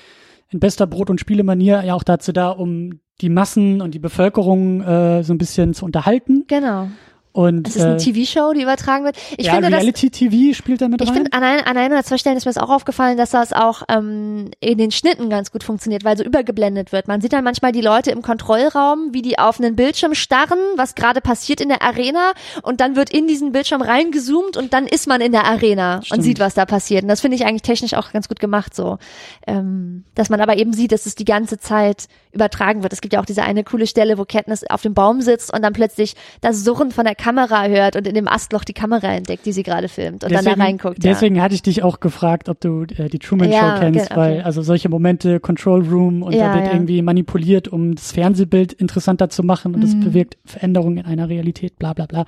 [0.51, 4.83] in bester Brot- und Spielemanier ja auch dazu da, um die Massen und die Bevölkerung
[4.83, 6.45] äh, so ein bisschen zu unterhalten.
[6.49, 6.89] Genau.
[7.33, 9.16] Und, es ist eine äh, TV-Show, die übertragen wird.
[9.39, 11.07] Ich ja, finde, Reality-TV spielt damit rein.
[11.07, 13.31] Ich finde, an, ein, an einer oder zwei Stellen ist mir das auch aufgefallen, dass
[13.31, 17.07] das auch ähm, in den Schnitten ganz gut funktioniert, weil so übergeblendet wird.
[17.07, 20.97] Man sieht dann manchmal die Leute im Kontrollraum, wie die auf einen Bildschirm starren, was
[20.97, 25.07] gerade passiert in der Arena und dann wird in diesen Bildschirm reingezoomt und dann ist
[25.07, 26.18] man in der Arena Stimmt.
[26.18, 27.05] und sieht, was da passiert.
[27.05, 28.99] Und das finde ich eigentlich technisch auch ganz gut gemacht so.
[29.47, 32.93] Ähm, dass man aber eben sieht, dass es die ganze Zeit übertragen wird.
[32.93, 35.62] Es gibt ja auch diese eine coole Stelle, wo Katniss auf dem Baum sitzt und
[35.62, 39.47] dann plötzlich das Surren von der Kamera hört und in dem Astloch die Kamera entdeckt,
[39.47, 41.03] die sie gerade filmt und deswegen, dann da reinguckt.
[41.03, 41.43] Deswegen ja.
[41.43, 44.16] hatte ich dich auch gefragt, ob du äh, die Truman ja, Show kennst, okay.
[44.16, 48.72] weil also solche Momente, Control Room und ja, da wird irgendwie manipuliert, um das Fernsehbild
[48.72, 50.01] interessanter zu machen und mhm.
[50.01, 52.24] bewirkt Veränderungen in einer Realität, bla bla bla.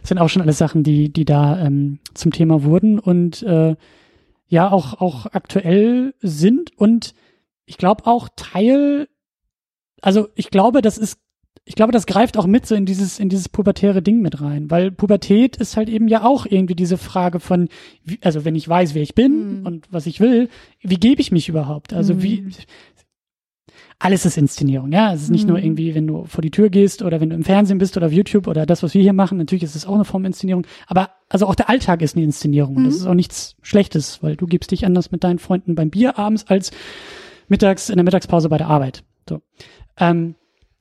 [0.00, 3.74] Das sind auch schon alles Sachen, die, die da ähm, zum Thema wurden und äh,
[4.48, 7.14] ja auch, auch aktuell sind und
[7.66, 9.08] ich glaube auch Teil,
[10.04, 11.18] also ich glaube, das ist
[11.66, 14.70] ich glaube, das greift auch mit so in dieses, in dieses pubertäre Ding mit rein,
[14.70, 17.68] weil Pubertät ist halt eben ja auch irgendwie diese Frage von,
[18.04, 19.66] wie, also wenn ich weiß, wer ich bin mhm.
[19.66, 20.50] und was ich will,
[20.82, 21.94] wie gebe ich mich überhaupt?
[21.94, 22.22] Also mhm.
[22.22, 22.46] wie,
[23.98, 25.14] alles ist Inszenierung, ja.
[25.14, 25.50] Es ist nicht mhm.
[25.50, 28.08] nur irgendwie, wenn du vor die Tür gehst oder wenn du im Fernsehen bist oder
[28.08, 29.38] auf YouTube oder das, was wir hier machen.
[29.38, 30.66] Natürlich ist es auch eine Form Inszenierung.
[30.86, 32.74] Aber also auch der Alltag ist eine Inszenierung.
[32.74, 32.84] Mhm.
[32.84, 36.18] Das ist auch nichts Schlechtes, weil du gibst dich anders mit deinen Freunden beim Bier
[36.18, 36.72] abends als
[37.48, 39.02] mittags in der Mittagspause bei der Arbeit.
[39.28, 39.40] So.
[39.98, 40.34] Ähm,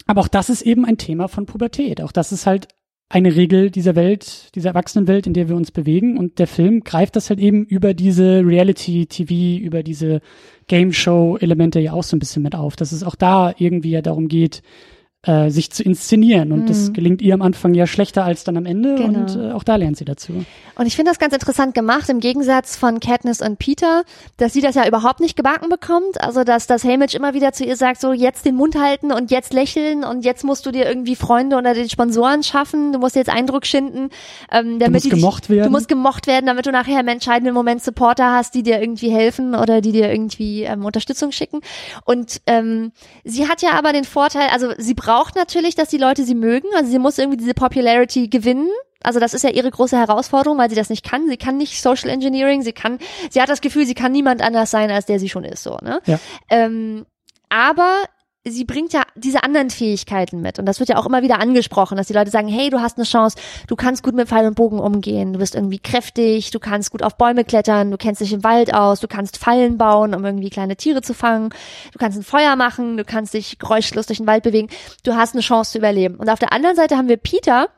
[0.06, 2.02] aber auch das ist eben ein Thema von Pubertät.
[2.02, 2.68] Auch das ist halt
[3.10, 6.18] eine Regel dieser Welt, dieser Erwachsenenwelt, in der wir uns bewegen.
[6.18, 10.22] Und der Film greift das halt eben über diese Reality-TV, über diese
[10.68, 14.28] Game-Show-Elemente ja auch so ein bisschen mit auf, dass es auch da irgendwie ja darum
[14.28, 14.64] geht,
[15.26, 16.52] äh, sich zu inszenieren.
[16.52, 16.68] Und mhm.
[16.68, 18.96] das gelingt ihr am Anfang ja schlechter als dann am Ende.
[18.96, 19.20] Genau.
[19.20, 20.44] Und äh, auch da lernt sie dazu.
[20.76, 24.04] Und ich finde das ganz interessant gemacht, im Gegensatz von Katniss und Peter,
[24.36, 26.20] dass sie das ja überhaupt nicht gebacken bekommt.
[26.20, 29.32] Also, dass das Haymitch immer wieder zu ihr sagt, so jetzt den Mund halten und
[29.32, 32.92] jetzt lächeln und jetzt musst du dir irgendwie Freunde unter den Sponsoren schaffen.
[32.92, 34.10] Du musst jetzt Eindruck schinden.
[34.52, 35.68] Ähm, damit du musst gemocht dich, werden.
[35.68, 39.10] Du musst gemocht werden, damit du nachher im entscheidenden Moment Supporter hast, die dir irgendwie
[39.10, 41.62] helfen oder die dir irgendwie ähm, Unterstützung schicken.
[42.04, 42.92] Und ähm,
[43.24, 46.34] sie hat ja aber den Vorteil, also sie braucht braucht natürlich, dass die Leute sie
[46.34, 46.68] mögen.
[46.76, 48.68] Also sie muss irgendwie diese Popularity gewinnen.
[49.04, 51.28] Also das ist ja ihre große Herausforderung, weil sie das nicht kann.
[51.28, 52.64] Sie kann nicht Social Engineering.
[52.64, 52.98] Sie kann,
[53.30, 55.62] sie hat das Gefühl, sie kann niemand anders sein, als der sie schon ist.
[55.62, 56.02] So, ne?
[56.06, 56.20] Ja.
[56.50, 57.06] Ähm,
[57.50, 58.06] aber
[58.46, 60.60] sie bringt ja diese anderen Fähigkeiten mit.
[60.60, 62.98] Und das wird ja auch immer wieder angesprochen, dass die Leute sagen, hey, du hast
[62.98, 63.38] eine Chance,
[63.68, 67.04] du kannst gut mit Pfeil und Bogen umgehen, du bist irgendwie kräftig, du kannst gut
[67.04, 70.50] auf Bäume klettern, du kennst dich im Wald aus, du kannst Fallen bauen, um irgendwie
[70.50, 71.50] kleine Tiere zu fangen,
[71.92, 74.68] du kannst ein Feuer machen, du kannst dich geräuschlos durch den Wald bewegen,
[75.04, 76.16] du hast eine Chance zu überleben.
[76.16, 77.70] Und auf der anderen Seite haben wir Peter,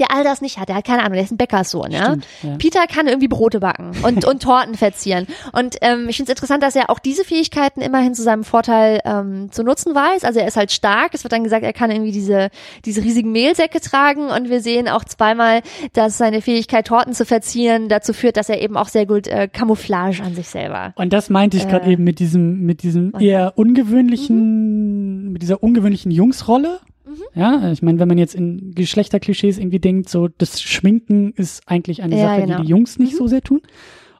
[0.00, 0.68] der all das nicht hat.
[0.68, 2.06] Der hat keine Ahnung, der ist ein Bäckerssohn, ja?
[2.06, 2.56] Stimmt, ja.
[2.56, 5.26] Peter kann irgendwie Brote backen und, und Torten verzieren.
[5.52, 9.00] Und ähm, ich finde es interessant, dass er auch diese Fähigkeiten immerhin zu seinem Vorteil
[9.04, 10.24] ähm, zu nutzen weiß.
[10.24, 11.12] Also er ist halt stark.
[11.12, 12.48] Es wird dann gesagt, er kann irgendwie diese,
[12.84, 15.60] diese riesigen Mehlsäcke tragen und wir sehen auch zweimal,
[15.92, 19.48] dass seine Fähigkeit, Torten zu verzieren, dazu führt, dass er eben auch sehr gut äh,
[19.48, 20.92] Camouflage an sich selber.
[20.96, 25.32] Und das meinte ich gerade äh, eben mit diesem, mit diesem eher ungewöhnlichen, mhm.
[25.32, 26.80] mit dieser ungewöhnlichen Jungsrolle.
[27.10, 27.40] Mhm.
[27.40, 32.02] Ja, ich meine, wenn man jetzt in Geschlechterklischees irgendwie denkt, so das Schminken ist eigentlich
[32.02, 32.56] eine ja, Sache, genau.
[32.58, 33.18] die die Jungs nicht mhm.
[33.18, 33.62] so sehr tun.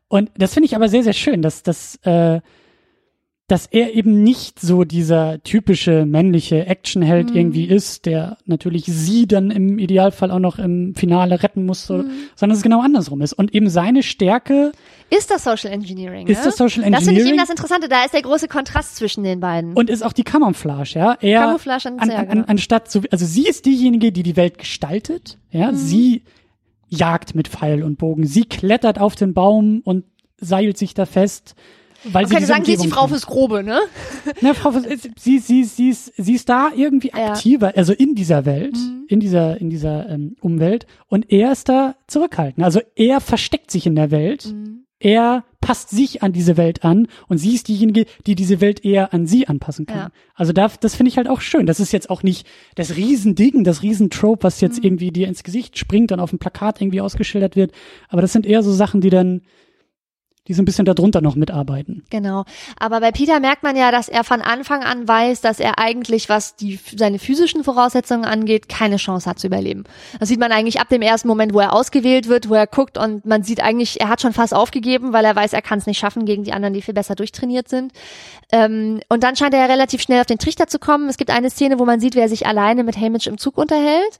[0.09, 2.41] Und das finde ich aber sehr, sehr schön, dass das äh,
[3.51, 7.37] dass er eben nicht so dieser typische männliche Actionheld mhm.
[7.37, 11.99] irgendwie ist, der natürlich sie dann im Idealfall auch noch im Finale retten muss, so,
[11.99, 12.11] mhm.
[12.37, 13.33] sondern es genau andersrum ist.
[13.33, 14.71] Und eben seine Stärke
[15.11, 16.27] ist das Social Engineering.
[16.27, 16.45] Ist ne?
[16.47, 16.93] das Social Engineering.
[16.93, 17.89] Das finde ich eben das Interessante.
[17.89, 19.75] Da ist der große Kontrast zwischen den beiden.
[19.75, 21.17] Und ist auch die Camouflage, ja.
[21.21, 22.45] Er, Camouflage an, an, an, genau.
[22.47, 25.73] anstatt so, also sie ist diejenige, die die Welt gestaltet, ja.
[25.73, 25.77] Mhm.
[25.77, 26.23] Sie
[26.89, 28.27] jagt mit Pfeil und Bogen.
[28.27, 30.05] Sie klettert auf den Baum und
[30.39, 31.55] seilt sich da fest
[32.05, 33.81] weil Man sie könnte sagen, sie ist die Umgebung Frau fürs Grobe, ne?
[34.41, 34.73] Na, Frau,
[35.17, 37.33] sie, sie, sie, ist, sie ist da irgendwie Ja.
[37.33, 39.05] aktiver, also in dieser Welt, Mhm.
[39.09, 40.87] in dieser, in dieser ähm, Umwelt.
[41.09, 42.65] Und er ist da zurückhaltend.
[42.65, 44.47] Also er versteckt sich in der Welt.
[44.47, 44.87] Mhm.
[45.01, 49.13] Er passt sich an diese Welt an und sie ist diejenige, die diese Welt eher
[49.13, 49.97] an sie anpassen kann.
[49.99, 50.11] Ja.
[50.35, 51.67] Also da, das finde ich halt auch schön.
[51.67, 54.69] Das ist jetzt auch nicht das Riesending, das Riesentrope, was Mhm.
[54.69, 57.73] jetzt irgendwie dir ins Gesicht springt und auf dem Plakat irgendwie ausgeschildert wird.
[58.09, 59.43] Aber das sind eher so Sachen, die dann,
[60.51, 62.03] die so ein bisschen darunter noch mitarbeiten.
[62.11, 62.45] Genau.
[62.77, 66.29] Aber bei Peter merkt man ja, dass er von Anfang an weiß, dass er eigentlich,
[66.29, 69.85] was die, seine physischen Voraussetzungen angeht, keine Chance hat zu überleben.
[70.19, 72.99] Das sieht man eigentlich ab dem ersten Moment, wo er ausgewählt wird, wo er guckt
[72.99, 75.87] und man sieht eigentlich, er hat schon fast aufgegeben, weil er weiß, er kann es
[75.87, 77.93] nicht schaffen gegen die anderen, die viel besser durchtrainiert sind.
[78.51, 81.09] Ähm, und dann scheint er ja relativ schnell auf den Trichter zu kommen.
[81.09, 83.57] Es gibt eine Szene, wo man sieht, wie er sich alleine mit Hamish im Zug
[83.57, 84.19] unterhält,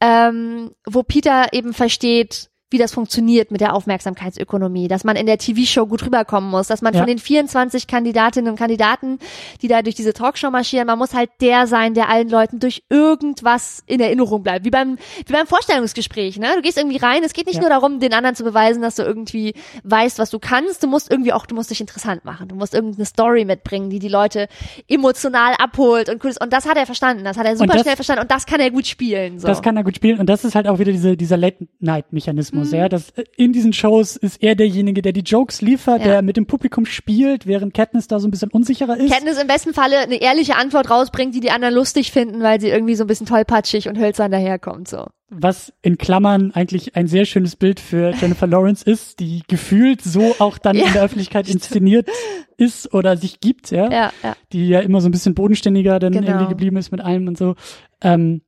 [0.00, 5.38] ähm, wo Peter eben versteht, wie das funktioniert mit der Aufmerksamkeitsökonomie, dass man in der
[5.38, 7.00] TV-Show gut rüberkommen muss, dass man Ja.
[7.00, 9.18] von den 24 Kandidatinnen und Kandidaten,
[9.62, 12.82] die da durch diese Talkshow marschieren, man muss halt der sein, der allen Leuten durch
[12.90, 14.96] irgendwas in Erinnerung bleibt, wie beim
[15.26, 16.48] wie beim Vorstellungsgespräch, ne?
[16.56, 17.60] Du gehst irgendwie rein, es geht nicht Ja.
[17.62, 19.54] nur darum, den anderen zu beweisen, dass du irgendwie
[19.84, 22.74] weißt, was du kannst, du musst irgendwie auch, du musst dich interessant machen, du musst
[22.74, 24.48] irgendeine Story mitbringen, die die Leute
[24.88, 26.40] emotional abholt und cool ist.
[26.40, 28.60] und das hat er verstanden, das hat er super das- schnell verstanden und das kann
[28.60, 29.46] er gut spielen, so.
[29.46, 32.74] Das kann er gut spielen und das ist halt auch wieder diese, dieser Late-Night-Mechanismus, Mhm.
[32.74, 32.88] ja.
[32.88, 36.06] Das, äh, in diesen Shows ist er derjenige, der die Jokes liefert, Ja.
[36.06, 39.12] der mit dem Publikum spielt, während Katniss da so ein bisschen unsicherer ist.
[39.12, 42.68] Katniss im besten Falle eine ehrliche Antwort rausbringt, die die anderen lustig finden, weil sie
[42.68, 45.06] irgendwie so ein bisschen tollpatschig und hölzern daherkommt, so.
[45.30, 50.34] was in Klammern eigentlich ein sehr schönes Bild für Jennifer Lawrence ist, die gefühlt so
[50.38, 52.08] auch dann Ja, in der Öffentlichkeit inszeniert
[52.56, 53.90] ist oder sich gibt, ja?
[53.90, 54.36] Ja, ja.
[54.52, 56.26] Die ja immer so ein bisschen bodenständiger dann Genau.
[56.26, 57.54] irgendwie geblieben ist mit allem und so.
[58.02, 58.40] Ähm,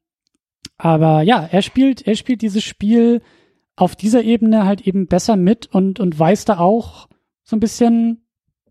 [0.79, 3.21] aber ja, er spielt, er spielt dieses Spiel
[3.81, 7.09] auf dieser Ebene halt eben besser mit und, und weiß da auch
[7.43, 8.27] so ein bisschen,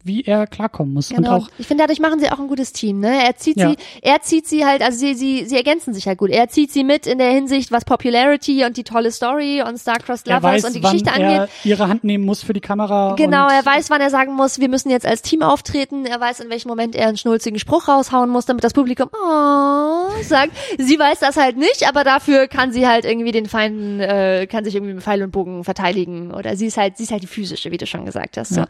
[0.09, 1.11] wie er klarkommen muss.
[1.11, 1.37] Und Genau.
[1.37, 3.23] auch, ich finde, dadurch machen sie auch ein gutes Team, ne?
[3.23, 3.69] Er zieht Ja.
[3.69, 6.31] sie, er zieht sie halt, also sie, sie, sie ergänzen sich halt gut.
[6.31, 10.27] Er zieht sie mit in der Hinsicht, was Popularity und die tolle Story und Star-Crossed
[10.27, 11.49] er Lovers weiß, und die wann Geschichte er angeht.
[11.63, 13.13] ihre Hand nehmen muss für die Kamera.
[13.15, 16.05] Genau, und er weiß, wann er sagen muss, wir müssen jetzt als Team auftreten.
[16.05, 20.09] Er weiß, in welchem Moment er einen schnulzigen Spruch raushauen muss, damit das Publikum oh,
[20.23, 20.51] sagt.
[20.79, 24.63] Sie weiß das halt nicht, aber dafür kann sie halt irgendwie den Feinden, äh, kann
[24.63, 26.33] sich irgendwie mit Pfeil und Bogen verteidigen.
[26.33, 28.49] Oder sie ist halt, sie ist halt die physische, wie du schon gesagt hast.
[28.49, 28.61] So.
[28.61, 28.67] Ja.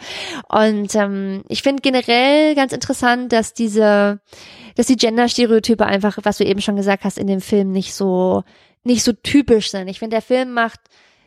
[0.68, 4.20] Und ähm, ich finde generell ganz interessant, dass diese,
[4.76, 8.44] dass die Gender-Stereotype einfach, was du eben schon gesagt hast, in dem Film nicht so,
[8.84, 9.88] nicht so typisch sind.
[9.88, 10.80] Ich finde, der Film macht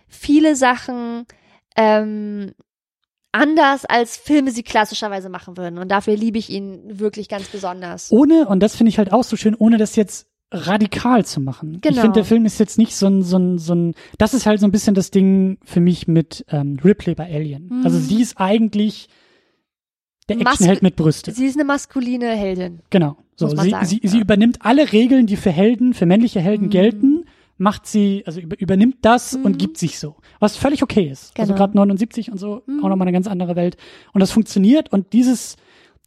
[0.09, 1.27] viele Sachen
[1.77, 2.53] ähm,
[3.33, 5.79] anders, als Filme sie klassischerweise machen würden.
[5.79, 8.11] Und dafür liebe ich ihn wirklich ganz besonders.
[8.13, 11.77] ohne, und das finde ich halt auch so schön, ohne das jetzt radikal zu machen.
[11.77, 12.03] Ich Genau.
[12.03, 14.61] finde, der Film ist jetzt nicht so ein, so ein, so ein, das ist halt
[14.61, 17.69] so ein bisschen das Ding für mich mit ähm, Ripley bei Alien.
[17.71, 17.85] Mhm.
[17.87, 19.09] Also sie ist eigentlich
[20.29, 21.33] der Actionheld mit Brüste.
[21.33, 22.81] Sie ist eine maskuline Heldin.
[22.91, 23.17] Genau.
[23.37, 24.09] So, Muss man sie, sagen, sie, ja.
[24.11, 26.71] sie übernimmt alle Regeln, die für Helden, für männliche Helden Mhm.
[26.71, 27.25] gelten,
[27.59, 29.45] macht sie, also über, übernimmt das Mhm.
[29.45, 30.17] und gibt sich so.
[30.41, 31.39] Was völlig okay ist.
[31.39, 31.59] Also Genau.
[31.65, 32.85] gerade 79 und so, Mhm.
[32.85, 33.77] auch nochmal eine ganz andere Welt.
[34.13, 35.57] Und das funktioniert und dieses,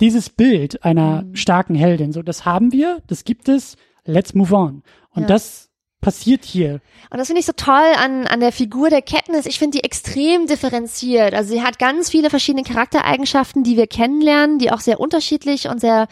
[0.01, 1.35] dieses Bild einer Mhm.
[1.35, 4.83] starken Heldin, so, das haben wir, das gibt es, let's move on.
[5.11, 5.27] Und Ja.
[5.27, 5.69] das
[6.05, 6.81] passiert hier.
[7.09, 9.47] Und das finde ich so toll an, an der Figur der Katniss.
[9.47, 11.33] Ich finde die extrem differenziert.
[11.33, 15.81] Also sie hat ganz viele verschiedene Charaktereigenschaften, die wir kennenlernen, die auch sehr unterschiedlich und
[15.81, 16.07] sehr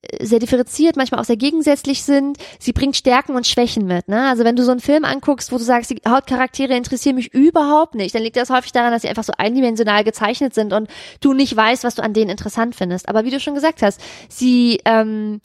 [0.00, 2.38] äh, sehr differenziert, manchmal auch sehr gegensätzlich sind.
[2.58, 4.08] Sie bringt Stärken und Schwächen mit.
[4.08, 4.26] Ne?
[4.26, 7.94] Also wenn du so einen Film anguckst, wo du sagst, die Hauptcharaktere interessieren mich überhaupt
[7.94, 10.88] nicht, dann liegt das häufig daran, dass sie einfach so eindimensional gezeichnet sind und
[11.20, 13.10] du nicht weißt, was du an denen interessant findest.
[13.10, 15.42] Aber wie du schon gesagt hast, sie ähm,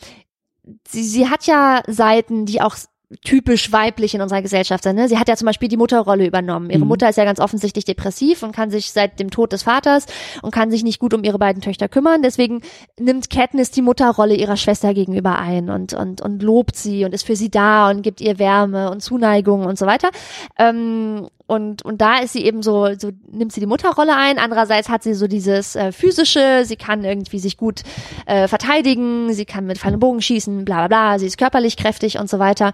[0.87, 2.77] sie, sie hat ja Seiten, die auch
[3.23, 4.95] typisch weiblich in unserer Gesellschaft sind.
[4.95, 5.07] Ne?
[5.09, 6.69] Sie hat ja zum Beispiel die Mutterrolle übernommen.
[6.69, 6.87] Ihre Mhm.
[6.87, 10.05] Mutter ist ja ganz offensichtlich depressiv und kann sich seit dem Tod des Vaters
[10.41, 12.21] und kann sich nicht gut um ihre beiden Töchter kümmern.
[12.23, 12.61] Deswegen
[12.99, 17.25] nimmt Katniss die Mutterrolle ihrer Schwester gegenüber ein und, und, und lobt sie und ist
[17.25, 20.09] für sie da und gibt ihr Wärme und Zuneigung und so weiter.
[20.57, 24.39] Ähm, und, und da ist sie eben so, so nimmt sie die Mutterrolle ein.
[24.39, 27.81] Andererseits hat sie so dieses äh, physische, sie kann irgendwie sich gut
[28.25, 31.75] äh, verteidigen, sie kann mit Pfeil und Bogen schießen, bla bla bla, sie ist körperlich
[31.75, 32.71] kräftig und so weiter.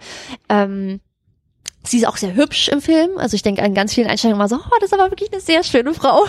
[0.47, 0.99] Ähm,
[1.89, 3.17] Sie ist auch sehr hübsch im Film.
[3.17, 5.41] Also ich denke an ganz vielen Einstellungen mal so, oh, das ist aber wirklich eine
[5.41, 6.25] sehr schöne Frau.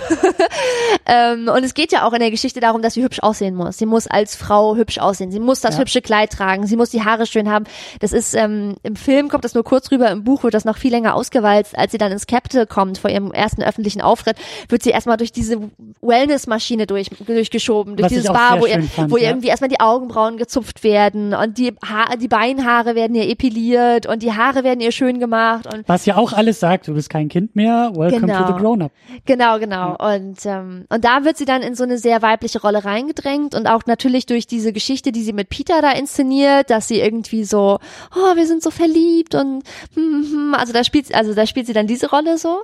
[1.06, 3.78] ähm, und es geht ja auch in der Geschichte darum, dass sie hübsch aussehen muss.
[3.78, 5.30] Sie muss als Frau hübsch aussehen.
[5.30, 5.80] Sie muss das Ja.
[5.80, 6.66] hübsche Kleid tragen.
[6.66, 7.64] Sie muss die Haare schön haben.
[8.00, 10.10] Das ist ähm, im Film kommt das nur kurz rüber.
[10.10, 11.76] Im Buch wird das noch viel länger ausgewalzt.
[11.76, 14.36] Als sie dann ins Capital kommt vor ihrem ersten öffentlichen Auftritt,
[14.68, 15.58] wird sie erstmal durch diese
[16.00, 19.30] Wellness-Maschine durch, durchgeschoben, durch Was dieses Bar, wo ihr, fand, wo ihr ja.
[19.30, 24.22] irgendwie erstmal die Augenbrauen gezupft werden und die, ha die Beinhaare werden ihr epiliert und
[24.22, 27.10] die Haare werden ihr schön gemacht macht und Was ja auch alles sagt, du bist
[27.10, 28.46] kein Kind mehr, welcome Genau.
[28.46, 28.92] to the grown-up.
[29.24, 29.96] Genau, genau.
[29.96, 33.66] Und, ähm, und da wird sie dann in so eine sehr weibliche Rolle reingedrängt und
[33.66, 37.78] auch natürlich durch diese Geschichte, die sie mit Peter da inszeniert, dass sie irgendwie so,
[38.14, 39.62] oh, wir sind so verliebt und
[39.94, 40.54] hm, hm, hm.
[40.54, 42.62] also da spielt, also da spielt sie dann diese Rolle so.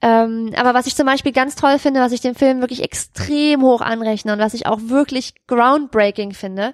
[0.00, 3.62] Ähm, aber was ich zum Beispiel ganz toll finde, was ich dem Film wirklich extrem
[3.62, 6.72] hoch anrechne und was ich auch wirklich groundbreaking finde,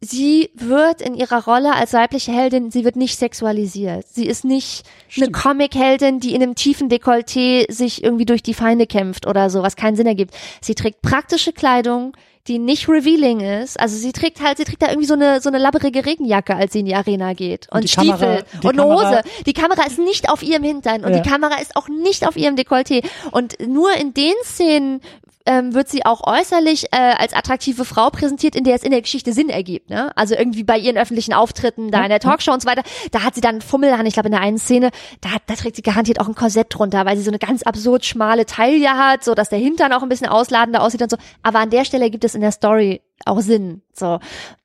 [0.00, 4.06] sie wird in ihrer Rolle als weibliche Heldin, sie wird nicht sexualisiert.
[4.08, 5.32] Sie ist nicht eine Stimmt.
[5.32, 9.76] Comic-Heldin, die in einem tiefen Dekolleté sich irgendwie durch die Feinde kämpft oder so, was
[9.76, 10.34] keinen Sinn ergibt.
[10.60, 12.12] Sie trägt praktische Kleidung,
[12.48, 13.78] die nicht revealing ist.
[13.80, 16.72] Also sie trägt halt, sie trägt da irgendwie so eine, so eine labberige Regenjacke, als
[16.72, 17.68] sie in die Arena geht.
[17.72, 19.20] Und, die Stiefel Kamera- und eine Kamera- Hose.
[19.46, 21.20] Die Kamera ist nicht auf ihrem Hintern und Ja.
[21.20, 23.04] die Kamera ist auch nicht auf ihrem Dekolleté.
[23.32, 25.00] Und nur in den Szenen
[25.48, 29.00] ähm, wird sie auch äußerlich äh, als attraktive Frau präsentiert, in der es in der
[29.00, 29.90] Geschichte Sinn ergibt.
[29.90, 30.10] Ne?
[30.16, 32.82] Also irgendwie bei ihren öffentlichen Auftritten, da in der Talkshow und so weiter,
[33.12, 34.04] da hat sie dann einen Fummel an.
[34.06, 34.90] Ich glaube, in der einen Szene,
[35.20, 37.62] da, hat- da trägt sie garantiert auch ein Korsett drunter, weil sie so eine ganz
[37.62, 41.16] absurd schmale Taille hat, so dass der Hintern auch ein bisschen ausladender aussieht und so.
[41.44, 43.82] Aber an der Stelle gibt es in der Story auch Sinn.
[43.92, 44.20] So,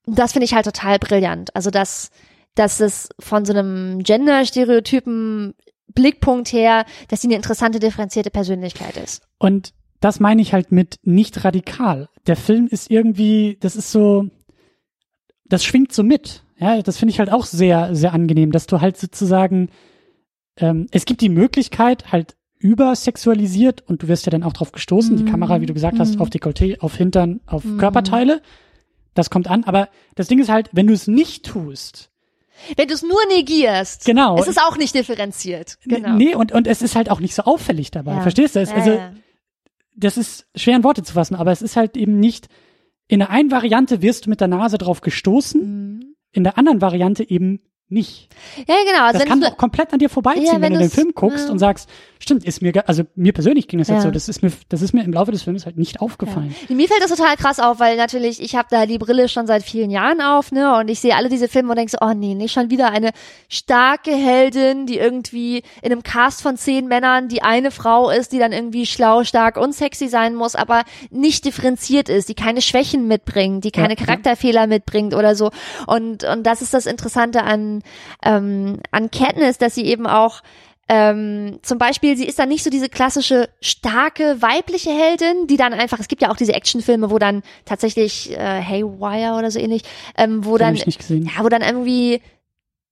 [0.06, 1.56] das finde ich halt total brillant.
[1.56, 2.12] Also dass
[2.56, 5.54] dass es von so einem Gender-Stereotypen
[5.94, 9.24] Blickpunkt her, dass sie eine interessante, differenzierte Persönlichkeit ist.
[9.40, 12.10] Und das meine ich halt mit nicht radikal.
[12.28, 14.28] Der Film ist irgendwie, das ist so,
[15.46, 16.44] das schwingt so mit.
[16.58, 19.70] Ja, das finde ich halt auch sehr, sehr angenehm, dass du halt sozusagen,
[20.58, 25.18] ähm, es gibt die Möglichkeit, halt übersexualisiert und du wirst ja dann auch drauf gestoßen,
[25.18, 25.26] die.
[25.26, 26.22] Kamera, wie du gesagt hast, Mhm.
[26.22, 27.78] auf Dekolleté, auf Hintern, auf Mhm.
[27.78, 28.42] Körperteile.
[29.14, 32.10] Das kommt an, aber das Ding ist halt, wenn du es nicht tust,
[32.78, 34.38] Wenn du es nur negierst, Genau.
[34.38, 35.80] ist es auch nicht differenziert.
[35.86, 36.16] Genau.
[36.16, 38.22] nee, und, und es ist halt auch nicht so auffällig dabei, Ja.
[38.22, 38.60] verstehst du?
[38.60, 39.00] Es, also,
[39.96, 42.50] das ist schwer in Worte zu fassen, aber es ist halt eben nicht,
[43.08, 45.62] in der einen Variante wirst du mit der Nase drauf gestoßen,
[45.96, 46.16] Mhm.
[46.34, 47.62] in der anderen Variante eben
[47.92, 48.30] nicht.
[48.68, 49.06] Ja, genau.
[49.06, 51.46] Also Das kann auch komplett an dir vorbeiziehen, Ja, wenn, wenn du den Film guckst
[51.46, 51.52] ja.
[51.52, 51.90] und sagst,
[52.20, 53.96] stimmt, ist mir, also mir persönlich ging das Ja.
[53.96, 56.56] jetzt so, das ist mir, das ist mir im Laufe des Films halt nicht aufgefallen.
[56.70, 59.64] Mir fällt das total krass auf, weil natürlich, ich habe da die Brille schon seit
[59.64, 60.76] vielen Jahren auf, ne?
[60.78, 63.12] Und ich sehe alle diese Filme und denke so, oh nee, nicht schon wieder eine
[63.50, 68.40] starke Heldin, die irgendwie in einem Cast von zehn Männern die eine Frau ist, die
[68.40, 73.08] dann irgendwie schlau, stark und sexy sein muss, aber nicht differenziert ist, die keine Schwächen
[73.08, 73.92] mitbringt, die keine.
[73.96, 75.52] Charakterfehler mitbringt oder so.
[75.86, 77.81] Und, und das ist das Interessante an,
[78.24, 80.42] ähm, an Katniss, dass sie eben auch
[80.94, 85.72] ähm, zum Beispiel, sie ist dann nicht so diese klassische starke weibliche Heldin, die dann
[85.72, 89.84] einfach, es gibt ja auch diese Actionfilme, wo dann tatsächlich äh, Haywire oder so ähnlich,
[90.18, 92.22] ähm, wo dann, ja, wo dann irgendwie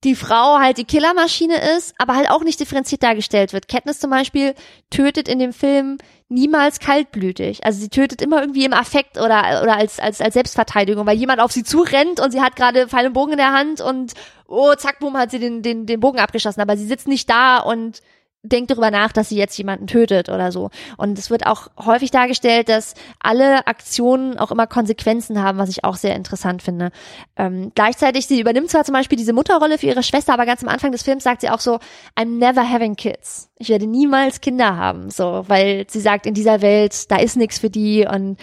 [0.02, 3.68] die Frau halt die Killermaschine ist, aber halt auch nicht differenziert dargestellt wird.
[3.68, 4.54] Katniss zum Beispiel
[4.88, 5.98] tötet in dem Film
[6.30, 7.64] niemals kaltblütig.
[7.64, 11.40] Also sie tötet immer irgendwie im Affekt oder, oder als, als, als Selbstverteidigung, weil jemand
[11.40, 14.14] auf sie zurennt und sie hat gerade Pfeil und Bogen in der Hand und
[14.46, 16.60] oh, zack, boom, hat sie den, den, den Bogen abgeschossen.
[16.60, 18.00] Aber sie sitzt nicht da und
[18.42, 20.70] denkt darüber nach, dass sie jetzt jemanden tötet oder so.
[20.96, 25.84] Und es wird auch häufig dargestellt, dass alle Aktionen auch immer Konsequenzen haben, was ich
[25.84, 26.90] auch sehr interessant finde.
[27.36, 30.68] Ähm, gleichzeitig, sie übernimmt zwar zum Beispiel diese Mutterrolle für ihre Schwester, aber ganz am
[30.68, 31.78] Anfang des Films sagt sie auch so,
[32.16, 33.50] I'm never having kids.
[33.58, 37.58] Ich werde niemals Kinder haben, so, weil sie sagt, in dieser Welt, da ist nichts
[37.58, 38.38] für die und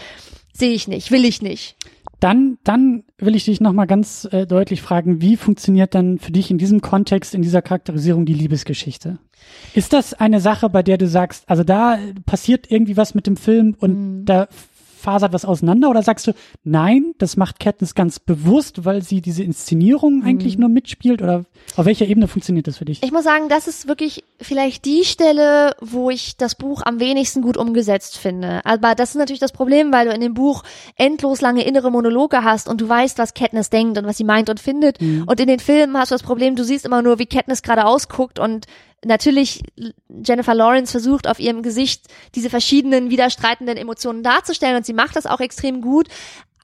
[0.53, 1.75] sehe ich nicht, will ich nicht.
[2.19, 6.49] Dann, dann will ich dich nochmal ganz äh, deutlich fragen, wie funktioniert dann für dich
[6.49, 9.19] in diesem Kontext, in dieser Charakterisierung die Liebesgeschichte?
[9.75, 13.37] Ist das eine Sache, bei der du sagst, also da passiert irgendwie was mit dem
[13.37, 13.91] Film und
[14.21, 14.25] Mhm.
[14.25, 14.47] da
[15.07, 16.33] fasert was auseinander oder sagst du,
[16.65, 21.45] nein, das macht Katniss ganz bewusst, weil sie diese Inszenierung eigentlich nur mitspielt oder
[21.77, 23.01] auf welcher Ebene funktioniert das für dich?
[23.01, 23.05] Mhm.
[23.05, 27.41] Ich muss sagen, das ist wirklich vielleicht die Stelle, wo ich das Buch am wenigsten
[27.41, 28.59] gut umgesetzt finde.
[28.65, 30.63] Aber das ist natürlich das Problem, weil du in dem Buch
[30.97, 34.49] endlos lange innere Monologe hast und du weißt, was Katniss denkt und was sie meint
[34.49, 34.99] und findet.
[34.99, 37.85] Und in den Filmen hast du das Problem, du siehst immer nur, wie Katniss gerade
[37.85, 38.65] ausguckt und
[39.07, 39.63] natürlich
[40.23, 42.05] Jennifer Lawrence versucht auf ihrem Gesicht
[42.35, 46.07] diese verschiedenen widerstreitenden Emotionen darzustellen und sie macht das auch extrem gut.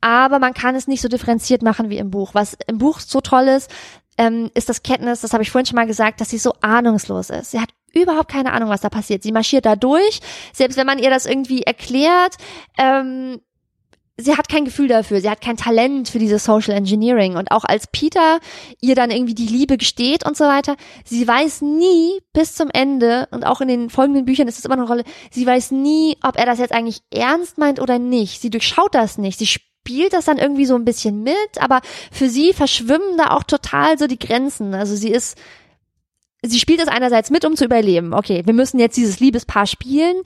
[0.01, 2.33] Aber man kann es nicht so differenziert machen wie im Buch.
[2.33, 3.71] Was im Buch so toll ist,
[4.17, 7.29] ähm, ist das Katniss, das habe ich vorhin schon mal gesagt, dass sie so ahnungslos
[7.29, 7.51] ist.
[7.51, 9.23] Sie hat überhaupt keine Ahnung, was da passiert.
[9.23, 10.19] Sie marschiert da durch,
[10.51, 12.35] selbst wenn man ihr das irgendwie erklärt,
[12.77, 13.39] ähm,
[14.17, 17.63] sie hat kein Gefühl dafür, sie hat kein Talent für dieses Social Engineering und auch
[17.63, 18.39] als Peter
[18.79, 23.27] ihr dann irgendwie die Liebe gesteht und so weiter, sie weiß nie bis zum Ende
[23.31, 26.17] und auch in den folgenden Büchern ist es immer noch eine Rolle, sie weiß nie,
[26.23, 28.41] ob er das jetzt eigentlich ernst meint oder nicht.
[28.41, 29.39] Sie durchschaut das nicht.
[29.39, 31.81] Sie spielt das dann irgendwie so ein bisschen mit, aber
[32.11, 34.73] für sie verschwimmen da auch total so die Grenzen.
[34.75, 35.37] Also sie ist
[36.43, 38.13] sie spielt das einerseits mit, um zu überleben.
[38.13, 40.17] Okay, wir müssen jetzt dieses Liebespaar spielen.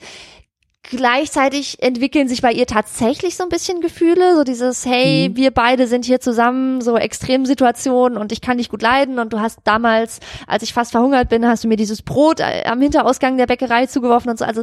[0.88, 5.36] Gleichzeitig entwickeln sich bei ihr tatsächlich so ein bisschen Gefühle, so dieses, hey, mhm.
[5.36, 9.40] wir beide sind hier zusammen, so Extremsituationen und ich kann dich gut leiden und du
[9.40, 13.36] hast damals, als ich fast verhungert bin, hast du mir dieses Brot äh, am Hinterausgang
[13.36, 14.44] der Bäckerei zugeworfen und so.
[14.44, 14.62] Also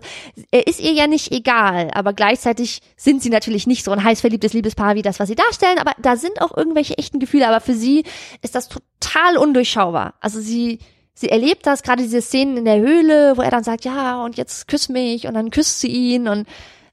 [0.51, 4.21] er ist ihr ja nicht egal, aber gleichzeitig sind sie natürlich nicht so ein heiß
[4.21, 7.61] verliebtes Liebespaar wie das, was sie darstellen, aber da sind auch irgendwelche echten Gefühle, aber
[7.61, 8.03] für sie
[8.41, 10.15] ist das total undurchschaubar.
[10.21, 10.79] Also sie
[11.15, 14.37] sie erlebt das, gerade diese Szenen in der Höhle, wo er dann sagt, ja, und
[14.37, 16.45] jetzt küss mich und dann küsst sie ihn und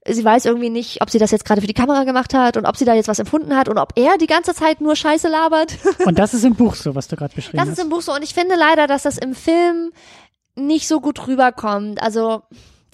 [0.06, 2.64] sie weiß irgendwie nicht, ob sie das jetzt gerade für die Kamera gemacht hat und
[2.64, 5.28] ob sie da jetzt was empfunden hat und ob er die ganze Zeit nur Scheiße
[5.28, 5.76] labert.
[6.06, 7.68] Und das ist im Buch so, was du gerade beschrieben hast.
[7.68, 9.92] Das ist im Buch so und ich finde leider, dass das im Film
[10.56, 12.02] nicht so gut rüberkommt.
[12.02, 12.42] Also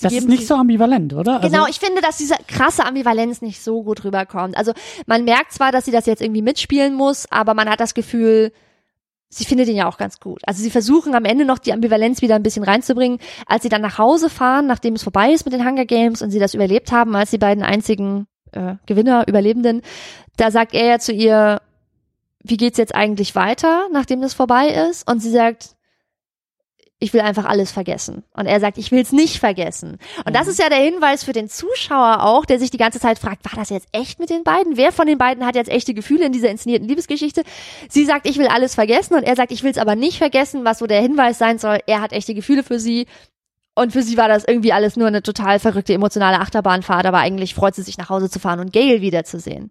[0.00, 1.40] das ist nicht so ambivalent, oder?
[1.40, 4.56] Also genau, ich finde, dass diese krasse Ambivalenz nicht so gut rüberkommt.
[4.56, 4.72] Also
[5.06, 8.52] man merkt zwar, dass sie das jetzt irgendwie mitspielen muss, aber man hat das Gefühl,
[9.28, 10.40] sie findet ihn ja auch ganz gut.
[10.46, 13.82] Also sie versuchen am Ende noch die Ambivalenz wieder ein bisschen reinzubringen, als sie dann
[13.82, 16.92] nach Hause fahren, nachdem es vorbei ist mit den Hunger Games und sie das überlebt
[16.92, 19.82] haben, als die beiden einzigen äh, Gewinner, Überlebenden.
[20.36, 21.60] Da sagt er ja zu ihr,
[22.42, 25.09] wie geht's jetzt eigentlich weiter, nachdem das vorbei ist?
[25.10, 25.76] Und sie sagt,
[27.01, 28.25] ich will einfach alles vergessen.
[28.33, 29.99] Und er sagt, ich will es nicht vergessen.
[30.25, 30.51] Und das mhm.
[30.51, 33.57] ist ja der Hinweis für den Zuschauer auch, der sich die ganze Zeit fragt, war
[33.57, 34.77] das jetzt echt mit den beiden?
[34.77, 37.43] Wer von den beiden hat jetzt echte Gefühle in dieser inszenierten Liebesgeschichte?
[37.89, 40.65] Sie sagt, ich will alles vergessen und er sagt, ich will es aber nicht vergessen,
[40.65, 43.07] was so der Hinweis sein soll, er hat echte Gefühle für sie
[43.78, 47.55] und für sie war das irgendwie alles nur eine total verrückte emotionale Achterbahnfahrt, aber eigentlich
[47.55, 49.70] freut sie sich nach Hause zu fahren und Gail wiederzusehen.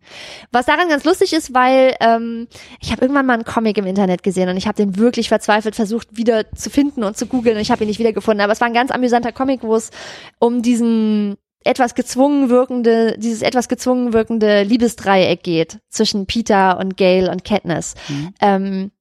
[0.52, 2.48] Was daran ganz lustig ist, weil ähm,
[2.80, 5.76] ich habe irgendwann mal einen Comic im Internet gesehen und ich habe den wirklich verzweifelt
[5.76, 8.42] versucht wieder zu finden und zu googeln und ich habe ihn nicht wiedergefunden.
[8.42, 9.92] Aber es war ein ganz amüsanter Comic, wo es
[10.40, 11.36] um diesen
[11.66, 17.96] etwas gezwungen wirkende, dieses etwas gezwungen wirkende Liebesdreieck geht zwischen Peter und Gail und Katniss.
[18.08, 18.34] Mhm.
[18.40, 18.92] Ähm,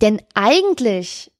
[0.00, 1.30] denn eigentlich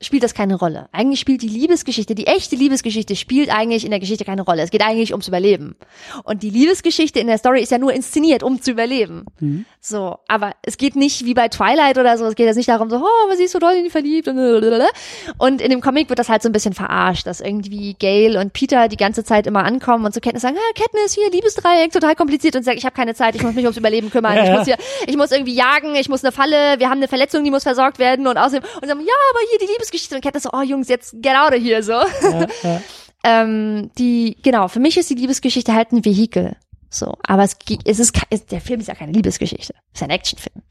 [0.00, 0.88] spielt das keine Rolle.
[0.92, 4.62] Eigentlich spielt die Liebesgeschichte, die echte Liebesgeschichte spielt eigentlich in der Geschichte keine Rolle.
[4.62, 5.74] Es geht eigentlich ums Überleben.
[6.22, 9.24] Und die Liebesgeschichte in der Story ist ja nur inszeniert, um zu überleben.
[9.40, 9.64] Mhm.
[9.80, 12.90] So, aber es geht nicht wie bei Twilight oder so, es geht jetzt nicht darum
[12.90, 16.28] so, oh, was siehst du doll in die verliebt und in dem Comic wird das
[16.28, 20.04] halt so ein bisschen verarscht, dass irgendwie Gail und Peter die ganze Zeit immer ankommen
[20.04, 23.14] und zu Katniss sagen, ah, Katniss, hier, Liebesdreieck, total kompliziert und sagt, ich habe keine
[23.14, 24.76] Zeit, ich muss mich ums Überleben kümmern, ja, ich muss hier,
[25.06, 27.98] ich muss irgendwie jagen, ich muss eine Falle, wir haben eine Verletzung, die muss versorgt
[27.98, 30.62] werden und außerdem, und sagen, ja, aber hier die Liebes Liebesgeschichte und Cat so, oh
[30.62, 31.92] Jungs, jetzt get out of here, so.
[31.92, 32.82] Ja, ja.
[33.24, 36.56] ähm, die, genau, für mich ist die Liebesgeschichte halt ein Vehikel.
[36.90, 38.18] So, aber es, es ist,
[38.50, 39.74] der Film ist ja keine Liebesgeschichte.
[39.92, 40.62] Es ist ein Actionfilm.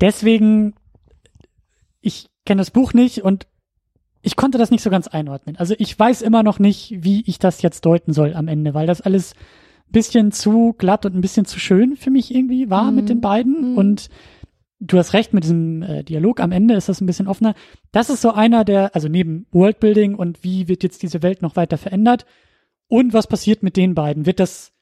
[0.00, 0.74] Deswegen,
[2.00, 3.46] ich kenne das Buch nicht und
[4.22, 5.56] ich konnte das nicht so ganz einordnen.
[5.56, 8.86] Also ich weiß immer noch nicht, wie ich das jetzt deuten soll am Ende, weil
[8.86, 9.34] das alles
[9.88, 12.96] bisschen zu glatt und ein bisschen zu schön für mich irgendwie war mhm.
[12.96, 13.72] mit den beiden.
[13.72, 13.78] Mhm.
[13.78, 14.08] Und
[14.80, 17.54] du hast recht mit diesem äh, Dialog am Ende ist das ein bisschen offener.
[17.92, 21.56] Das ist so einer der, also neben Worldbuilding und wie wird jetzt diese Welt noch
[21.56, 22.26] weiter verändert
[22.88, 24.26] und was passiert mit den beiden?
[24.26, 24.72] Wird das,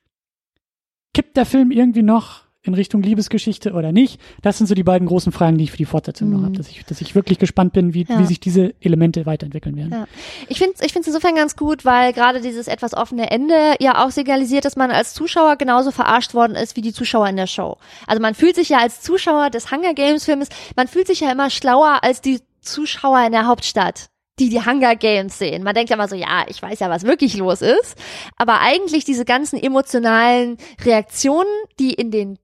[1.13, 2.48] kippt der Film irgendwie noch?
[2.69, 4.21] In Richtung Liebesgeschichte oder nicht?
[4.43, 6.37] Das sind so die beiden großen Fragen, die ich für die Fortsetzung mhm.
[6.37, 8.19] noch habe, dass ich, dass ich wirklich gespannt bin, wie, ja.
[8.21, 9.93] wie sich diese Elemente weiterentwickeln werden.
[9.93, 10.07] Ja.
[10.49, 14.05] Ich finde es ich find's insofern ganz gut, weil gerade dieses etwas offene Ende ja
[14.05, 17.47] auch signalisiert, dass man als Zuschauer genauso verarscht worden ist wie die Zuschauer in der
[17.47, 17.77] Show.
[18.07, 21.33] Also man fühlt sich ja als Zuschauer des Hunger Games Films, man fühlt sich ja
[21.33, 24.09] immer schlauer als die Zuschauer in der Hauptstadt
[24.39, 25.63] die die Hunger Games sehen.
[25.63, 27.97] Man denkt ja mal so, ja, ich weiß ja, was wirklich los ist.
[28.37, 32.39] Aber eigentlich diese ganzen emotionalen Reaktionen, die in den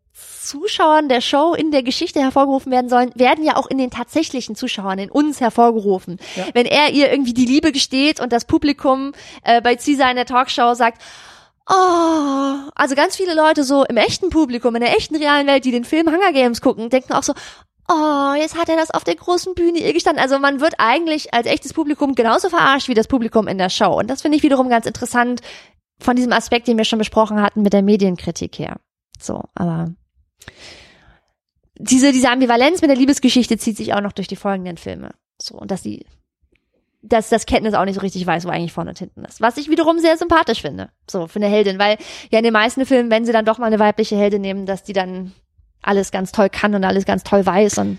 [0.45, 4.57] Zuschauern der Show in der Geschichte hervorgerufen werden sollen, werden ja auch in den tatsächlichen
[4.57, 6.19] Zuschauern, in uns hervorgerufen.
[6.37, 6.47] Ja.
[6.55, 9.13] Wenn er ihr irgendwie die Liebe gesteht und das Publikum
[9.43, 11.01] äh, bei Caesar in der Talkshow sagt,
[11.67, 15.71] Oh, also ganz viele Leute so im echten Publikum, in der echten realen Welt, die
[15.71, 17.33] den Film Hunger Games gucken, denken auch so,
[17.89, 20.23] oh, jetzt hat er das auf der großen Bühne ihr gestanden.
[20.23, 23.99] Also man wird eigentlich als echtes Publikum genauso verarscht wie das Publikum in der Show.
[23.99, 25.41] Und das finde ich wiederum ganz interessant
[25.99, 28.77] von diesem Aspekt, den wir schon besprochen hatten mit der Medienkritik her.
[29.19, 29.95] So, aber
[31.77, 35.11] diese, diese Ambivalenz mit der Liebesgeschichte zieht sich auch noch durch die folgenden Filme.
[35.41, 36.07] So, und dass sie,
[37.03, 39.41] dass das Kenntnis auch nicht so richtig weiß, wo eigentlich vorne und hinten ist.
[39.41, 40.91] Was ich wiederum sehr sympathisch finde.
[41.11, 41.99] So, für eine Heldin, weil
[42.31, 44.85] ja in den meisten Filmen, wenn sie dann doch mal eine weibliche Heldin nehmen, dass
[44.85, 45.33] die dann
[45.83, 47.99] alles ganz toll kann und alles ganz toll weiß und,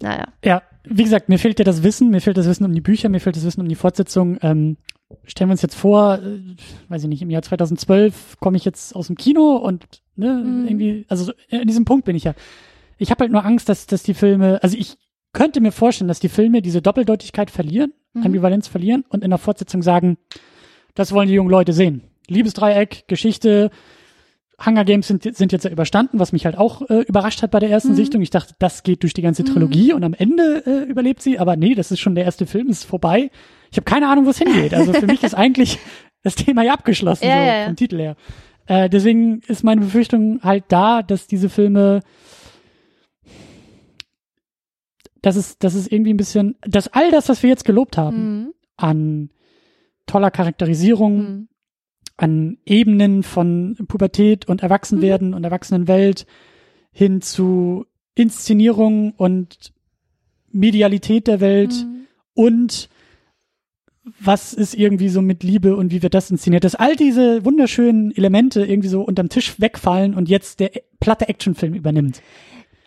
[0.00, 0.28] naja.
[0.44, 3.08] Ja, wie gesagt, mir fehlt ja das Wissen, mir fehlt das Wissen um die Bücher,
[3.08, 4.38] mir fehlt das Wissen um die Fortsetzung.
[4.42, 4.76] Ähm,
[5.24, 6.56] stellen wir uns jetzt vor, äh,
[6.88, 9.84] weiß ich nicht, im Jahr 2012 komme ich jetzt aus dem Kino und
[10.16, 10.66] ne, mhm.
[10.66, 12.34] irgendwie, also in diesem Punkt bin ich ja.
[12.98, 14.96] Ich habe halt nur Angst, dass, dass die Filme, also ich
[15.32, 18.24] könnte mir vorstellen, dass die Filme diese Doppeldeutigkeit verlieren, mhm.
[18.24, 20.16] Ambivalenz verlieren und in der Fortsetzung sagen,
[20.94, 22.02] das wollen die jungen Leute sehen.
[22.28, 23.70] Liebesdreieck, Geschichte,
[24.64, 27.58] Hunger Games sind, sind jetzt ja überstanden, was mich halt auch äh, überrascht hat bei
[27.58, 27.96] der ersten mhm.
[27.96, 28.22] Sichtung.
[28.22, 29.96] Ich dachte, das geht durch die ganze Trilogie mhm.
[29.96, 32.84] und am Ende äh, überlebt sie, aber nee, das ist schon der erste Film, ist
[32.84, 33.30] vorbei.
[33.70, 34.72] Ich habe keine Ahnung, wo es hingeht.
[34.72, 35.78] Also für mich ist eigentlich
[36.22, 37.64] das Thema ja abgeschlossen, Ja, so ja.
[37.66, 38.16] vom Titel her.
[38.66, 42.00] Äh, deswegen ist meine Befürchtung halt da, dass diese Filme,
[45.22, 48.16] dass es, dass es irgendwie ein bisschen, dass all das, was wir jetzt gelobt haben,
[48.44, 48.54] Mhm.
[48.76, 49.30] an
[50.06, 51.48] toller Charakterisierung, Mhm.
[52.16, 55.34] an Ebenen von Pubertät und Erwachsenwerden Mhm.
[55.34, 56.26] und Erwachsenenwelt
[56.92, 59.72] hin zu Inszenierung und
[60.52, 62.06] Medialität der Welt Mhm.
[62.34, 62.88] und
[64.20, 68.14] was ist irgendwie so mit Liebe und wie wird das inszeniert, dass all diese wunderschönen
[68.14, 70.70] Elemente irgendwie so unterm Tisch wegfallen und jetzt der
[71.00, 72.20] platte Actionfilm übernimmt.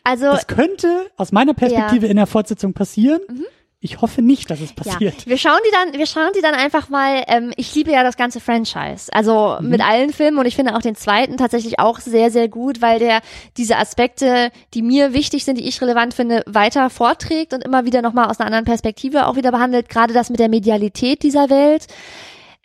[0.03, 3.19] Also Das könnte aus meiner Perspektive in der Fortsetzung passieren.
[3.89, 5.21] Ich hoffe nicht, dass es passiert.
[5.21, 7.23] Ja, wir schauen die dann, wir schauen die dann einfach mal.
[7.27, 9.69] Ähm, ich liebe ja das ganze Franchise, also Mhm.
[9.69, 12.99] mit allen Filmen und ich finde auch den zweiten tatsächlich auch sehr, sehr gut, weil
[12.99, 13.21] der
[13.55, 18.01] diese Aspekte, die mir wichtig sind, die ich relevant finde, weiter vorträgt und immer wieder
[18.01, 19.87] nochmal aus einer anderen Perspektive auch wieder behandelt.
[19.89, 21.87] Gerade das mit der Medialität dieser Welt.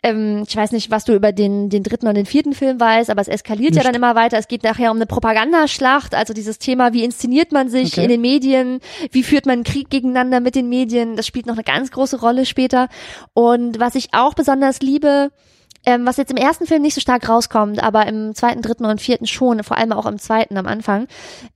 [0.03, 3.09] Ähm, ich weiß nicht, was du über den, den dritten und den vierten Film weißt,
[3.09, 3.87] aber es eskaliert ja Nicht.
[3.87, 4.37] dann immer weiter.
[4.37, 8.03] Es geht nachher um eine Propagandaschlacht, also dieses Thema, wie inszeniert man sich Okay.
[8.03, 8.79] in den Medien,
[9.11, 12.45] wie führt man Krieg gegeneinander mit den Medien, das spielt noch eine ganz große Rolle
[12.45, 12.89] später.
[13.33, 15.31] Und was ich auch besonders liebe,
[15.85, 19.01] ähm, was jetzt im ersten Film nicht so stark rauskommt, aber im zweiten, dritten und
[19.01, 21.07] vierten schon, vor allem auch im zweiten am Anfang,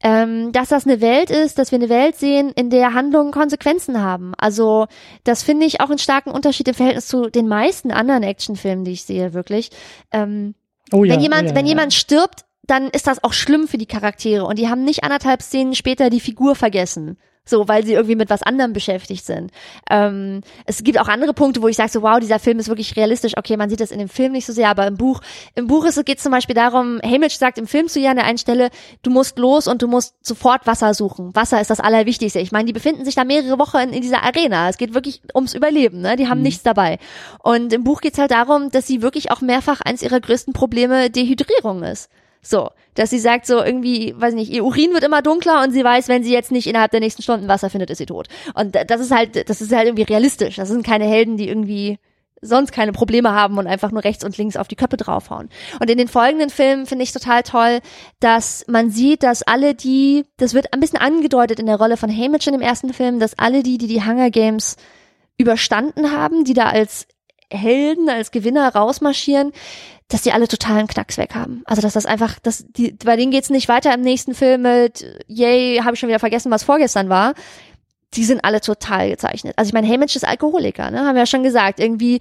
[0.04, 4.02] ähm, dass das eine Welt ist, dass wir eine Welt sehen, in der Handlungen Konsequenzen
[4.02, 4.34] haben.
[4.38, 4.88] Also
[5.24, 8.94] das finde ich auch einen starken Unterschied im Verhältnis zu den meisten anderen Actionfilmen, die
[8.94, 9.72] ich sehe, wirklich.
[10.12, 10.56] Ähm,
[10.92, 11.70] oh ja, wenn jemand, oh ja, wenn ja.
[11.70, 15.42] jemand stirbt, dann ist das auch schlimm für die Charaktere und die haben nicht anderthalb
[15.42, 17.18] Szenen später die Figur vergessen.
[17.48, 19.52] So, weil sie irgendwie mit was anderem beschäftigt sind.
[19.90, 22.96] Ähm, es gibt auch andere Punkte, wo ich sage so, wow, dieser Film ist wirklich
[22.96, 23.38] realistisch.
[23.38, 25.22] Okay, man sieht das in dem Film nicht so sehr, aber im Buch,
[25.56, 28.18] im Buch ist, geht es zum Beispiel darum, Hamish sagt im Film zu ihr an
[28.18, 28.70] der einen Stelle,
[29.02, 31.34] du musst los und du musst sofort Wasser suchen.
[31.36, 32.40] Wasser ist das Allerwichtigste.
[32.40, 34.70] Ich meine, die befinden sich da mehrere Wochen in, in dieser Arena.
[34.70, 36.18] Es geht wirklich ums Überleben, ne?
[36.18, 37.00] Die haben nichts dabei.
[37.42, 40.54] Und im Buch geht es halt darum, dass sie wirklich auch mehrfach eins ihrer größten
[40.54, 42.10] Probleme Dehydrierung ist.
[42.50, 45.84] So, dass sie sagt so irgendwie, weiß nicht, ihr Urin wird immer dunkler und sie
[45.84, 48.28] weiß, wenn sie jetzt nicht innerhalb der nächsten Stunden Wasser findet, ist sie tot.
[48.56, 50.56] Und da- das ist halt, das ist halt irgendwie realistisch.
[50.56, 52.00] Das sind keine Helden, die irgendwie
[52.40, 55.50] sonst keine Probleme haben und einfach nur rechts und links auf die Köppe draufhauen.
[55.82, 57.80] Und in den folgenden Filmen finde ich total toll,
[58.20, 62.10] dass man sieht, dass alle die, das wird ein bisschen angedeutet in der Rolle von
[62.16, 64.76] Hamish in dem ersten Film, dass alle die, die die Hunger Games
[65.38, 67.08] überstanden haben, die da als
[67.52, 69.52] Helden, als Gewinner rausmarschieren,
[70.10, 71.64] dass die alle totalen Knacks weg haben.
[71.66, 75.06] Also dass das einfach, dass die, bei denen geht's nicht weiter im nächsten Film mit,
[75.28, 77.34] yay, habe ich schon wieder vergessen, was vorgestern war.
[78.14, 79.54] Die sind alle total gezeichnet.
[79.58, 81.00] Also ich meine, Hamish ist Alkoholiker, ne?
[81.00, 81.82] Haben wir ja schon gesagt.
[81.82, 82.20] Irgendwie,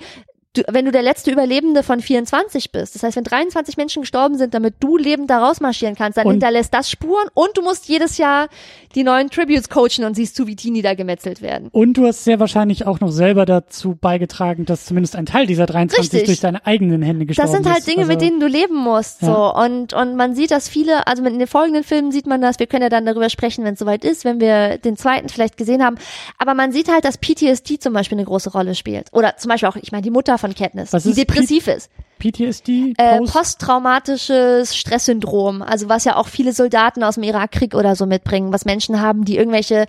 [0.59, 4.37] du, wenn du der letzte Überlebende von 24 bist, das heißt, wenn 23 Menschen gestorben
[4.39, 7.89] sind, damit du lebend da rausmarschieren kannst, dann Und- hinterlässt das Spuren und du musst
[7.89, 8.49] jedes Jahr
[8.95, 11.69] die neuen Tributes coachen und siehst zu, wie die niedergemetzelt werden.
[11.73, 15.67] Und du hast sehr wahrscheinlich auch noch selber dazu beigetragen, dass zumindest ein Teil dieser
[15.67, 16.27] 23 Richtig.
[16.27, 17.89] durch deine eigenen Hände gestorben Das sind halt ist.
[17.89, 19.21] Dinge, also, mit denen du leben musst.
[19.21, 19.53] So.
[19.55, 22.67] Und, und man sieht, dass viele, also in den folgenden Filmen sieht man das, wir
[22.67, 25.85] können ja dann darüber sprechen, wenn es soweit ist, wenn wir den zweiten vielleicht gesehen
[25.85, 25.97] haben.
[26.39, 29.09] Aber man sieht halt, dass PTSD zum Beispiel eine große Rolle spielt.
[29.13, 31.91] Oder zum Beispiel auch, ich meine, die Mutter von Katniss, Was die ist depressiv ist.
[32.19, 37.95] PTSD, Äh, Post, posttraumatisches Stresssyndrom, also was ja auch viele Soldaten aus dem Irakkrieg oder
[37.95, 39.87] so mitbringen, was Menschen haben, die irgendwelche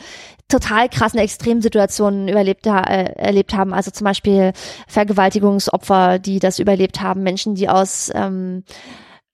[0.50, 4.52] total krassen Extremsituationen überlebt äh, erlebt haben, also zum Beispiel
[4.88, 8.64] Vergewaltigungsopfer, die das überlebt haben, Menschen, die aus ähm,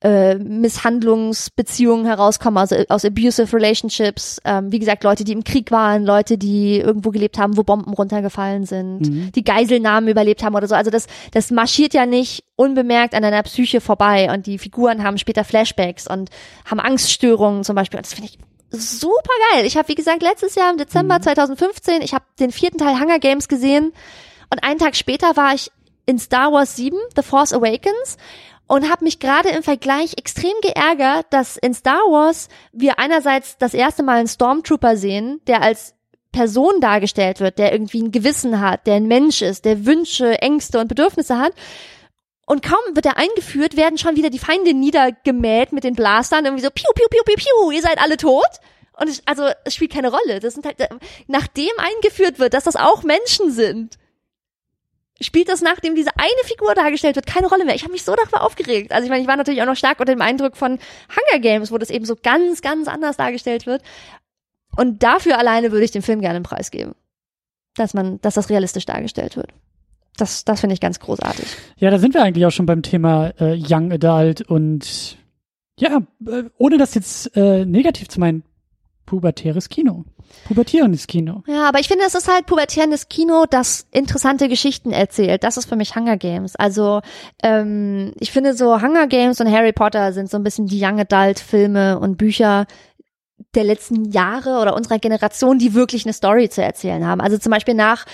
[0.03, 6.03] äh, Misshandlungsbeziehungen herauskommen, also aus abusive relationships, ähm, wie gesagt, Leute, die im Krieg waren,
[6.03, 10.75] Leute, die irgendwo gelebt haben, wo Bomben runtergefallen sind, die Geiselnahmen überlebt haben oder so.
[10.75, 15.17] Also das, das marschiert ja nicht unbemerkt an deiner Psyche vorbei und die Figuren haben
[15.17, 16.29] später Flashbacks und
[16.65, 17.97] haben Angststörungen zum Beispiel.
[17.97, 18.39] Und das finde ich
[18.71, 19.65] super geil.
[19.65, 23.19] Ich habe, wie gesagt, letztes Jahr im Dezember 2015, ich habe den vierten Teil Hunger
[23.19, 23.93] Games gesehen
[24.51, 25.71] und einen Tag später war ich
[26.05, 28.17] in Star Wars 7, The Force Awakens
[28.67, 33.73] und habe mich gerade im Vergleich extrem geärgert, dass in Star Wars wir einerseits das
[33.73, 35.95] erste Mal einen Stormtrooper sehen, der als
[36.31, 40.79] Person dargestellt wird, der irgendwie ein Gewissen hat, der ein Mensch ist, der Wünsche, Ängste
[40.79, 41.53] und Bedürfnisse hat.
[42.45, 46.63] Und kaum wird er eingeführt, werden schon wieder die Feinde niedergemäht mit den Blastern, irgendwie
[46.63, 48.59] so piu, piu, piu, piu, piu, ihr seid alle tot.
[48.99, 50.39] Und es, also es spielt keine Rolle.
[50.39, 50.77] Das sind halt,
[51.27, 53.97] nachdem eingeführt wird, dass das auch Menschen sind,
[55.23, 57.75] spielt das, nachdem diese eine Figur dargestellt wird, keine Rolle mehr.
[57.75, 58.91] Ich habe mich so darüber aufgeregt.
[58.91, 61.71] Also ich meine, ich war natürlich auch noch stark unter dem Eindruck von Hunger Games,
[61.71, 63.81] wo das eben so ganz, ganz anders dargestellt wird.
[64.75, 66.95] Und dafür alleine würde ich dem Film gerne einen Preis geben.
[67.75, 69.51] Dass man, dass das realistisch dargestellt wird.
[70.17, 71.45] Das, das finde ich ganz großartig.
[71.77, 75.17] Ja, da sind wir eigentlich auch schon beim Thema äh, Young Adult und
[75.79, 78.43] ja, äh, ohne das jetzt äh, negativ zu meinen,
[79.05, 80.05] pubertäres Kino.
[80.45, 81.43] Pubertierendes Kino.
[81.47, 85.43] Ja, aber ich finde, es ist halt pubertierendes Kino, das interessante Geschichten erzählt.
[85.43, 86.55] Das ist für mich Hunger Games.
[86.55, 87.01] Also
[87.41, 90.99] ähm, ich finde so Hunger Games und Harry Potter sind so ein bisschen die Young
[90.99, 92.65] Adult Filme und Bücher
[93.55, 97.21] der letzten Jahre oder unserer Generation, die wirklich eine Story zu erzählen haben.
[97.21, 98.05] Also zum Beispiel nach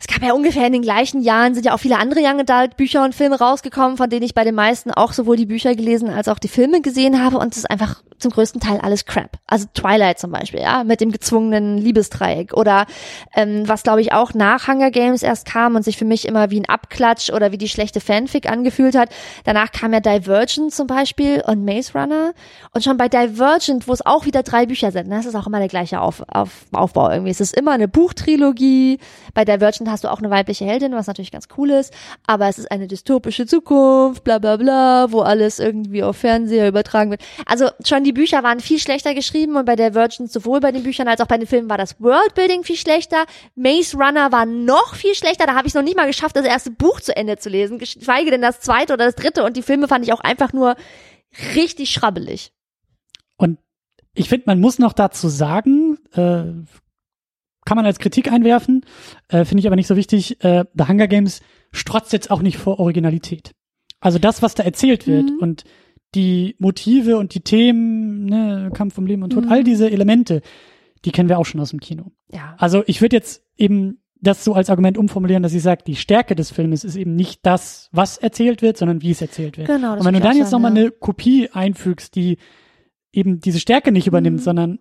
[0.00, 2.76] es gab ja ungefähr in den gleichen Jahren sind ja auch viele andere Young Adult
[2.76, 6.08] Bücher und Filme rausgekommen, von denen ich bei den meisten auch sowohl die Bücher gelesen
[6.08, 9.38] als auch die Filme gesehen habe und es ist einfach zum größten Teil alles Crap.
[9.46, 12.86] Also Twilight zum Beispiel, ja, mit dem gezwungenen Liebesdreieck oder
[13.34, 16.50] ähm, was glaube ich auch nach Hunger Games erst kam und sich für mich immer
[16.50, 19.10] wie ein Abklatsch oder wie die schlechte Fanfic angefühlt hat.
[19.44, 22.32] Danach kam ja Divergent zum Beispiel und Maze Runner
[22.72, 25.46] und schon bei Divergent, wo es auch wieder drei Bücher sind, ne, das ist auch
[25.46, 27.30] immer der gleiche Auf, Auf, Aufbau irgendwie.
[27.30, 28.98] Es ist immer eine Buchtrilogie.
[29.34, 31.92] Bei Divergent hast du auch eine weibliche Heldin, was natürlich ganz cool ist,
[32.26, 37.10] aber es ist eine dystopische Zukunft, bla bla bla, wo alles irgendwie auf Fernseher übertragen
[37.10, 37.22] wird.
[37.46, 41.08] Also schon die Bücher waren viel schlechter geschrieben und bei Divergent sowohl bei den Büchern
[41.08, 43.24] als auch bei den Filmen war das Worldbuilding viel schlechter.
[43.54, 46.46] Maze Runner war noch viel schlechter, da habe ich es noch nicht mal geschafft, das
[46.46, 49.62] erste Buch zu Ende zu lesen, geschweige denn das zweite oder das dritte und die
[49.62, 50.76] Filme fand ich auch einfach nur
[51.54, 52.52] richtig schrabbelig.
[53.36, 53.58] Und
[54.14, 56.44] ich finde, man muss noch dazu sagen, äh,
[57.64, 58.84] kann man als Kritik einwerfen,
[59.28, 60.42] äh, finde ich aber nicht so wichtig.
[60.42, 61.40] Äh, The Hunger Games
[61.70, 63.52] strotzt jetzt auch nicht vor Originalität.
[64.00, 65.38] Also das, was da erzählt wird mhm.
[65.38, 65.64] und
[66.14, 69.52] die Motive und die Themen, ne, Kampf um Leben und Tod, mhm.
[69.52, 70.40] all diese Elemente,
[71.04, 72.12] die kennen wir auch schon aus dem Kino.
[72.32, 72.54] Ja.
[72.58, 76.34] Also ich würde jetzt eben das so als Argument umformulieren, dass ich sage, die Stärke
[76.34, 79.68] des Filmes ist eben nicht das, was erzählt wird, sondern wie es erzählt wird.
[79.68, 80.82] Genau, das und wenn du dann jetzt nochmal ja.
[80.82, 82.38] eine Kopie einfügst, die
[83.12, 84.42] eben diese Stärke nicht übernimmt, mhm.
[84.42, 84.78] sondern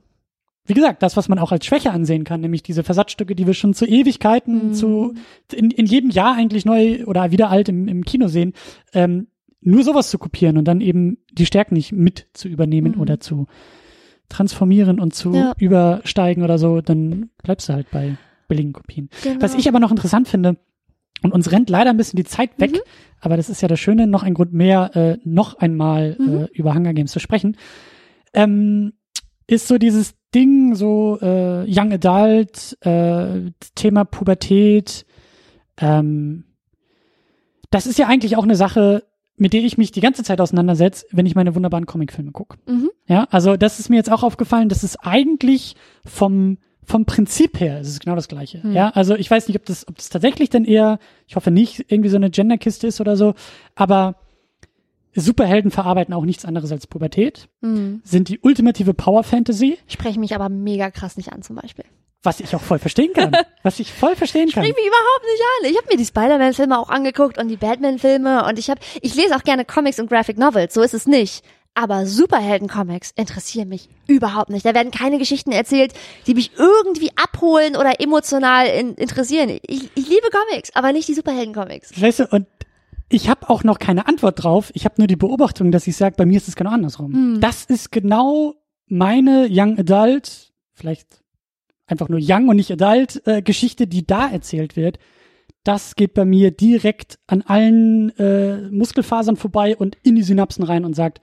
[0.65, 3.53] wie gesagt, das, was man auch als Schwäche ansehen kann, nämlich diese Versatzstücke, die wir
[3.53, 4.73] schon zu Ewigkeiten, mhm.
[4.73, 5.13] zu
[5.53, 8.53] in, in jedem Jahr eigentlich neu oder wieder alt im, im Kino sehen,
[8.93, 9.27] ähm,
[9.61, 13.01] nur sowas zu kopieren und dann eben die Stärken nicht mit zu übernehmen mhm.
[13.01, 13.47] oder zu
[14.29, 15.53] transformieren und zu ja.
[15.57, 18.17] übersteigen oder so, dann bleibst du halt bei
[18.47, 19.09] billigen Kopien.
[19.23, 19.41] Genau.
[19.41, 20.57] Was ich aber noch interessant finde,
[21.23, 22.79] und uns rennt leider ein bisschen die Zeit weg, mhm.
[23.21, 26.43] aber das ist ja das Schöne, noch ein Grund mehr, äh, noch einmal mhm.
[26.43, 27.57] äh, über Hunger Games zu sprechen,
[28.33, 28.93] ähm,
[29.47, 35.05] ist so dieses Ding, so äh, Young Adult, äh, Thema Pubertät.
[35.79, 36.43] Ähm,
[37.69, 39.03] das ist ja eigentlich auch eine Sache,
[39.37, 42.57] mit der ich mich die ganze Zeit auseinandersetze, wenn ich meine wunderbaren Comicfilme gucke.
[42.67, 42.89] Mhm.
[43.07, 47.81] Ja, also das ist mir jetzt auch aufgefallen, dass es eigentlich vom vom Prinzip her
[47.81, 48.65] ist es genau das Gleiche.
[48.65, 48.71] Mhm.
[48.71, 51.91] Ja, also ich weiß nicht, ob das, ob das tatsächlich dann eher, ich hoffe nicht,
[51.91, 53.33] irgendwie so eine Genderkiste ist oder so,
[53.75, 54.15] aber
[55.13, 58.01] Superhelden verarbeiten auch nichts anderes als Pubertät, mhm.
[58.05, 59.77] sind die ultimative Power Fantasy.
[59.87, 61.85] Sprechen mich aber mega krass nicht an zum Beispiel.
[62.23, 63.31] Was ich auch voll verstehen kann.
[63.63, 64.63] was ich voll verstehen kann.
[64.63, 65.71] Sprich mich überhaupt nicht an.
[65.71, 69.35] Ich habe mir die Spider-Man-Filme auch angeguckt und die Batman-Filme und ich habe, ich lese
[69.35, 70.73] auch gerne Comics und Graphic Novels.
[70.73, 71.43] So ist es nicht.
[71.77, 74.65] Aber Superhelden-Comics interessieren mich überhaupt nicht.
[74.65, 75.93] Da werden keine Geschichten erzählt,
[76.25, 79.59] die mich irgendwie abholen oder emotional in, interessieren.
[79.61, 82.01] Ich, ich liebe Comics, aber nicht die Superhelden-Comics.
[82.01, 82.47] Weißt du, und
[83.09, 84.71] ich habe auch noch keine Antwort drauf.
[84.73, 87.13] Ich habe nur die Beobachtung, dass ich sage, bei mir ist es genau andersrum.
[87.13, 87.41] Hm.
[87.41, 88.55] Das ist genau
[88.87, 91.21] meine Young Adult, vielleicht
[91.87, 94.99] einfach nur Young und nicht Adult äh, Geschichte, die da erzählt wird.
[95.63, 100.85] Das geht bei mir direkt an allen äh, Muskelfasern vorbei und in die Synapsen rein
[100.85, 101.21] und sagt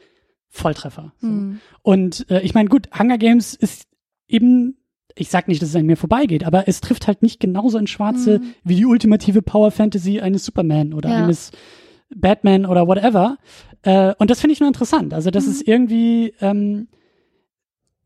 [0.49, 1.13] Volltreffer.
[1.19, 1.29] So.
[1.29, 1.61] Hm.
[1.83, 3.87] Und äh, ich meine, gut, Hunger Games ist
[4.27, 4.77] eben
[5.17, 7.87] ich sag nicht, dass es an mir vorbeigeht, aber es trifft halt nicht genauso in
[7.87, 8.55] Schwarze mhm.
[8.65, 11.25] wie die ultimative Power Fantasy eines Superman oder ja.
[11.25, 11.53] eines
[12.15, 13.39] Batman oder whatever.
[13.83, 15.15] Äh, und das finde ich nur interessant.
[15.15, 15.53] Also, das mhm.
[15.53, 16.89] ist irgendwie ähm,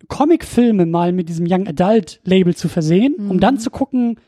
[0.06, 3.30] Comicfilme mal mit diesem Young Adult Label zu versehen, mhm.
[3.30, 4.20] um dann zu gucken,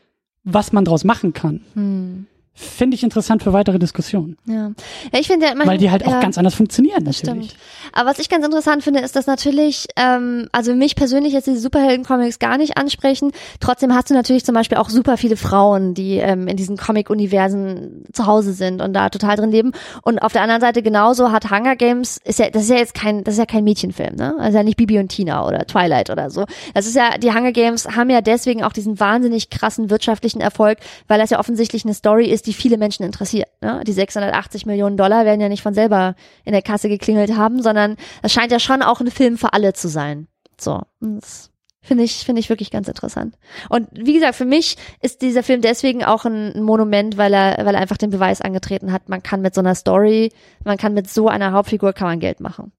[0.43, 1.61] was man draus machen kann.
[1.75, 4.37] Mhm finde ich interessant für weitere Diskussionen.
[4.45, 4.71] Ja,
[5.11, 7.51] ja ich finde ja immer, weil die halt auch ganz anders funktionieren natürlich.
[7.51, 7.55] Stimmt.
[7.93, 11.57] Aber was ich ganz interessant finde, ist, dass natürlich, ähm, also mich persönlich jetzt die
[11.57, 13.31] Superhelden-Comics gar nicht ansprechen.
[13.59, 18.05] Trotzdem hast du natürlich zum Beispiel auch super viele Frauen, die ähm, in diesen Comic-Universen
[18.11, 19.71] zu Hause sind und da total drin leben.
[20.03, 22.93] Und auf der anderen Seite genauso hat Hunger Games ist ja, das ist ja jetzt
[22.93, 24.35] kein, das ist ja kein Mädchenfilm, ne?
[24.39, 26.45] Also ja nicht Bibi und Tina oder Twilight oder so.
[26.73, 30.79] Das ist ja, die Hunger Games haben ja deswegen auch diesen wahnsinnig krassen wirtschaftlichen Erfolg,
[31.07, 33.49] weil das ja offensichtlich eine Story ist, die viele Menschen interessiert.
[33.61, 33.83] Ne?
[33.85, 37.97] Die 680 Millionen Dollar werden ja nicht von selber in der Kasse geklingelt haben, sondern
[38.21, 40.27] das scheint ja schon auch ein Film für alle zu sein.
[40.59, 41.51] So, das
[41.81, 43.37] finde ich finde ich wirklich ganz interessant.
[43.69, 47.75] Und wie gesagt, für mich ist dieser Film deswegen auch ein Monument, weil er weil
[47.75, 50.31] er einfach den Beweis angetreten hat, man kann mit so einer Story,
[50.63, 52.71] man kann mit so einer Hauptfigur kann man Geld machen.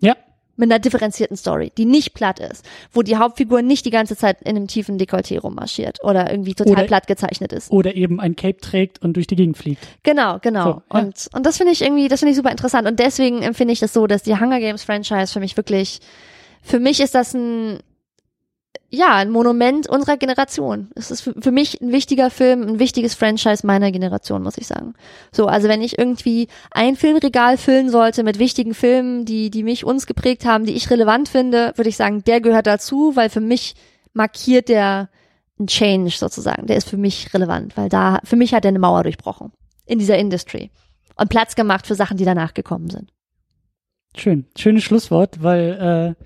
[0.00, 0.16] Ja,
[0.56, 4.42] mit einer differenzierten Story, die nicht platt ist, wo die Hauptfigur nicht die ganze Zeit
[4.42, 7.70] in einem tiefen Dekolleté rummarschiert oder irgendwie total oder, platt gezeichnet ist.
[7.70, 9.86] Oder eben ein Cape trägt und durch die Gegend fliegt.
[10.02, 10.64] Genau, genau.
[10.64, 11.00] So, ja.
[11.00, 12.86] Und, und das finde ich irgendwie, das finde ich super interessant.
[12.86, 16.00] Und deswegen empfinde ich das so, dass die Hunger Games Franchise für mich wirklich,
[16.62, 17.78] für mich ist das ein,
[18.90, 20.90] ja, ein Monument unserer Generation.
[20.94, 24.94] Es ist für, mich ein wichtiger Film, ein wichtiges Franchise meiner Generation, muss ich sagen.
[25.30, 29.84] So, also wenn ich irgendwie ein Filmregal füllen sollte mit wichtigen Filmen, die, die mich
[29.84, 33.40] uns geprägt haben, die ich relevant finde, würde ich sagen, der gehört dazu, weil für
[33.40, 33.74] mich
[34.12, 35.08] markiert der
[35.58, 36.66] ein Change sozusagen.
[36.66, 39.52] Der ist für mich relevant, weil da, für mich hat er eine Mauer durchbrochen
[39.86, 40.70] in dieser Industry
[41.16, 43.10] und Platz gemacht für Sachen, die danach gekommen sind.
[44.14, 46.24] Schön, schönes Schlusswort, weil äh,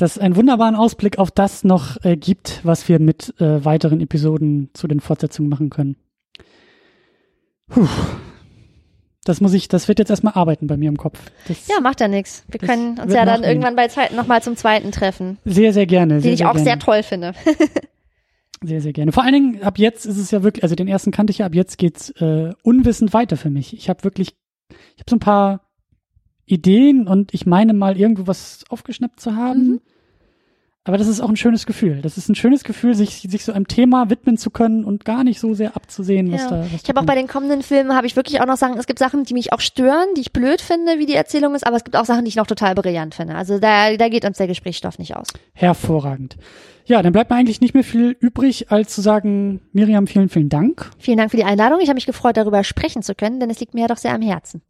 [0.00, 4.70] das einen wunderbaren Ausblick auf das noch äh, gibt, was wir mit äh, weiteren Episoden
[4.72, 5.96] zu den Fortsetzungen machen können.
[7.68, 7.86] Puh.
[9.24, 11.20] Das muss ich, das wird jetzt erstmal arbeiten bei mir im Kopf.
[11.46, 12.44] Das ja, macht ja nichts.
[12.48, 15.38] Wir können uns ja dann irgendwann bei Zeiten nochmal zum zweiten treffen.
[15.44, 16.14] Sehr, sehr gerne.
[16.14, 16.64] Den sehr, ich sehr auch gerne.
[16.64, 17.34] sehr toll finde.
[18.62, 19.10] Sehr, sehr gerne.
[19.10, 21.46] Vor allen Dingen, ab jetzt ist es ja wirklich, also den ersten kannte ich ja,
[21.46, 23.72] ab jetzt geht's äh, unwissend weiter für mich.
[23.72, 24.36] Ich habe wirklich,
[24.68, 25.69] ich habe so ein paar
[26.50, 29.66] Ideen und ich meine mal irgendwo was aufgeschnappt zu haben.
[29.68, 29.80] Mhm.
[30.84, 32.00] Aber das ist auch ein schönes Gefühl.
[32.00, 35.24] Das ist ein schönes Gefühl, sich, sich so einem Thema widmen zu können und gar
[35.24, 36.48] nicht so sehr abzusehen, was Ja.
[36.48, 38.78] da was Ich habe auch bei den kommenden Filmen habe ich wirklich auch noch Sachen,
[38.78, 41.66] es gibt Sachen, die mich auch stören, die ich blöd finde, wie die Erzählung ist,
[41.66, 43.34] aber es gibt auch Sachen, die ich noch total brillant finde.
[43.34, 45.28] Also da, da geht uns der Gesprächsstoff nicht aus.
[45.52, 46.38] Hervorragend.
[46.86, 50.48] Ja, dann bleibt mir eigentlich nicht mehr viel übrig, als zu sagen, Miriam, vielen, vielen
[50.48, 50.90] Dank.
[50.98, 51.78] Vielen Dank für die Einladung.
[51.80, 54.14] Ich habe mich gefreut, darüber sprechen zu können, denn es liegt mir ja doch sehr
[54.14, 54.62] am Herzen.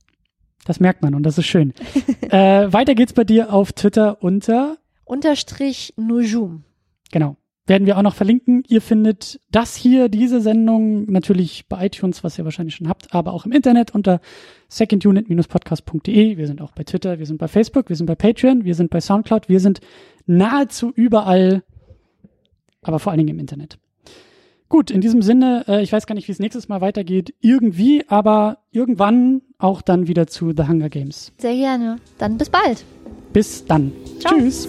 [0.64, 1.72] Das merkt man und das ist schön.
[2.30, 6.64] äh, weiter geht's bei dir auf Twitter unter Unterstrich Nujum.
[7.10, 7.36] Genau.
[7.66, 8.64] Werden wir auch noch verlinken.
[8.68, 13.32] Ihr findet das hier, diese Sendung, natürlich bei iTunes, was ihr wahrscheinlich schon habt, aber
[13.32, 14.20] auch im Internet unter
[14.68, 16.36] secondunit-podcast.de.
[16.36, 18.90] Wir sind auch bei Twitter, wir sind bei Facebook, wir sind bei Patreon, wir sind
[18.90, 19.80] bei Soundcloud, wir sind
[20.26, 21.62] nahezu überall,
[22.82, 23.78] aber vor allen Dingen im Internet.
[24.70, 28.04] Gut, in diesem Sinne, äh, ich weiß gar nicht, wie es nächstes Mal weitergeht, irgendwie,
[28.08, 31.32] aber irgendwann auch dann wieder zu The Hunger Games.
[31.38, 31.96] Sehr gerne.
[32.18, 32.84] Dann bis bald.
[33.32, 33.92] Bis dann.
[34.20, 34.38] Ciao.
[34.38, 34.68] Tschüss.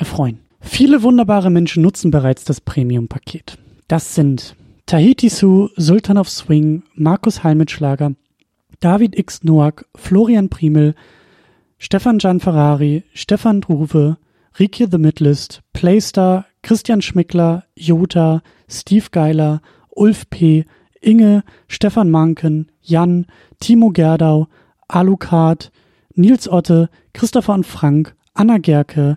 [0.00, 0.40] erfreuen.
[0.60, 3.58] Viele wunderbare Menschen nutzen bereits das Premium-Paket.
[3.88, 4.56] Das sind
[4.86, 8.12] Tahiti Su, Sultan of Swing, Markus Halmitschlager,
[8.80, 9.44] David X.
[9.44, 10.94] Noack, Florian Primel,
[11.78, 14.16] Stefan Gian Ferrari, Stefan Druwe,
[14.58, 20.64] Rike The Midlist, Playstar, Christian Schmickler, Jota, Steve Geiler, Ulf P.,
[21.00, 23.26] Inge, Stefan Manken, Jan,
[23.60, 24.48] Timo Gerdau,
[24.88, 25.70] Alucard,
[26.14, 29.16] Nils Otte, Christopher und Frank, Anna Gerke,